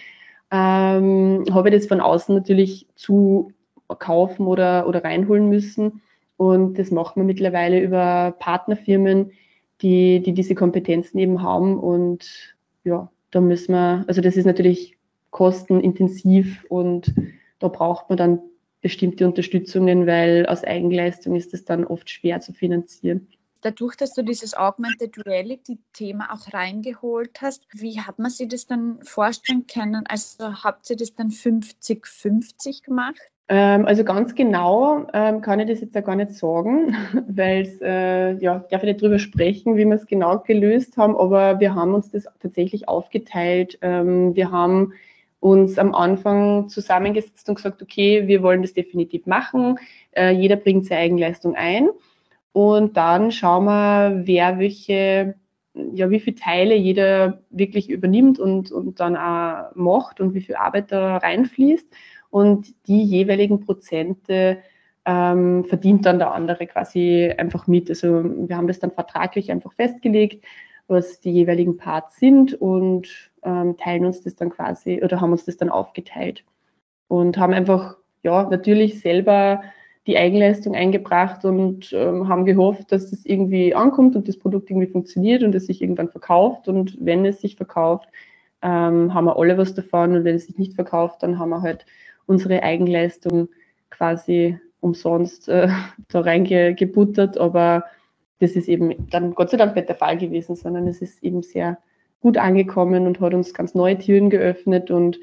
ähm, 0.51 1.45
habe 1.51 1.69
ich 1.69 1.75
das 1.75 1.87
von 1.87 2.01
außen 2.01 2.35
natürlich 2.35 2.87
zu 2.95 3.51
kaufen 3.99 4.47
oder, 4.47 4.87
oder 4.87 5.03
reinholen 5.03 5.49
müssen. 5.49 6.01
Und 6.37 6.77
das 6.77 6.91
machen 6.91 7.21
wir 7.21 7.23
mittlerweile 7.23 7.79
über 7.79 8.35
Partnerfirmen, 8.39 9.31
die, 9.81 10.21
die 10.21 10.33
diese 10.33 10.55
Kompetenzen 10.55 11.17
eben 11.17 11.41
haben. 11.41 11.79
Und 11.79 12.55
ja, 12.83 13.09
da 13.31 13.41
müssen 13.41 13.73
wir, 13.73 14.03
also 14.07 14.21
das 14.21 14.35
ist 14.37 14.45
natürlich 14.45 14.97
kostenintensiv 15.31 16.65
und 16.69 17.13
da 17.59 17.67
braucht 17.67 18.09
man 18.09 18.17
dann 18.17 18.39
bestimmte 18.81 19.25
Unterstützungen, 19.25 20.05
weil 20.05 20.45
aus 20.45 20.63
Eigenleistung 20.63 21.35
ist 21.35 21.53
es 21.53 21.65
dann 21.65 21.85
oft 21.85 22.09
schwer 22.09 22.39
zu 22.41 22.53
finanzieren. 22.53 23.27
Dadurch, 23.61 23.95
dass 23.95 24.13
du 24.13 24.21
dieses 24.21 24.55
Augmented 24.55 25.25
Reality-Thema 25.25 26.31
auch 26.31 26.53
reingeholt 26.53 27.41
hast, 27.41 27.65
wie 27.73 27.99
hat 27.99 28.19
man 28.19 28.29
sich 28.29 28.47
das 28.47 28.67
dann 28.67 28.99
vorstellen 29.01 29.65
können? 29.65 30.03
Also 30.07 30.63
habt 30.63 30.87
ihr 30.91 30.97
das 30.97 31.15
dann 31.15 31.29
50-50 31.29 32.83
gemacht? 32.83 33.19
Ähm, 33.47 33.85
also 33.85 34.03
ganz 34.03 34.35
genau 34.35 35.07
ähm, 35.13 35.41
kann 35.41 35.59
ich 35.59 35.67
das 35.67 35.81
jetzt 35.81 35.95
ja 35.95 36.01
gar 36.01 36.15
nicht 36.15 36.33
sagen, 36.33 36.95
weil 37.27 37.63
es, 37.63 37.81
äh, 37.81 38.33
ja, 38.37 38.59
darf 38.69 38.83
ich 38.83 38.89
nicht 38.89 39.01
drüber 39.01 39.17
sprechen, 39.17 39.77
wie 39.77 39.85
wir 39.85 39.95
es 39.95 40.05
genau 40.05 40.39
gelöst 40.39 40.97
haben, 40.97 41.15
aber 41.15 41.59
wir 41.59 41.73
haben 41.73 41.93
uns 41.93 42.11
das 42.11 42.27
tatsächlich 42.39 42.87
aufgeteilt. 42.87 43.79
Ähm, 43.81 44.35
wir 44.35 44.51
haben 44.51 44.93
uns 45.45 45.77
am 45.77 45.93
Anfang 45.93 46.69
zusammengesetzt 46.69 47.47
und 47.47 47.55
gesagt, 47.55 47.79
okay, 47.79 48.27
wir 48.27 48.41
wollen 48.41 48.63
das 48.63 48.73
definitiv 48.73 49.27
machen. 49.27 49.77
Äh, 50.09 50.31
jeder 50.31 50.55
bringt 50.55 50.87
seine 50.87 51.01
Eigenleistung 51.01 51.55
ein. 51.55 51.89
Und 52.51 52.97
dann 52.97 53.31
schauen 53.31 53.65
wir, 53.65 54.21
wer 54.25 54.57
welche, 54.57 55.35
ja, 55.75 56.09
wie 56.09 56.19
viele 56.19 56.37
Teile 56.37 56.73
jeder 56.73 57.43
wirklich 57.51 57.91
übernimmt 57.91 58.39
und, 58.39 58.71
und 58.71 58.99
dann 58.99 59.15
auch 59.15 59.75
macht 59.75 60.19
und 60.19 60.33
wie 60.33 60.41
viel 60.41 60.55
Arbeit 60.55 60.91
da 60.91 61.17
reinfließt. 61.17 61.85
Und 62.31 62.73
die 62.87 63.03
jeweiligen 63.03 63.59
Prozente 63.59 64.57
ähm, 65.05 65.63
verdient 65.65 66.07
dann 66.07 66.17
der 66.17 66.33
andere 66.33 66.65
quasi 66.65 67.31
einfach 67.37 67.67
mit. 67.67 67.91
Also 67.91 68.23
wir 68.23 68.57
haben 68.57 68.67
das 68.67 68.79
dann 68.79 68.93
vertraglich 68.93 69.51
einfach 69.51 69.73
festgelegt, 69.73 70.43
was 70.87 71.19
die 71.19 71.31
jeweiligen 71.31 71.77
Parts 71.77 72.17
sind 72.17 72.53
und 72.53 73.31
ähm, 73.43 73.77
teilen 73.77 74.05
uns 74.05 74.21
das 74.21 74.35
dann 74.35 74.49
quasi 74.49 75.01
oder 75.03 75.21
haben 75.21 75.31
uns 75.31 75.45
das 75.45 75.57
dann 75.57 75.69
aufgeteilt 75.69 76.43
und 77.07 77.37
haben 77.37 77.53
einfach, 77.53 77.97
ja, 78.23 78.47
natürlich 78.49 78.99
selber 78.99 79.61
die 80.07 80.17
Eigenleistung 80.17 80.75
eingebracht 80.75 81.45
und 81.45 81.91
ähm, 81.93 82.27
haben 82.27 82.45
gehofft, 82.45 82.91
dass 82.91 83.09
das 83.09 83.25
irgendwie 83.25 83.73
ankommt 83.73 84.15
und 84.15 84.27
das 84.27 84.37
Produkt 84.37 84.69
irgendwie 84.69 84.87
funktioniert 84.87 85.43
und 85.43 85.55
es 85.55 85.65
sich 85.65 85.81
irgendwann 85.81 86.09
verkauft. 86.09 86.67
Und 86.67 86.97
wenn 86.99 87.25
es 87.25 87.41
sich 87.41 87.55
verkauft, 87.55 88.07
ähm, 88.61 89.13
haben 89.13 89.25
wir 89.25 89.37
alle 89.37 89.57
was 89.57 89.73
davon. 89.73 90.15
Und 90.15 90.23
wenn 90.23 90.35
es 90.35 90.45
sich 90.45 90.59
nicht 90.59 90.75
verkauft, 90.75 91.23
dann 91.23 91.39
haben 91.39 91.49
wir 91.49 91.61
halt 91.61 91.85
unsere 92.27 92.61
Eigenleistung 92.61 93.49
quasi 93.89 94.59
umsonst 94.79 95.49
äh, 95.49 95.69
da 96.09 96.21
reingebuttert. 96.21 97.39
Aber 97.39 97.85
das 98.39 98.51
ist 98.51 98.67
eben 98.67 99.07
dann 99.09 99.33
Gott 99.33 99.49
sei 99.49 99.57
Dank 99.57 99.75
nicht 99.75 99.89
der 99.89 99.95
Fall 99.95 100.17
gewesen, 100.17 100.55
sondern 100.55 100.87
es 100.87 101.01
ist 101.01 101.23
eben 101.23 101.41
sehr 101.41 101.77
gut 102.21 102.37
angekommen 102.37 103.07
und 103.07 103.19
hat 103.19 103.33
uns 103.33 103.53
ganz 103.53 103.75
neue 103.75 103.97
Türen 103.97 104.29
geöffnet. 104.29 104.91
Und 104.91 105.19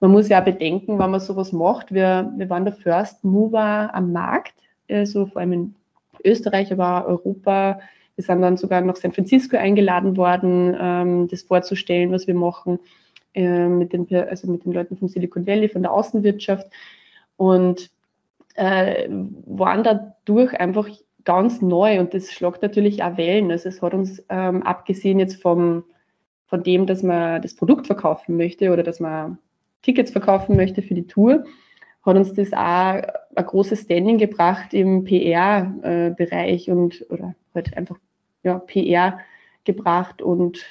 man 0.00 0.10
muss 0.10 0.28
ja 0.28 0.40
auch 0.40 0.44
bedenken, 0.44 0.98
wenn 0.98 1.10
man 1.10 1.20
sowas 1.20 1.52
macht, 1.52 1.92
wir, 1.92 2.32
wir 2.36 2.50
waren 2.50 2.64
der 2.64 2.74
First 2.74 3.24
Mover 3.24 3.94
am 3.94 4.12
Markt, 4.12 4.54
also 4.90 5.26
vor 5.26 5.40
allem 5.40 5.52
in 5.52 5.74
Österreich, 6.24 6.72
aber 6.72 7.02
auch 7.02 7.08
Europa. 7.08 7.80
Wir 8.16 8.24
sind 8.24 8.40
dann 8.40 8.56
sogar 8.56 8.80
nach 8.80 8.96
San 8.96 9.12
Francisco 9.12 9.56
eingeladen 9.56 10.16
worden, 10.16 10.74
ähm, 10.80 11.28
das 11.28 11.42
vorzustellen, 11.42 12.10
was 12.10 12.26
wir 12.26 12.34
machen 12.34 12.78
äh, 13.34 13.68
mit, 13.68 13.92
den, 13.92 14.06
also 14.10 14.50
mit 14.50 14.64
den 14.64 14.72
Leuten 14.72 14.96
vom 14.96 15.08
Silicon 15.08 15.46
Valley, 15.46 15.68
von 15.68 15.82
der 15.82 15.92
Außenwirtschaft. 15.92 16.66
Und 17.36 17.90
äh, 18.54 19.06
waren 19.10 19.84
dadurch 19.84 20.58
einfach 20.58 20.88
ganz 21.26 21.60
neu 21.60 22.00
und 22.00 22.14
das 22.14 22.32
schlagt 22.32 22.62
natürlich 22.62 23.02
auch 23.02 23.18
Wellen. 23.18 23.50
Also 23.50 23.68
es 23.68 23.82
hat 23.82 23.92
uns 23.92 24.24
ähm, 24.30 24.62
abgesehen 24.62 25.18
jetzt 25.18 25.42
vom 25.42 25.84
von 26.46 26.62
dem, 26.62 26.86
dass 26.86 27.02
man 27.02 27.42
das 27.42 27.54
Produkt 27.54 27.86
verkaufen 27.86 28.36
möchte 28.36 28.72
oder 28.72 28.82
dass 28.82 29.00
man 29.00 29.38
Tickets 29.82 30.12
verkaufen 30.12 30.56
möchte 30.56 30.80
für 30.80 30.94
die 30.94 31.06
Tour, 31.06 31.44
hat 32.02 32.16
uns 32.16 32.32
das 32.32 32.52
auch 32.52 33.02
ein 33.34 33.46
großes 33.46 33.82
Standing 33.82 34.18
gebracht 34.18 34.72
im 34.72 35.04
PR-Bereich 35.04 36.70
und 36.70 37.04
oder 37.10 37.34
halt 37.54 37.76
einfach 37.76 37.98
ja, 38.44 38.60
PR 38.60 39.18
gebracht 39.64 40.22
und 40.22 40.64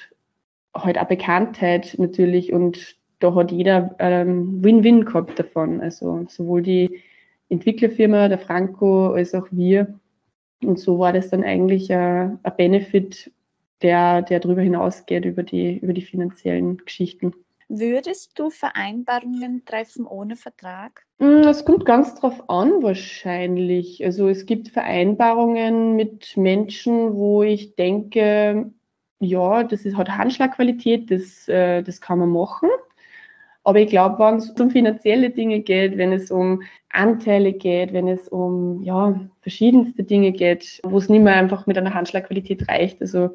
halt 0.74 0.98
auch 0.98 1.08
Bekanntheit 1.08 1.94
natürlich 1.98 2.52
und 2.52 2.96
da 3.18 3.34
hat 3.34 3.52
jeder 3.52 3.94
ähm, 3.98 4.62
Win-Win 4.62 5.04
gehabt 5.04 5.38
davon. 5.38 5.80
Also 5.80 6.24
sowohl 6.28 6.62
die 6.62 7.02
Entwicklerfirma, 7.48 8.28
der 8.28 8.38
Franco, 8.38 9.12
als 9.12 9.34
auch 9.34 9.46
wir. 9.50 9.98
Und 10.62 10.78
so 10.78 10.98
war 10.98 11.12
das 11.12 11.30
dann 11.30 11.44
eigentlich 11.44 11.92
ein, 11.92 12.38
ein 12.42 12.56
Benefit, 12.56 13.30
der, 13.82 14.22
der 14.22 14.40
darüber 14.40 14.62
hinausgeht, 14.62 15.24
über 15.24 15.42
die, 15.42 15.78
über 15.78 15.92
die 15.92 16.02
finanziellen 16.02 16.78
Geschichten. 16.78 17.34
Würdest 17.68 18.38
du 18.38 18.50
Vereinbarungen 18.50 19.64
treffen 19.64 20.06
ohne 20.06 20.36
Vertrag? 20.36 21.04
Es 21.18 21.64
kommt 21.64 21.84
ganz 21.84 22.14
drauf 22.14 22.48
an, 22.48 22.82
wahrscheinlich. 22.82 24.04
Also 24.04 24.28
es 24.28 24.46
gibt 24.46 24.68
Vereinbarungen 24.68 25.96
mit 25.96 26.36
Menschen, 26.36 27.14
wo 27.14 27.42
ich 27.42 27.74
denke, 27.74 28.70
ja, 29.18 29.64
das 29.64 29.84
ist, 29.84 29.96
hat 29.96 30.10
Handschlagqualität, 30.10 31.10
das, 31.10 31.48
äh, 31.48 31.82
das 31.82 32.00
kann 32.00 32.20
man 32.20 32.30
machen. 32.30 32.68
Aber 33.66 33.80
ich 33.80 33.88
glaube, 33.88 34.20
wenn 34.20 34.36
es 34.36 34.50
um 34.50 34.70
finanzielle 34.70 35.30
Dinge 35.30 35.58
geht, 35.58 35.98
wenn 35.98 36.12
es 36.12 36.30
um 36.30 36.62
Anteile 36.88 37.52
geht, 37.52 37.92
wenn 37.92 38.06
es 38.06 38.28
um 38.28 38.80
ja, 38.84 39.20
verschiedenste 39.40 40.04
Dinge 40.04 40.30
geht, 40.30 40.80
wo 40.84 40.98
es 40.98 41.08
nicht 41.08 41.24
mehr 41.24 41.34
einfach 41.34 41.66
mit 41.66 41.76
einer 41.76 41.92
Handschlagqualität 41.92 42.68
reicht, 42.68 43.00
also 43.00 43.30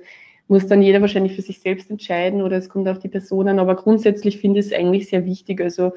muss 0.47 0.67
dann 0.67 0.81
jeder 0.81 1.01
wahrscheinlich 1.01 1.35
für 1.35 1.41
sich 1.41 1.59
selbst 1.59 1.91
entscheiden 1.91 2.41
oder 2.41 2.55
es 2.55 2.69
kommt 2.69 2.87
auf 2.87 2.99
die 2.99 3.09
Person 3.09 3.49
an. 3.49 3.59
Aber 3.59 3.75
grundsätzlich 3.75 4.37
finde 4.37 4.61
ich 4.61 4.67
es 4.67 4.73
eigentlich 4.73 5.09
sehr 5.09 5.25
wichtig. 5.25 5.59
Also 5.59 5.91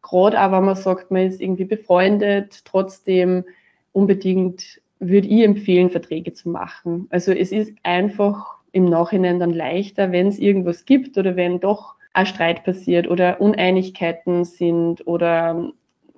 gerade 0.00 0.40
auch, 0.40 0.52
wenn 0.52 0.64
man 0.64 0.74
sagt, 0.74 1.10
man 1.10 1.26
ist 1.26 1.42
irgendwie 1.42 1.66
befreundet, 1.66 2.64
trotzdem 2.64 3.44
unbedingt 3.92 4.80
würde 5.00 5.28
ich 5.28 5.44
empfehlen, 5.44 5.90
Verträge 5.90 6.32
zu 6.32 6.48
machen. 6.48 7.08
Also 7.10 7.30
es 7.30 7.52
ist 7.52 7.74
einfach 7.82 8.56
im 8.72 8.86
Nachhinein 8.86 9.38
dann 9.38 9.52
leichter, 9.52 10.12
wenn 10.12 10.28
es 10.28 10.38
irgendwas 10.38 10.86
gibt 10.86 11.18
oder 11.18 11.36
wenn 11.36 11.60
doch 11.60 11.95
ein 12.16 12.26
Streit 12.26 12.64
passiert 12.64 13.08
oder 13.08 13.40
Uneinigkeiten 13.40 14.44
sind 14.44 15.06
oder 15.06 15.72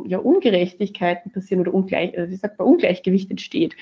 ja, 0.05 0.19
Ungerechtigkeiten 0.19 1.33
passieren 1.33 1.61
oder 1.63 1.75
Ungleich, 1.75 2.15
äh, 2.15 2.31
wie 2.31 2.37
sagt 2.37 2.59
man, 2.59 2.69
Ungleichgewicht 2.69 3.31
entsteht 3.31 3.77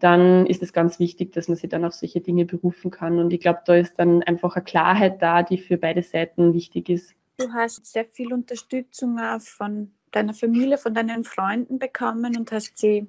dann 0.00 0.46
ist 0.46 0.62
es 0.62 0.72
ganz 0.72 0.98
wichtig, 0.98 1.32
dass 1.32 1.48
man 1.48 1.56
sich 1.56 1.70
dann 1.70 1.84
auf 1.84 1.92
solche 1.92 2.20
Dinge 2.20 2.46
berufen 2.46 2.90
kann. 2.90 3.18
Und 3.18 3.32
ich 3.32 3.40
glaube, 3.40 3.60
da 3.66 3.74
ist 3.74 3.94
dann 3.98 4.22
einfach 4.22 4.56
eine 4.56 4.64
Klarheit 4.64 5.22
da, 5.22 5.42
die 5.42 5.58
für 5.58 5.76
beide 5.76 6.02
Seiten 6.02 6.54
wichtig 6.54 6.88
ist. 6.88 7.14
Du 7.36 7.52
hast 7.52 7.86
sehr 7.86 8.06
viel 8.06 8.32
Unterstützung 8.32 9.18
von 9.40 9.92
deiner 10.10 10.34
Familie, 10.34 10.78
von 10.78 10.94
deinen 10.94 11.24
Freunden 11.24 11.78
bekommen 11.78 12.36
und 12.36 12.50
hast 12.50 12.78
sie 12.78 13.08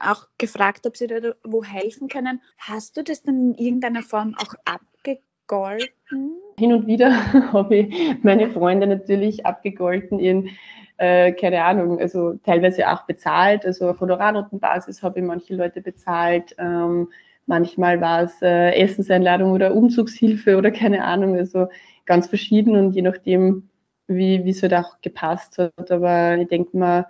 auch 0.00 0.26
gefragt, 0.38 0.86
ob 0.86 0.96
sie 0.96 1.06
dir 1.06 1.36
wo 1.44 1.64
helfen 1.64 2.08
können. 2.08 2.40
Hast 2.58 2.96
du 2.96 3.04
das 3.04 3.22
dann 3.22 3.52
in 3.52 3.54
irgendeiner 3.54 4.02
Form 4.02 4.34
auch 4.36 4.54
abgegolten? 5.50 6.36
Hin 6.58 6.72
und 6.72 6.86
wieder 6.86 7.10
habe 7.52 7.76
ich 7.76 8.22
meine 8.22 8.50
Freunde 8.50 8.86
natürlich 8.86 9.46
abgegolten 9.46 10.18
in 10.18 10.50
äh, 10.98 11.32
keine 11.32 11.64
Ahnung, 11.64 11.98
also 11.98 12.34
teilweise 12.44 12.90
auch 12.90 13.06
bezahlt. 13.06 13.64
Also 13.64 13.88
auf 13.88 14.00
Honorarnotenbasis 14.00 15.02
habe 15.02 15.20
ich 15.20 15.26
manche 15.26 15.56
Leute 15.56 15.80
bezahlt. 15.80 16.54
Ähm, 16.58 17.08
manchmal 17.46 18.00
war 18.02 18.24
es 18.24 18.42
äh, 18.42 18.72
Essenseinladung 18.72 19.52
oder 19.52 19.74
Umzugshilfe 19.74 20.58
oder 20.58 20.70
keine 20.70 21.04
Ahnung. 21.04 21.36
Also 21.36 21.68
ganz 22.04 22.26
verschieden 22.26 22.76
und 22.76 22.92
je 22.92 23.00
nachdem, 23.00 23.70
wie 24.08 24.46
es 24.46 24.62
halt 24.62 24.74
auch 24.74 25.00
gepasst 25.00 25.56
hat. 25.56 25.90
Aber 25.90 26.36
ich 26.36 26.48
denke 26.48 26.76
mal, 26.76 27.06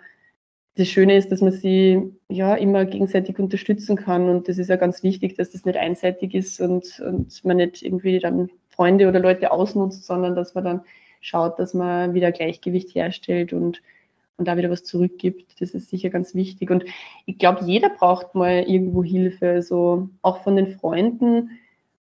das 0.76 0.88
Schöne 0.88 1.16
ist, 1.16 1.32
dass 1.32 1.40
man 1.40 1.52
sie 1.52 2.12
ja 2.28 2.54
immer 2.54 2.84
gegenseitig 2.84 3.38
unterstützen 3.38 3.96
kann 3.96 4.28
und 4.28 4.48
das 4.48 4.58
ist 4.58 4.68
ja 4.68 4.76
ganz 4.76 5.02
wichtig, 5.02 5.36
dass 5.36 5.50
das 5.50 5.64
nicht 5.64 5.76
einseitig 5.76 6.34
ist 6.34 6.60
und, 6.60 7.00
und 7.00 7.44
man 7.44 7.56
nicht 7.56 7.82
irgendwie 7.82 8.18
dann 8.18 8.50
Freunde 8.68 9.08
oder 9.08 9.20
Leute 9.20 9.50
ausnutzt, 9.50 10.04
sondern 10.04 10.34
dass 10.34 10.54
man 10.54 10.64
dann 10.64 10.80
schaut, 11.20 11.58
dass 11.58 11.74
man 11.74 12.14
wieder 12.14 12.32
Gleichgewicht 12.32 12.94
herstellt 12.94 13.52
und, 13.52 13.82
und 14.36 14.48
da 14.48 14.56
wieder 14.56 14.70
was 14.70 14.84
zurückgibt. 14.84 15.60
Das 15.60 15.72
ist 15.72 15.90
sicher 15.90 16.08
ganz 16.08 16.34
wichtig. 16.34 16.70
Und 16.70 16.84
ich 17.26 17.38
glaube, 17.38 17.64
jeder 17.64 17.90
braucht 17.90 18.34
mal 18.34 18.62
irgendwo 18.66 19.04
Hilfe. 19.04 19.50
Also 19.50 20.08
auch 20.22 20.42
von 20.42 20.56
den 20.56 20.78
Freunden, 20.78 21.50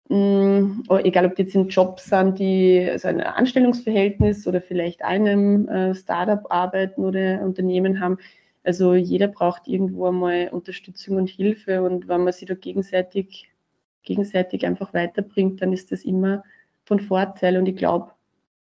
mh, 0.09 0.16
mm, 0.16 0.85
egal 1.03 1.27
ob 1.27 1.35
die 1.35 1.42
jetzt 1.42 1.55
in 1.57 1.68
Jobs 1.68 2.07
sind, 2.07 2.38
die 2.38 2.88
also 2.88 3.09
ein 3.09 3.20
Anstellungsverhältnis 3.20 4.46
oder 4.46 4.61
vielleicht 4.61 5.03
einem 5.03 5.68
äh, 5.68 5.94
Startup 5.94 6.44
arbeiten 6.51 7.05
oder 7.05 7.42
Unternehmen 7.42 8.01
haben. 8.01 8.18
Also 8.62 8.94
jeder 8.94 9.29
braucht 9.29 9.66
irgendwo 9.68 10.07
einmal 10.07 10.49
Unterstützung 10.53 11.16
und 11.16 11.31
Hilfe 11.31 11.83
und 11.83 12.09
wenn 12.09 12.25
man 12.25 12.33
sich 12.33 12.46
da 12.46 12.55
gegenseitig, 12.55 13.51
gegenseitig 14.03 14.66
einfach 14.66 14.92
weiterbringt, 14.92 15.62
dann 15.62 15.73
ist 15.73 15.92
das 15.92 16.05
immer 16.05 16.44
von 16.85 17.01
Vorteil. 17.01 17.57
Und 17.57 17.66
ich 17.66 17.77
glaube, 17.77 18.12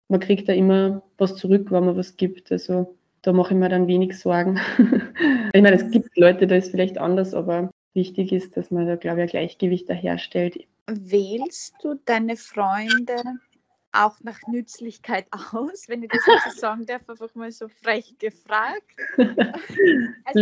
man 0.08 0.20
kriegt 0.20 0.50
da 0.50 0.54
immer 0.54 1.04
was 1.18 1.36
zurück, 1.36 1.72
wenn 1.72 1.86
man 1.86 1.98
was 1.98 2.18
gibt. 2.18 2.52
Also 2.52 2.96
da 3.22 3.34
mache 3.34 3.54
ich 3.54 3.60
mir 3.60 3.70
dann 3.70 3.88
wenig 3.88 4.18
Sorgen. 4.18 4.60
ich 5.54 5.62
meine, 5.62 5.76
es 5.76 5.90
gibt 5.92 6.18
Leute, 6.18 6.48
da 6.48 6.56
ist 6.56 6.72
vielleicht 6.72 6.98
anders, 6.98 7.34
aber 7.34 7.70
wichtig 7.94 8.32
ist, 8.32 8.58
dass 8.58 8.72
man 8.72 8.88
da, 8.88 8.96
glaube 8.96 9.20
ich, 9.20 9.24
ein 9.24 9.30
Gleichgewicht 9.30 9.90
da 9.90 9.94
herstellt. 9.94 10.58
Wählst 10.88 11.76
du 11.82 11.96
deine 12.06 12.36
Freunde 12.36 13.22
auch 13.94 14.20
nach 14.22 14.40
Nützlichkeit 14.48 15.26
aus, 15.54 15.88
wenn 15.88 16.04
ich 16.04 16.10
das 16.10 16.22
so 16.26 16.60
sagen 16.60 16.86
darf, 16.86 17.08
einfach 17.08 17.34
mal 17.36 17.52
so 17.52 17.68
frech 17.68 18.16
gefragt. 18.20 18.98
Also, 20.26 20.42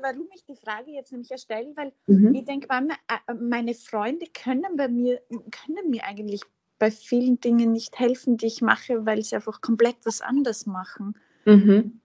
warum 0.00 0.28
ich 0.34 0.44
die 0.44 0.54
Frage 0.54 0.92
jetzt 0.92 1.10
nämlich 1.10 1.30
erstelle, 1.30 1.72
weil 1.74 1.92
mhm. 2.06 2.34
ich 2.34 2.44
denke, 2.44 2.68
äh, 2.70 3.34
meine 3.34 3.74
Freunde 3.74 4.26
können 4.32 4.76
bei 4.76 4.88
mir, 4.88 5.20
können 5.50 5.90
mir 5.90 6.04
eigentlich 6.04 6.42
bei 6.78 6.90
vielen 6.90 7.40
Dingen 7.40 7.72
nicht 7.72 7.98
helfen, 7.98 8.36
die 8.36 8.46
ich 8.46 8.62
mache, 8.62 9.04
weil 9.04 9.22
sie 9.22 9.34
einfach 9.36 9.60
komplett 9.60 9.96
was 10.04 10.20
anderes 10.20 10.66
machen. 10.66 11.14
Mhm. 11.44 12.00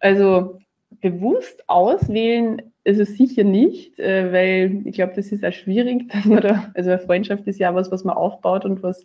Also 0.00 0.58
bewusst 1.00 1.68
auswählen 1.68 2.62
ist 2.84 2.98
es 2.98 3.16
sicher 3.16 3.44
nicht, 3.44 3.98
äh, 3.98 4.32
weil 4.32 4.82
ich 4.84 4.94
glaube, 4.94 5.12
das 5.14 5.32
ist 5.32 5.44
auch 5.44 5.52
schwierig, 5.52 6.08
dass 6.12 6.24
man 6.24 6.40
da, 6.40 6.70
also 6.74 6.90
eine 6.90 6.98
Freundschaft 6.98 7.46
ist 7.46 7.58
ja 7.58 7.74
was, 7.74 7.90
was 7.90 8.04
man 8.04 8.16
aufbaut 8.16 8.64
und 8.64 8.82
was 8.82 9.04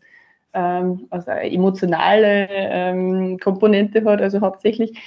ähm, 0.56 1.08
also 1.12 1.32
eine 1.32 1.52
emotionale 1.52 2.48
ähm, 2.50 3.38
Komponente 3.40 4.04
hat, 4.06 4.22
also 4.22 4.42
hauptsächlich. 4.42 4.98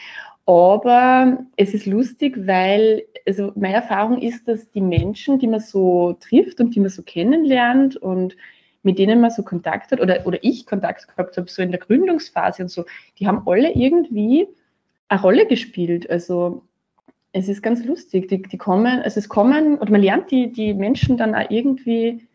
Aber 0.47 1.39
es 1.57 1.75
ist 1.75 1.87
lustig, 1.87 2.47
weil, 2.47 3.03
also 3.27 3.53
meine 3.57 3.75
Erfahrung 3.75 4.19
ist, 4.19 4.49
dass 4.49 4.71
die 4.71 4.81
Menschen, 4.81 5.39
die 5.39 5.47
man 5.47 5.61
so 5.61 6.17
trifft 6.21 6.61
und 6.61 6.75
die 6.75 6.81
man 6.81 6.89
so 6.89 7.03
kennenlernt 7.03 7.97
und 7.97 8.37
mit 8.83 8.99
denen 8.99 9.21
man 9.21 9.31
so 9.31 9.43
Kontakt 9.43 9.93
hat 9.93 10.01
oder, 10.01 10.27
oder 10.27 10.39
ich 10.43 10.65
Kontakt 10.65 11.09
gehabt 11.09 11.37
habe, 11.37 11.51
so 11.51 11.61
in 11.61 11.71
der 11.71 11.81
Gründungsphase 11.81 12.63
und 12.63 12.69
so, 12.69 12.85
die 13.19 13.27
haben 13.27 13.43
alle 13.47 13.73
irgendwie 13.73 14.49
eine 15.09 15.21
Rolle 15.21 15.47
gespielt. 15.47 16.09
Also 16.09 16.63
es 17.33 17.49
ist 17.49 17.63
ganz 17.63 17.85
lustig. 17.85 18.29
Die, 18.29 18.41
die 18.41 18.59
kommen, 18.59 19.01
also 19.01 19.19
es 19.19 19.29
kommen, 19.29 19.79
oder 19.79 19.91
man 19.91 20.03
lernt 20.03 20.31
die, 20.31 20.53
die 20.53 20.75
Menschen 20.75 21.17
dann 21.17 21.35
auch 21.35 21.51
irgendwie 21.51 22.28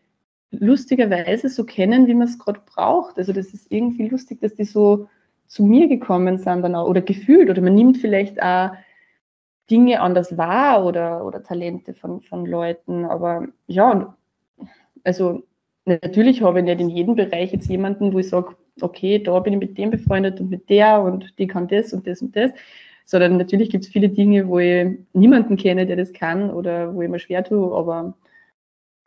lustigerweise 0.60 1.48
so 1.48 1.64
kennen, 1.64 2.06
wie 2.06 2.14
man 2.14 2.28
es 2.28 2.38
gerade 2.38 2.60
braucht. 2.64 3.18
Also 3.18 3.32
das 3.32 3.54
ist 3.54 3.70
irgendwie 3.70 4.08
lustig, 4.08 4.40
dass 4.40 4.54
die 4.54 4.64
so 4.64 5.08
zu 5.46 5.64
mir 5.64 5.88
gekommen 5.88 6.38
sind 6.38 6.62
dann 6.62 6.74
auch, 6.74 6.88
oder 6.88 7.02
gefühlt, 7.02 7.50
oder 7.50 7.62
man 7.62 7.74
nimmt 7.74 7.98
vielleicht 7.98 8.42
auch 8.42 8.70
Dinge 9.70 10.00
anders 10.00 10.36
wahr 10.36 10.84
oder, 10.84 11.24
oder 11.24 11.42
Talente 11.42 11.94
von, 11.94 12.20
von 12.20 12.46
Leuten. 12.46 13.04
Aber 13.04 13.48
ja, 13.66 14.16
also 15.04 15.42
natürlich 15.84 16.42
habe 16.42 16.58
ich 16.58 16.64
nicht 16.64 16.80
in 16.80 16.90
jedem 16.90 17.14
Bereich 17.14 17.52
jetzt 17.52 17.68
jemanden, 17.68 18.12
wo 18.12 18.18
ich 18.18 18.28
sage, 18.28 18.56
okay, 18.80 19.18
da 19.18 19.38
bin 19.38 19.54
ich 19.54 19.60
mit 19.60 19.78
dem 19.78 19.90
befreundet 19.90 20.40
und 20.40 20.50
mit 20.50 20.68
der 20.68 21.02
und 21.02 21.38
die 21.38 21.46
kann 21.46 21.68
das 21.68 21.92
und 21.92 22.06
das 22.06 22.20
und 22.22 22.34
das. 22.36 22.50
Sondern 23.06 23.36
natürlich 23.36 23.70
gibt 23.70 23.84
es 23.84 23.90
viele 23.90 24.08
Dinge, 24.08 24.48
wo 24.48 24.58
ich 24.58 24.98
niemanden 25.12 25.56
kenne, 25.56 25.86
der 25.86 25.96
das 25.96 26.12
kann 26.12 26.50
oder 26.50 26.94
wo 26.94 27.02
ich 27.02 27.08
mir 27.08 27.18
schwer 27.18 27.44
tue, 27.44 27.74
aber 27.76 28.14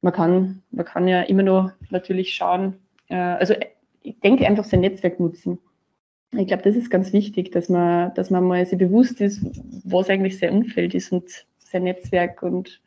man 0.02 0.14
kann, 0.14 0.64
man 0.72 0.86
kann 0.86 1.08
ja 1.08 1.22
immer 1.22 1.44
noch 1.44 1.72
natürlich 1.90 2.34
schauen, 2.34 2.76
äh, 3.10 3.16
also 3.16 3.54
ich 4.02 4.20
denke 4.20 4.48
einfach 4.48 4.66
sein 4.66 4.82
Netzwerk 4.82 5.20
nutzen. 5.20 5.60
Ich 6.32 6.48
glaube, 6.48 6.64
das 6.64 6.76
ist 6.76 6.90
ganz 6.90 7.14
wichtig, 7.14 7.52
dass 7.52 7.70
man, 7.70 8.14
dass 8.14 8.30
man 8.30 8.44
mal 8.44 8.66
sich 8.66 8.78
bewusst 8.78 9.22
ist, 9.22 9.42
was 9.84 10.10
eigentlich 10.10 10.40
sein 10.40 10.54
Umfeld 10.54 10.94
ist 10.94 11.12
und 11.12 11.46
sein 11.60 11.84
Netzwerk 11.84 12.44
und 12.44 12.82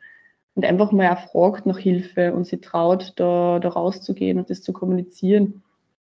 und 0.55 0.65
einfach 0.65 0.91
mal 0.91 1.09
auch 1.09 1.29
fragt 1.29 1.65
nach 1.65 1.77
Hilfe 1.77 2.33
und 2.33 2.45
sie 2.45 2.59
traut, 2.59 3.13
da, 3.15 3.59
da 3.59 3.69
rauszugehen 3.69 4.37
und 4.37 4.49
das 4.49 4.61
zu 4.61 4.73
kommunizieren. 4.73 5.63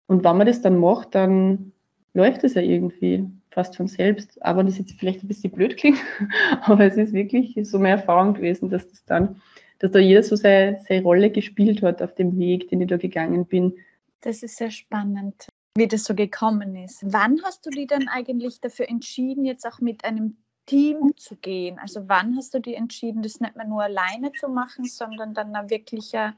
Und 0.08 0.24
wenn 0.24 0.38
man 0.38 0.48
das 0.48 0.62
dann 0.62 0.78
macht, 0.78 1.16
dann 1.16 1.72
läuft 2.14 2.44
es 2.44 2.56
ja 2.56 2.62
irgendwie 2.62 3.26
fast 3.52 3.78
von 3.78 3.88
selbst. 3.88 4.44
Aber 4.44 4.64
das 4.64 4.78
jetzt 4.78 4.94
vielleicht 4.94 5.24
ein 5.24 5.28
bisschen 5.28 5.52
blöd 5.52 5.78
klingt, 5.78 6.00
aber 6.64 6.86
es 6.86 6.98
ist 6.98 7.14
wirklich 7.14 7.58
so 7.64 7.78
meine 7.78 8.02
Erfahrung 8.02 8.34
gewesen, 8.34 8.70
dass 8.70 8.90
das 8.90 9.06
dann, 9.06 9.42
dass 9.82 9.92
da 9.92 10.00
jeder 10.00 10.22
so 10.22 10.36
seine, 10.36 10.80
seine 10.88 11.02
Rolle 11.02 11.32
gespielt 11.32 11.82
hat 11.82 12.02
auf 12.04 12.14
dem 12.14 12.38
Weg, 12.38 12.70
den 12.70 12.82
ich 12.82 12.88
da 12.88 12.98
gegangen 12.98 13.48
bin. 13.48 13.74
Das 14.22 14.44
ist 14.44 14.58
sehr 14.58 14.70
spannend, 14.70 15.48
wie 15.76 15.88
das 15.88 16.04
so 16.04 16.14
gekommen 16.14 16.76
ist. 16.76 17.04
Wann 17.04 17.42
hast 17.44 17.66
du 17.66 17.72
dich 17.72 17.88
dann 17.88 18.08
eigentlich 18.08 18.62
dafür 18.62 18.88
entschieden, 18.88 19.44
jetzt 19.44 19.66
auch 19.66 19.80
mit 19.80 20.06
einem 20.06 20.38
Team 20.68 21.14
zu 21.18 21.36
gehen? 21.36 21.80
Also 21.80 22.08
wann 22.08 22.38
hast 22.38 22.54
du 22.54 22.60
dir 22.60 22.78
entschieden, 22.78 23.24
das 23.24 23.40
nicht 23.40 23.56
mehr 23.56 23.66
nur 23.66 23.82
alleine 23.82 24.32
zu 24.34 24.50
machen, 24.50 24.86
sondern 24.86 25.34
dann 25.34 25.56
ein 25.56 25.72
wirklicher 25.72 26.36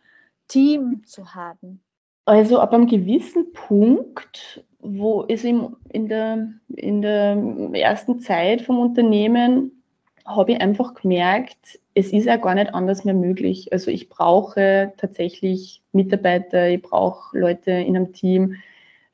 Team 0.47 1.03
zu 1.05 1.35
haben? 1.35 1.81
Also 2.25 2.59
ab 2.59 2.73
einem 2.73 2.87
gewissen 2.87 3.51
Punkt, 3.51 4.63
wo 4.79 5.25
es 5.27 5.43
in 5.43 5.75
der, 6.07 6.53
in 6.69 7.01
der 7.01 7.35
ersten 7.73 8.21
Zeit 8.21 8.61
vom 8.61 8.79
Unternehmen, 8.79 9.82
habe 10.25 10.53
ich 10.53 10.61
einfach 10.61 10.93
gemerkt, 10.93 11.79
es 11.95 12.11
ist 12.11 12.25
ja 12.25 12.37
gar 12.37 12.55
nicht 12.55 12.73
anders 12.73 13.03
mehr 13.03 13.13
möglich. 13.13 13.71
Also 13.71 13.91
ich 13.91 14.09
brauche 14.09 14.93
tatsächlich 14.97 15.81
Mitarbeiter, 15.91 16.69
ich 16.69 16.81
brauche 16.81 17.37
Leute 17.37 17.71
in 17.71 17.95
einem 17.95 18.13
Team, 18.13 18.55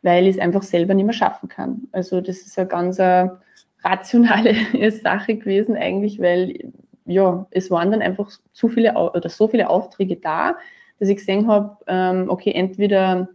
weil 0.01 0.28
ich 0.28 0.36
es 0.36 0.41
einfach 0.41 0.64
selber 0.64 0.93
nicht 0.93 1.05
mehr 1.05 1.14
schaffen 1.14 1.49
kann. 1.49 1.88
Also 1.91 2.22
das 2.22 2.38
ist 2.39 2.57
eine 2.57 2.68
ganz 2.68 2.99
eine 2.99 3.39
rationale 3.84 4.55
Sache 4.91 5.36
gewesen 5.36 5.76
eigentlich, 5.76 6.20
weil 6.20 6.72
ja, 7.05 7.47
es 7.51 7.72
waren 7.72 7.91
dann 7.91 8.01
einfach 8.01 8.30
zu 8.53 8.70
viele 8.70 8.93
oder 8.93 9.30
so 9.30 9.47
viele 9.47 9.70
Aufträge 9.70 10.18
da, 10.18 10.55
dass 10.99 11.10
ich 11.10 11.18
gesehen 11.18 11.47
habe, 11.47 11.78
ähm, 11.88 12.30
okay, 12.30 12.51
entweder 12.51 13.30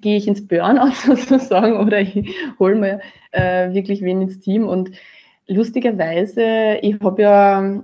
gehe 0.00 0.16
ich 0.16 0.26
ins 0.26 0.46
Burnout 0.46 0.90
sozusagen 1.06 1.78
oder 1.78 2.00
ich 2.00 2.34
hole 2.58 2.74
mir 2.74 3.00
äh, 3.30 3.72
wirklich 3.72 4.02
wen 4.02 4.22
ins 4.22 4.40
Team. 4.40 4.66
Und 4.66 4.90
lustigerweise, 5.46 6.78
ich 6.82 7.00
habe 7.00 7.22
ja, 7.22 7.80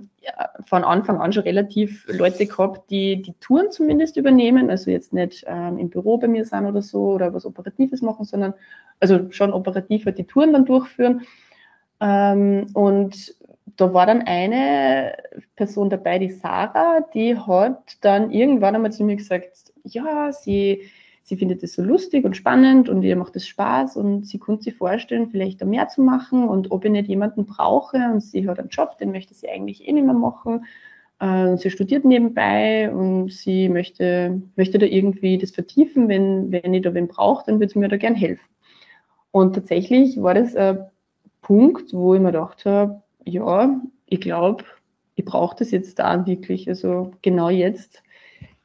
von 0.65 0.83
Anfang 0.83 1.19
an 1.19 1.33
schon 1.33 1.43
relativ 1.43 2.07
Leute 2.07 2.45
gehabt, 2.45 2.89
die 2.91 3.21
die 3.21 3.33
Touren 3.39 3.71
zumindest 3.71 4.17
übernehmen, 4.17 4.69
also 4.69 4.91
jetzt 4.91 5.13
nicht 5.13 5.43
ähm, 5.47 5.77
im 5.77 5.89
Büro 5.89 6.17
bei 6.17 6.27
mir 6.27 6.45
sind 6.45 6.65
oder 6.65 6.81
so 6.81 7.13
oder 7.13 7.33
was 7.33 7.45
Operatives 7.45 8.01
machen, 8.01 8.25
sondern 8.25 8.53
also 8.99 9.31
schon 9.31 9.51
operativ 9.51 10.05
halt 10.05 10.17
die 10.17 10.25
Touren 10.25 10.53
dann 10.53 10.65
durchführen. 10.65 11.21
Ähm, 11.99 12.67
und 12.73 13.35
da 13.77 13.93
war 13.93 14.05
dann 14.05 14.21
eine 14.21 15.13
Person 15.55 15.89
dabei, 15.89 16.19
die 16.19 16.31
Sarah, 16.31 17.01
die 17.13 17.37
hat 17.37 17.97
dann 18.01 18.31
irgendwann 18.31 18.75
einmal 18.75 18.91
zu 18.91 19.03
mir 19.03 19.15
gesagt, 19.15 19.73
ja, 19.83 20.31
sie, 20.31 20.83
sie 21.31 21.37
findet 21.37 21.63
es 21.63 21.75
so 21.75 21.81
lustig 21.81 22.25
und 22.25 22.35
spannend 22.35 22.89
und 22.89 23.03
ihr 23.03 23.15
macht 23.15 23.37
es 23.37 23.47
Spaß 23.47 23.95
und 23.95 24.27
sie 24.27 24.37
konnte 24.37 24.63
sich 24.63 24.75
vorstellen, 24.75 25.29
vielleicht 25.29 25.61
da 25.61 25.65
mehr 25.65 25.87
zu 25.87 26.01
machen 26.01 26.49
und 26.49 26.71
ob 26.71 26.83
ich 26.83 26.91
nicht 26.91 27.07
jemanden 27.07 27.45
brauche 27.45 27.95
und 28.11 28.19
sie 28.19 28.49
hat 28.49 28.59
einen 28.59 28.67
Job, 28.67 28.97
den 28.97 29.13
möchte 29.13 29.33
sie 29.33 29.47
eigentlich 29.47 29.87
eh 29.87 29.93
nicht 29.93 30.03
mehr 30.03 30.13
machen. 30.13 30.65
Äh, 31.21 31.55
sie 31.55 31.69
studiert 31.69 32.03
nebenbei 32.03 32.93
und 32.93 33.31
sie 33.31 33.69
möchte, 33.69 34.41
möchte 34.57 34.77
da 34.77 34.85
irgendwie 34.85 35.37
das 35.37 35.51
vertiefen. 35.51 36.09
Wenn, 36.09 36.51
wenn 36.51 36.73
ich 36.73 36.81
da 36.81 36.93
wen 36.93 37.07
brauche, 37.07 37.45
dann 37.45 37.61
würde 37.61 37.71
sie 37.71 37.79
mir 37.79 37.87
da 37.87 37.95
gern 37.95 38.15
helfen. 38.15 38.43
Und 39.31 39.53
tatsächlich 39.53 40.21
war 40.21 40.33
das 40.33 40.53
ein 40.53 40.79
Punkt, 41.41 41.93
wo 41.93 42.13
ich 42.13 42.19
mir 42.19 42.33
gedacht 42.33 42.65
habe, 42.65 43.03
ja, 43.23 43.79
ich 44.07 44.19
glaube, 44.19 44.65
ich 45.15 45.23
brauche 45.23 45.55
das 45.55 45.71
jetzt 45.71 45.97
da 45.97 46.25
wirklich. 46.25 46.67
Also 46.67 47.11
genau 47.21 47.49
jetzt 47.49 48.03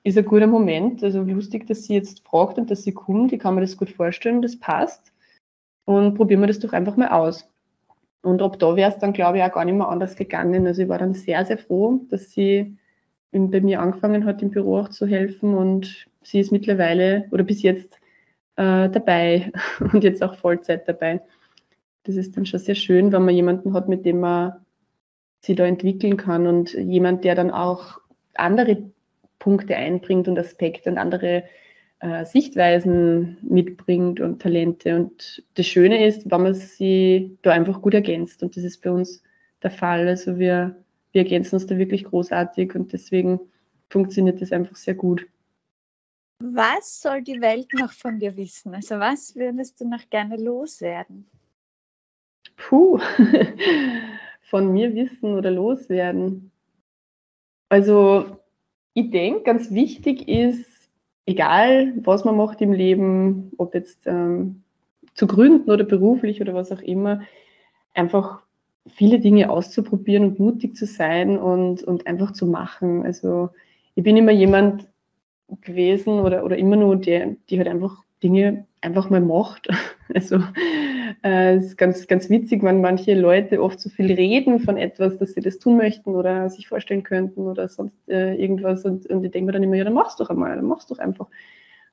ist 0.07 0.18
ein 0.18 0.24
guter 0.24 0.46
Moment. 0.46 1.02
Also 1.02 1.22
lustig, 1.22 1.66
dass 1.66 1.84
sie 1.84 1.94
jetzt 1.94 2.26
fragt 2.26 2.59
und 2.59 2.70
dass 2.70 2.82
sie 2.82 2.92
kommt. 2.92 3.32
Ich 3.32 3.38
kann 3.38 3.54
mir 3.54 3.61
das 3.61 3.76
gut 3.76 3.90
vorstellen, 3.90 4.42
das 4.42 4.59
passt. 4.59 5.12
Und 5.84 6.14
probieren 6.14 6.40
wir 6.40 6.46
das 6.46 6.59
doch 6.59 6.72
einfach 6.72 6.96
mal 6.96 7.09
aus. 7.09 7.48
Und 8.22 8.42
ob 8.42 8.59
da 8.59 8.74
wäre 8.76 8.90
es 8.90 8.98
dann, 8.98 9.12
glaube 9.12 9.38
ich, 9.38 9.44
auch 9.44 9.52
gar 9.52 9.64
nicht 9.64 9.74
mehr 9.74 9.88
anders 9.88 10.16
gegangen. 10.16 10.66
Also 10.66 10.82
ich 10.82 10.88
war 10.88 10.98
dann 10.98 11.14
sehr, 11.14 11.44
sehr 11.44 11.59
froh, 11.59 12.00
dass 12.11 12.30
sie 12.30 12.76
bei 13.32 13.61
mir 13.61 13.80
angefangen 13.80 14.24
hat, 14.24 14.42
im 14.42 14.50
Büro 14.50 14.78
auch 14.78 14.88
zu 14.88 15.07
helfen. 15.07 15.54
Und 15.54 16.09
sie 16.22 16.40
ist 16.40 16.52
mittlerweile 16.52 17.26
oder 17.30 17.44
bis 17.44 17.62
jetzt 17.62 17.94
äh, 18.57 18.88
dabei 18.88 19.52
und 19.92 20.02
jetzt 20.02 20.22
auch 20.22 20.34
Vollzeit 20.36 20.88
dabei 20.88 21.20
das 22.07 22.16
ist 22.16 22.36
dann 22.36 22.46
schon 22.46 22.61
sehr 22.61 22.74
schön, 22.74 23.12
wenn 23.12 23.24
man 23.24 23.34
jemanden 23.34 23.72
hat, 23.72 23.88
mit 23.88 24.07
dem 24.07 24.20
man 24.20 24.52
sich 25.40 25.57
da 25.57 25.66
entwickeln 25.66 26.16
kann 26.16 26.46
und 26.46 26.72
jemand, 26.74 27.24
der 27.24 27.34
dann 27.34 27.50
auch 27.50 27.98
andere 28.34 28.90
Punkte 29.39 29.76
einbringt 29.76 30.28
und 30.28 30.39
Aspekte 30.39 30.91
und 30.91 30.99
andere 30.99 31.45
äh, 32.01 32.24
Sichtweisen 32.24 33.39
mitbringt 33.43 34.20
und 34.20 34.43
Talente. 34.43 34.97
Und 34.97 35.45
das 35.55 35.66
Schöne 35.66 36.07
ist, 36.07 36.30
wenn 36.30 36.43
man 36.43 36.55
sie 36.55 37.39
da 37.43 37.53
einfach 37.53 37.80
gut 37.80 37.95
ergänzt. 37.95 38.43
Und 38.43 38.57
das 38.57 38.64
ist 38.64 38.82
bei 38.82 38.91
uns 38.91 39.22
der 39.62 39.70
Fall. 39.70 40.07
Also 40.09 40.39
wir, 40.39 40.76
wir 41.12 41.22
ergänzen 41.22 41.57
uns 41.57 41.66
da 41.66 41.78
wirklich 41.78 42.05
großartig 42.05 42.74
und 42.74 42.93
deswegen 42.93 43.41
funktioniert 43.89 44.43
das 44.43 44.53
einfach 44.53 44.76
sehr 44.76 44.95
gut. 44.95 45.26
Was 46.39 47.01
soll 47.01 47.22
die 47.22 47.41
Welt 47.41 47.72
noch 47.72 47.93
von 47.93 48.18
dir 48.18 48.37
wissen? 48.37 48.74
Also 48.74 48.99
was 48.99 49.34
würdest 49.37 49.80
du 49.80 49.89
noch 49.89 50.11
gerne 50.11 50.37
loswerden? 50.37 51.26
Puh, 52.57 52.99
von 54.43 54.72
mir 54.72 54.95
wissen 54.95 55.34
oder 55.34 55.51
loswerden. 55.51 56.51
Also 57.70 58.39
ich 58.97 59.11
denke, 59.11 59.42
ganz 59.42 59.70
wichtig 59.72 60.26
ist, 60.26 60.88
egal 61.26 61.92
was 62.03 62.24
man 62.24 62.34
macht 62.34 62.62
im 62.62 62.72
Leben, 62.72 63.53
ob 63.59 63.74
jetzt 63.74 64.07
ähm, 64.07 64.62
zu 65.12 65.26
gründen 65.26 65.70
oder 65.70 65.84
beruflich 65.84 66.40
oder 66.40 66.55
was 66.55 66.72
auch 66.72 66.80
immer, 66.80 67.20
einfach 67.92 68.40
viele 68.86 69.20
Dinge 69.20 69.51
auszuprobieren 69.51 70.24
und 70.24 70.38
mutig 70.38 70.76
zu 70.76 70.86
sein 70.86 71.38
und, 71.38 71.82
und 71.82 72.07
einfach 72.07 72.32
zu 72.32 72.47
machen. 72.47 73.05
Also 73.05 73.51
ich 73.97 74.03
bin 74.03 74.16
immer 74.16 74.32
jemand 74.32 74.88
gewesen 75.61 76.18
oder, 76.20 76.42
oder 76.42 76.57
immer 76.57 76.76
nur 76.76 76.97
der, 76.97 77.36
die 77.51 77.59
halt 77.59 77.68
einfach 77.68 78.03
Dinge 78.22 78.64
einfach 78.80 79.11
mal 79.11 79.20
macht. 79.20 79.68
Also 80.14 80.38
äh, 81.22 81.57
es 81.57 81.66
ist 81.66 81.78
ganz, 81.78 82.07
ganz 82.07 82.30
witzig, 82.30 82.62
wenn 82.62 82.80
manche 82.80 83.14
Leute 83.14 83.62
oft 83.62 83.80
so 83.80 83.88
viel 83.88 84.12
reden 84.12 84.61
von 84.61 84.76
etwas, 84.76 85.18
dass 85.18 85.34
sie 85.34 85.40
das 85.40 85.59
tun 85.59 85.76
möchten 85.76 86.14
oder 86.14 86.48
sich 86.48 86.68
vorstellen 86.68 87.02
könnten 87.02 87.42
oder 87.46 87.68
sonst 87.68 88.09
äh, 88.09 88.34
irgendwas. 88.34 88.84
Und, 88.84 89.07
und 89.07 89.24
ich 89.24 89.30
denke 89.30 89.46
mir 89.46 89.52
dann 89.52 89.62
immer, 89.62 89.76
ja, 89.76 89.84
dann 89.84 89.94
mach's 89.94 90.16
doch 90.16 90.30
einmal, 90.30 90.57
dann 90.57 90.66
mach's 90.66 90.86
doch 90.86 90.98
einfach. 90.98 91.28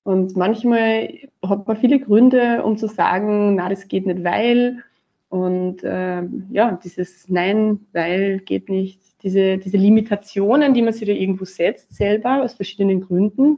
Und 0.04 0.36
manchmal 0.36 1.14
hat 1.48 1.68
man 1.68 1.78
viele 1.78 2.00
Gründe, 2.00 2.64
um 2.64 2.78
zu 2.78 2.88
sagen, 2.88 3.56
na, 3.56 3.70
das 3.70 3.88
geht 3.88 4.06
nicht, 4.06 4.24
weil. 4.24 4.84
Und 5.30 5.84
äh, 5.84 6.24
ja, 6.52 6.80
dieses 6.84 7.28
Nein, 7.30 7.80
weil 7.94 8.40
geht 8.40 8.70
nicht. 8.70 9.00
Diese, 9.24 9.58
diese 9.58 9.78
Limitationen, 9.78 10.74
die 10.74 10.82
man 10.82 10.94
sich 10.94 11.08
da 11.08 11.14
irgendwo 11.14 11.46
setzt, 11.46 11.96
selber 11.96 12.44
aus 12.44 12.54
verschiedenen 12.56 13.02
Gründen, 13.02 13.58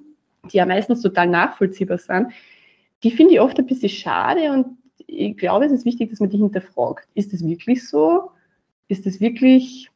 die 0.51 0.57
ja 0.57 0.65
meistens 0.65 1.01
total 1.01 1.27
nachvollziehbar 1.27 1.97
sind, 1.97 2.27
die 3.03 3.11
finde 3.11 3.33
ich 3.33 3.39
oft 3.39 3.57
ein 3.59 3.65
bisschen 3.65 3.89
schade 3.89 4.51
und 4.51 4.77
ich 5.07 5.37
glaube, 5.37 5.65
es 5.65 5.71
ist 5.71 5.85
wichtig, 5.85 6.09
dass 6.09 6.19
man 6.19 6.29
die 6.29 6.37
hinterfragt. 6.37 7.07
Ist 7.13 7.33
das 7.33 7.45
wirklich 7.45 7.87
so? 7.87 8.31
Ist 8.87 9.05
das 9.05 9.19
wirklich, 9.19 9.89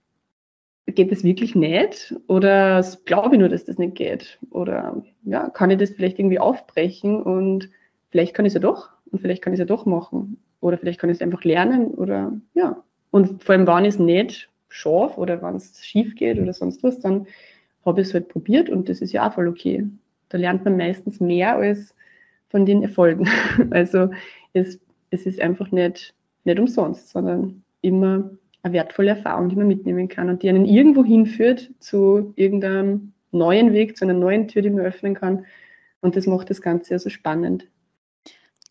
geht 0.87 1.11
das 1.11 1.23
wirklich 1.23 1.55
nicht? 1.55 2.15
Oder 2.27 2.85
glaube 3.05 3.35
ich 3.35 3.39
nur, 3.39 3.49
dass 3.49 3.65
das 3.65 3.77
nicht 3.77 3.95
geht? 3.95 4.39
Oder 4.51 5.03
ja, 5.23 5.49
kann 5.49 5.71
ich 5.71 5.77
das 5.77 5.91
vielleicht 5.91 6.19
irgendwie 6.19 6.39
aufbrechen 6.39 7.21
und 7.21 7.69
vielleicht 8.09 8.33
kann 8.33 8.45
ich 8.45 8.51
es 8.51 8.55
ja 8.55 8.61
doch 8.61 8.89
und 9.11 9.21
vielleicht 9.21 9.41
kann 9.41 9.53
ich 9.53 9.59
es 9.59 9.67
ja 9.67 9.75
doch 9.75 9.85
machen. 9.85 10.37
Oder 10.61 10.77
vielleicht 10.77 10.99
kann 10.99 11.09
ich 11.09 11.17
es 11.17 11.21
einfach 11.21 11.43
lernen 11.43 11.91
oder 11.91 12.33
ja. 12.53 12.83
Und 13.11 13.43
vor 13.43 13.55
allem, 13.55 13.65
wann 13.65 13.85
es 13.85 13.97
nicht 13.97 14.49
schaffe 14.67 15.19
oder 15.19 15.41
wenn 15.41 15.55
es 15.55 15.83
schief 15.83 16.15
geht 16.15 16.39
oder 16.39 16.53
sonst 16.53 16.83
was, 16.83 16.99
dann 16.99 17.27
habe 17.85 18.01
ich 18.01 18.07
es 18.07 18.13
halt 18.13 18.27
probiert 18.27 18.69
und 18.69 18.89
das 18.89 19.01
ist 19.01 19.13
ja 19.13 19.27
auch 19.27 19.33
voll 19.33 19.47
okay. 19.47 19.87
Da 20.29 20.37
lernt 20.37 20.63
man 20.63 20.77
meistens 20.77 21.19
mehr 21.19 21.55
als 21.55 21.95
von 22.49 22.65
den 22.65 22.83
Erfolgen. 22.83 23.27
Also 23.71 24.09
es 24.53 24.79
es 25.11 25.25
ist 25.25 25.39
einfach 25.39 25.71
nicht, 25.71 26.13
nicht 26.43 26.59
umsonst, 26.59 27.09
sondern 27.09 27.63
immer 27.81 28.29
eine 28.61 28.73
wertvolle 28.73 29.11
Erfahrung, 29.11 29.49
die 29.49 29.55
man 29.55 29.67
mitnehmen 29.67 30.07
kann 30.07 30.29
und 30.29 30.43
die 30.43 30.49
einen 30.49 30.65
irgendwo 30.65 31.03
hinführt 31.03 31.71
zu 31.79 32.33
irgendeinem 32.35 33.13
neuen 33.31 33.73
Weg, 33.73 33.97
zu 33.97 34.05
einer 34.05 34.13
neuen 34.13 34.47
Tür, 34.47 34.61
die 34.61 34.69
man 34.69 34.85
öffnen 34.85 35.13
kann. 35.13 35.45
Und 36.01 36.15
das 36.15 36.25
macht 36.25 36.49
das 36.49 36.61
Ganze 36.61 36.91
ja 36.91 36.99
so 36.99 37.09
spannend. 37.09 37.67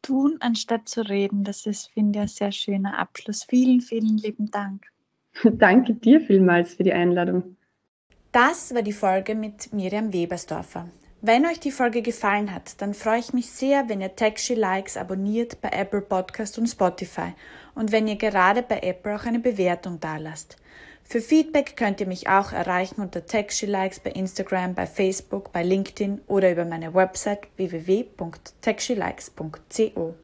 Tun 0.03 0.37
anstatt 0.41 0.89
zu 0.89 1.03
reden, 1.09 1.45
das 1.45 1.67
ist, 1.67 1.91
finde 1.91 2.19
ich, 2.19 2.23
ein 2.23 2.29
sehr 2.29 2.53
schöner 2.53 2.99
Abschluss. 2.99 3.45
Vielen, 3.45 3.81
vielen 3.81 4.19
lieben 4.19 4.51
Dank. 4.51 4.87
Danke 5.45 5.95
dir 5.95 6.21
vielmals 6.21 6.75
für 6.75 6.85
die 6.85 6.93
Einladung. 6.93 7.57
Das 8.33 8.75
war 8.75 8.83
die 8.83 8.93
Folge 8.93 9.35
mit 9.35 9.73
Miriam 9.73 10.13
Webersdorfer. 10.13 10.89
Wenn 11.21 11.47
euch 11.47 11.59
die 11.59 11.73
Folge 11.73 12.01
gefallen 12.01 12.55
hat, 12.55 12.81
dann 12.81 12.95
freue 12.95 13.19
ich 13.19 13.33
mich 13.33 13.51
sehr, 13.51 13.89
wenn 13.89 14.01
ihr 14.01 14.15
Taxi 14.15 14.55
Likes 14.55 14.97
abonniert 14.97 15.61
bei 15.61 15.71
Apple 15.71 16.01
Podcast 16.01 16.59
und 16.59 16.69
Spotify 16.69 17.35
und 17.75 17.91
wenn 17.91 18.07
ihr 18.07 18.15
gerade 18.15 18.63
bei 18.63 18.79
Apple 18.79 19.17
auch 19.17 19.25
eine 19.25 19.41
Bewertung 19.41 19.99
dalasst. 19.99 20.59
Für 21.03 21.21
Feedback 21.21 21.77
könnt 21.77 22.01
ihr 22.01 22.07
mich 22.07 22.29
auch 22.29 22.53
erreichen 22.53 23.01
unter 23.01 23.27
Taxi 23.27 23.67
Likes 23.67 23.99
bei 23.99 24.11
Instagram, 24.11 24.77
bei 24.77 24.87
Facebook, 24.87 25.51
bei 25.53 25.65
LinkedIn 25.65 26.21
oder 26.29 26.53
über 26.53 26.65
meine 26.65 26.95
Website 26.95 27.49
www.taxilikes.co. 27.57 30.15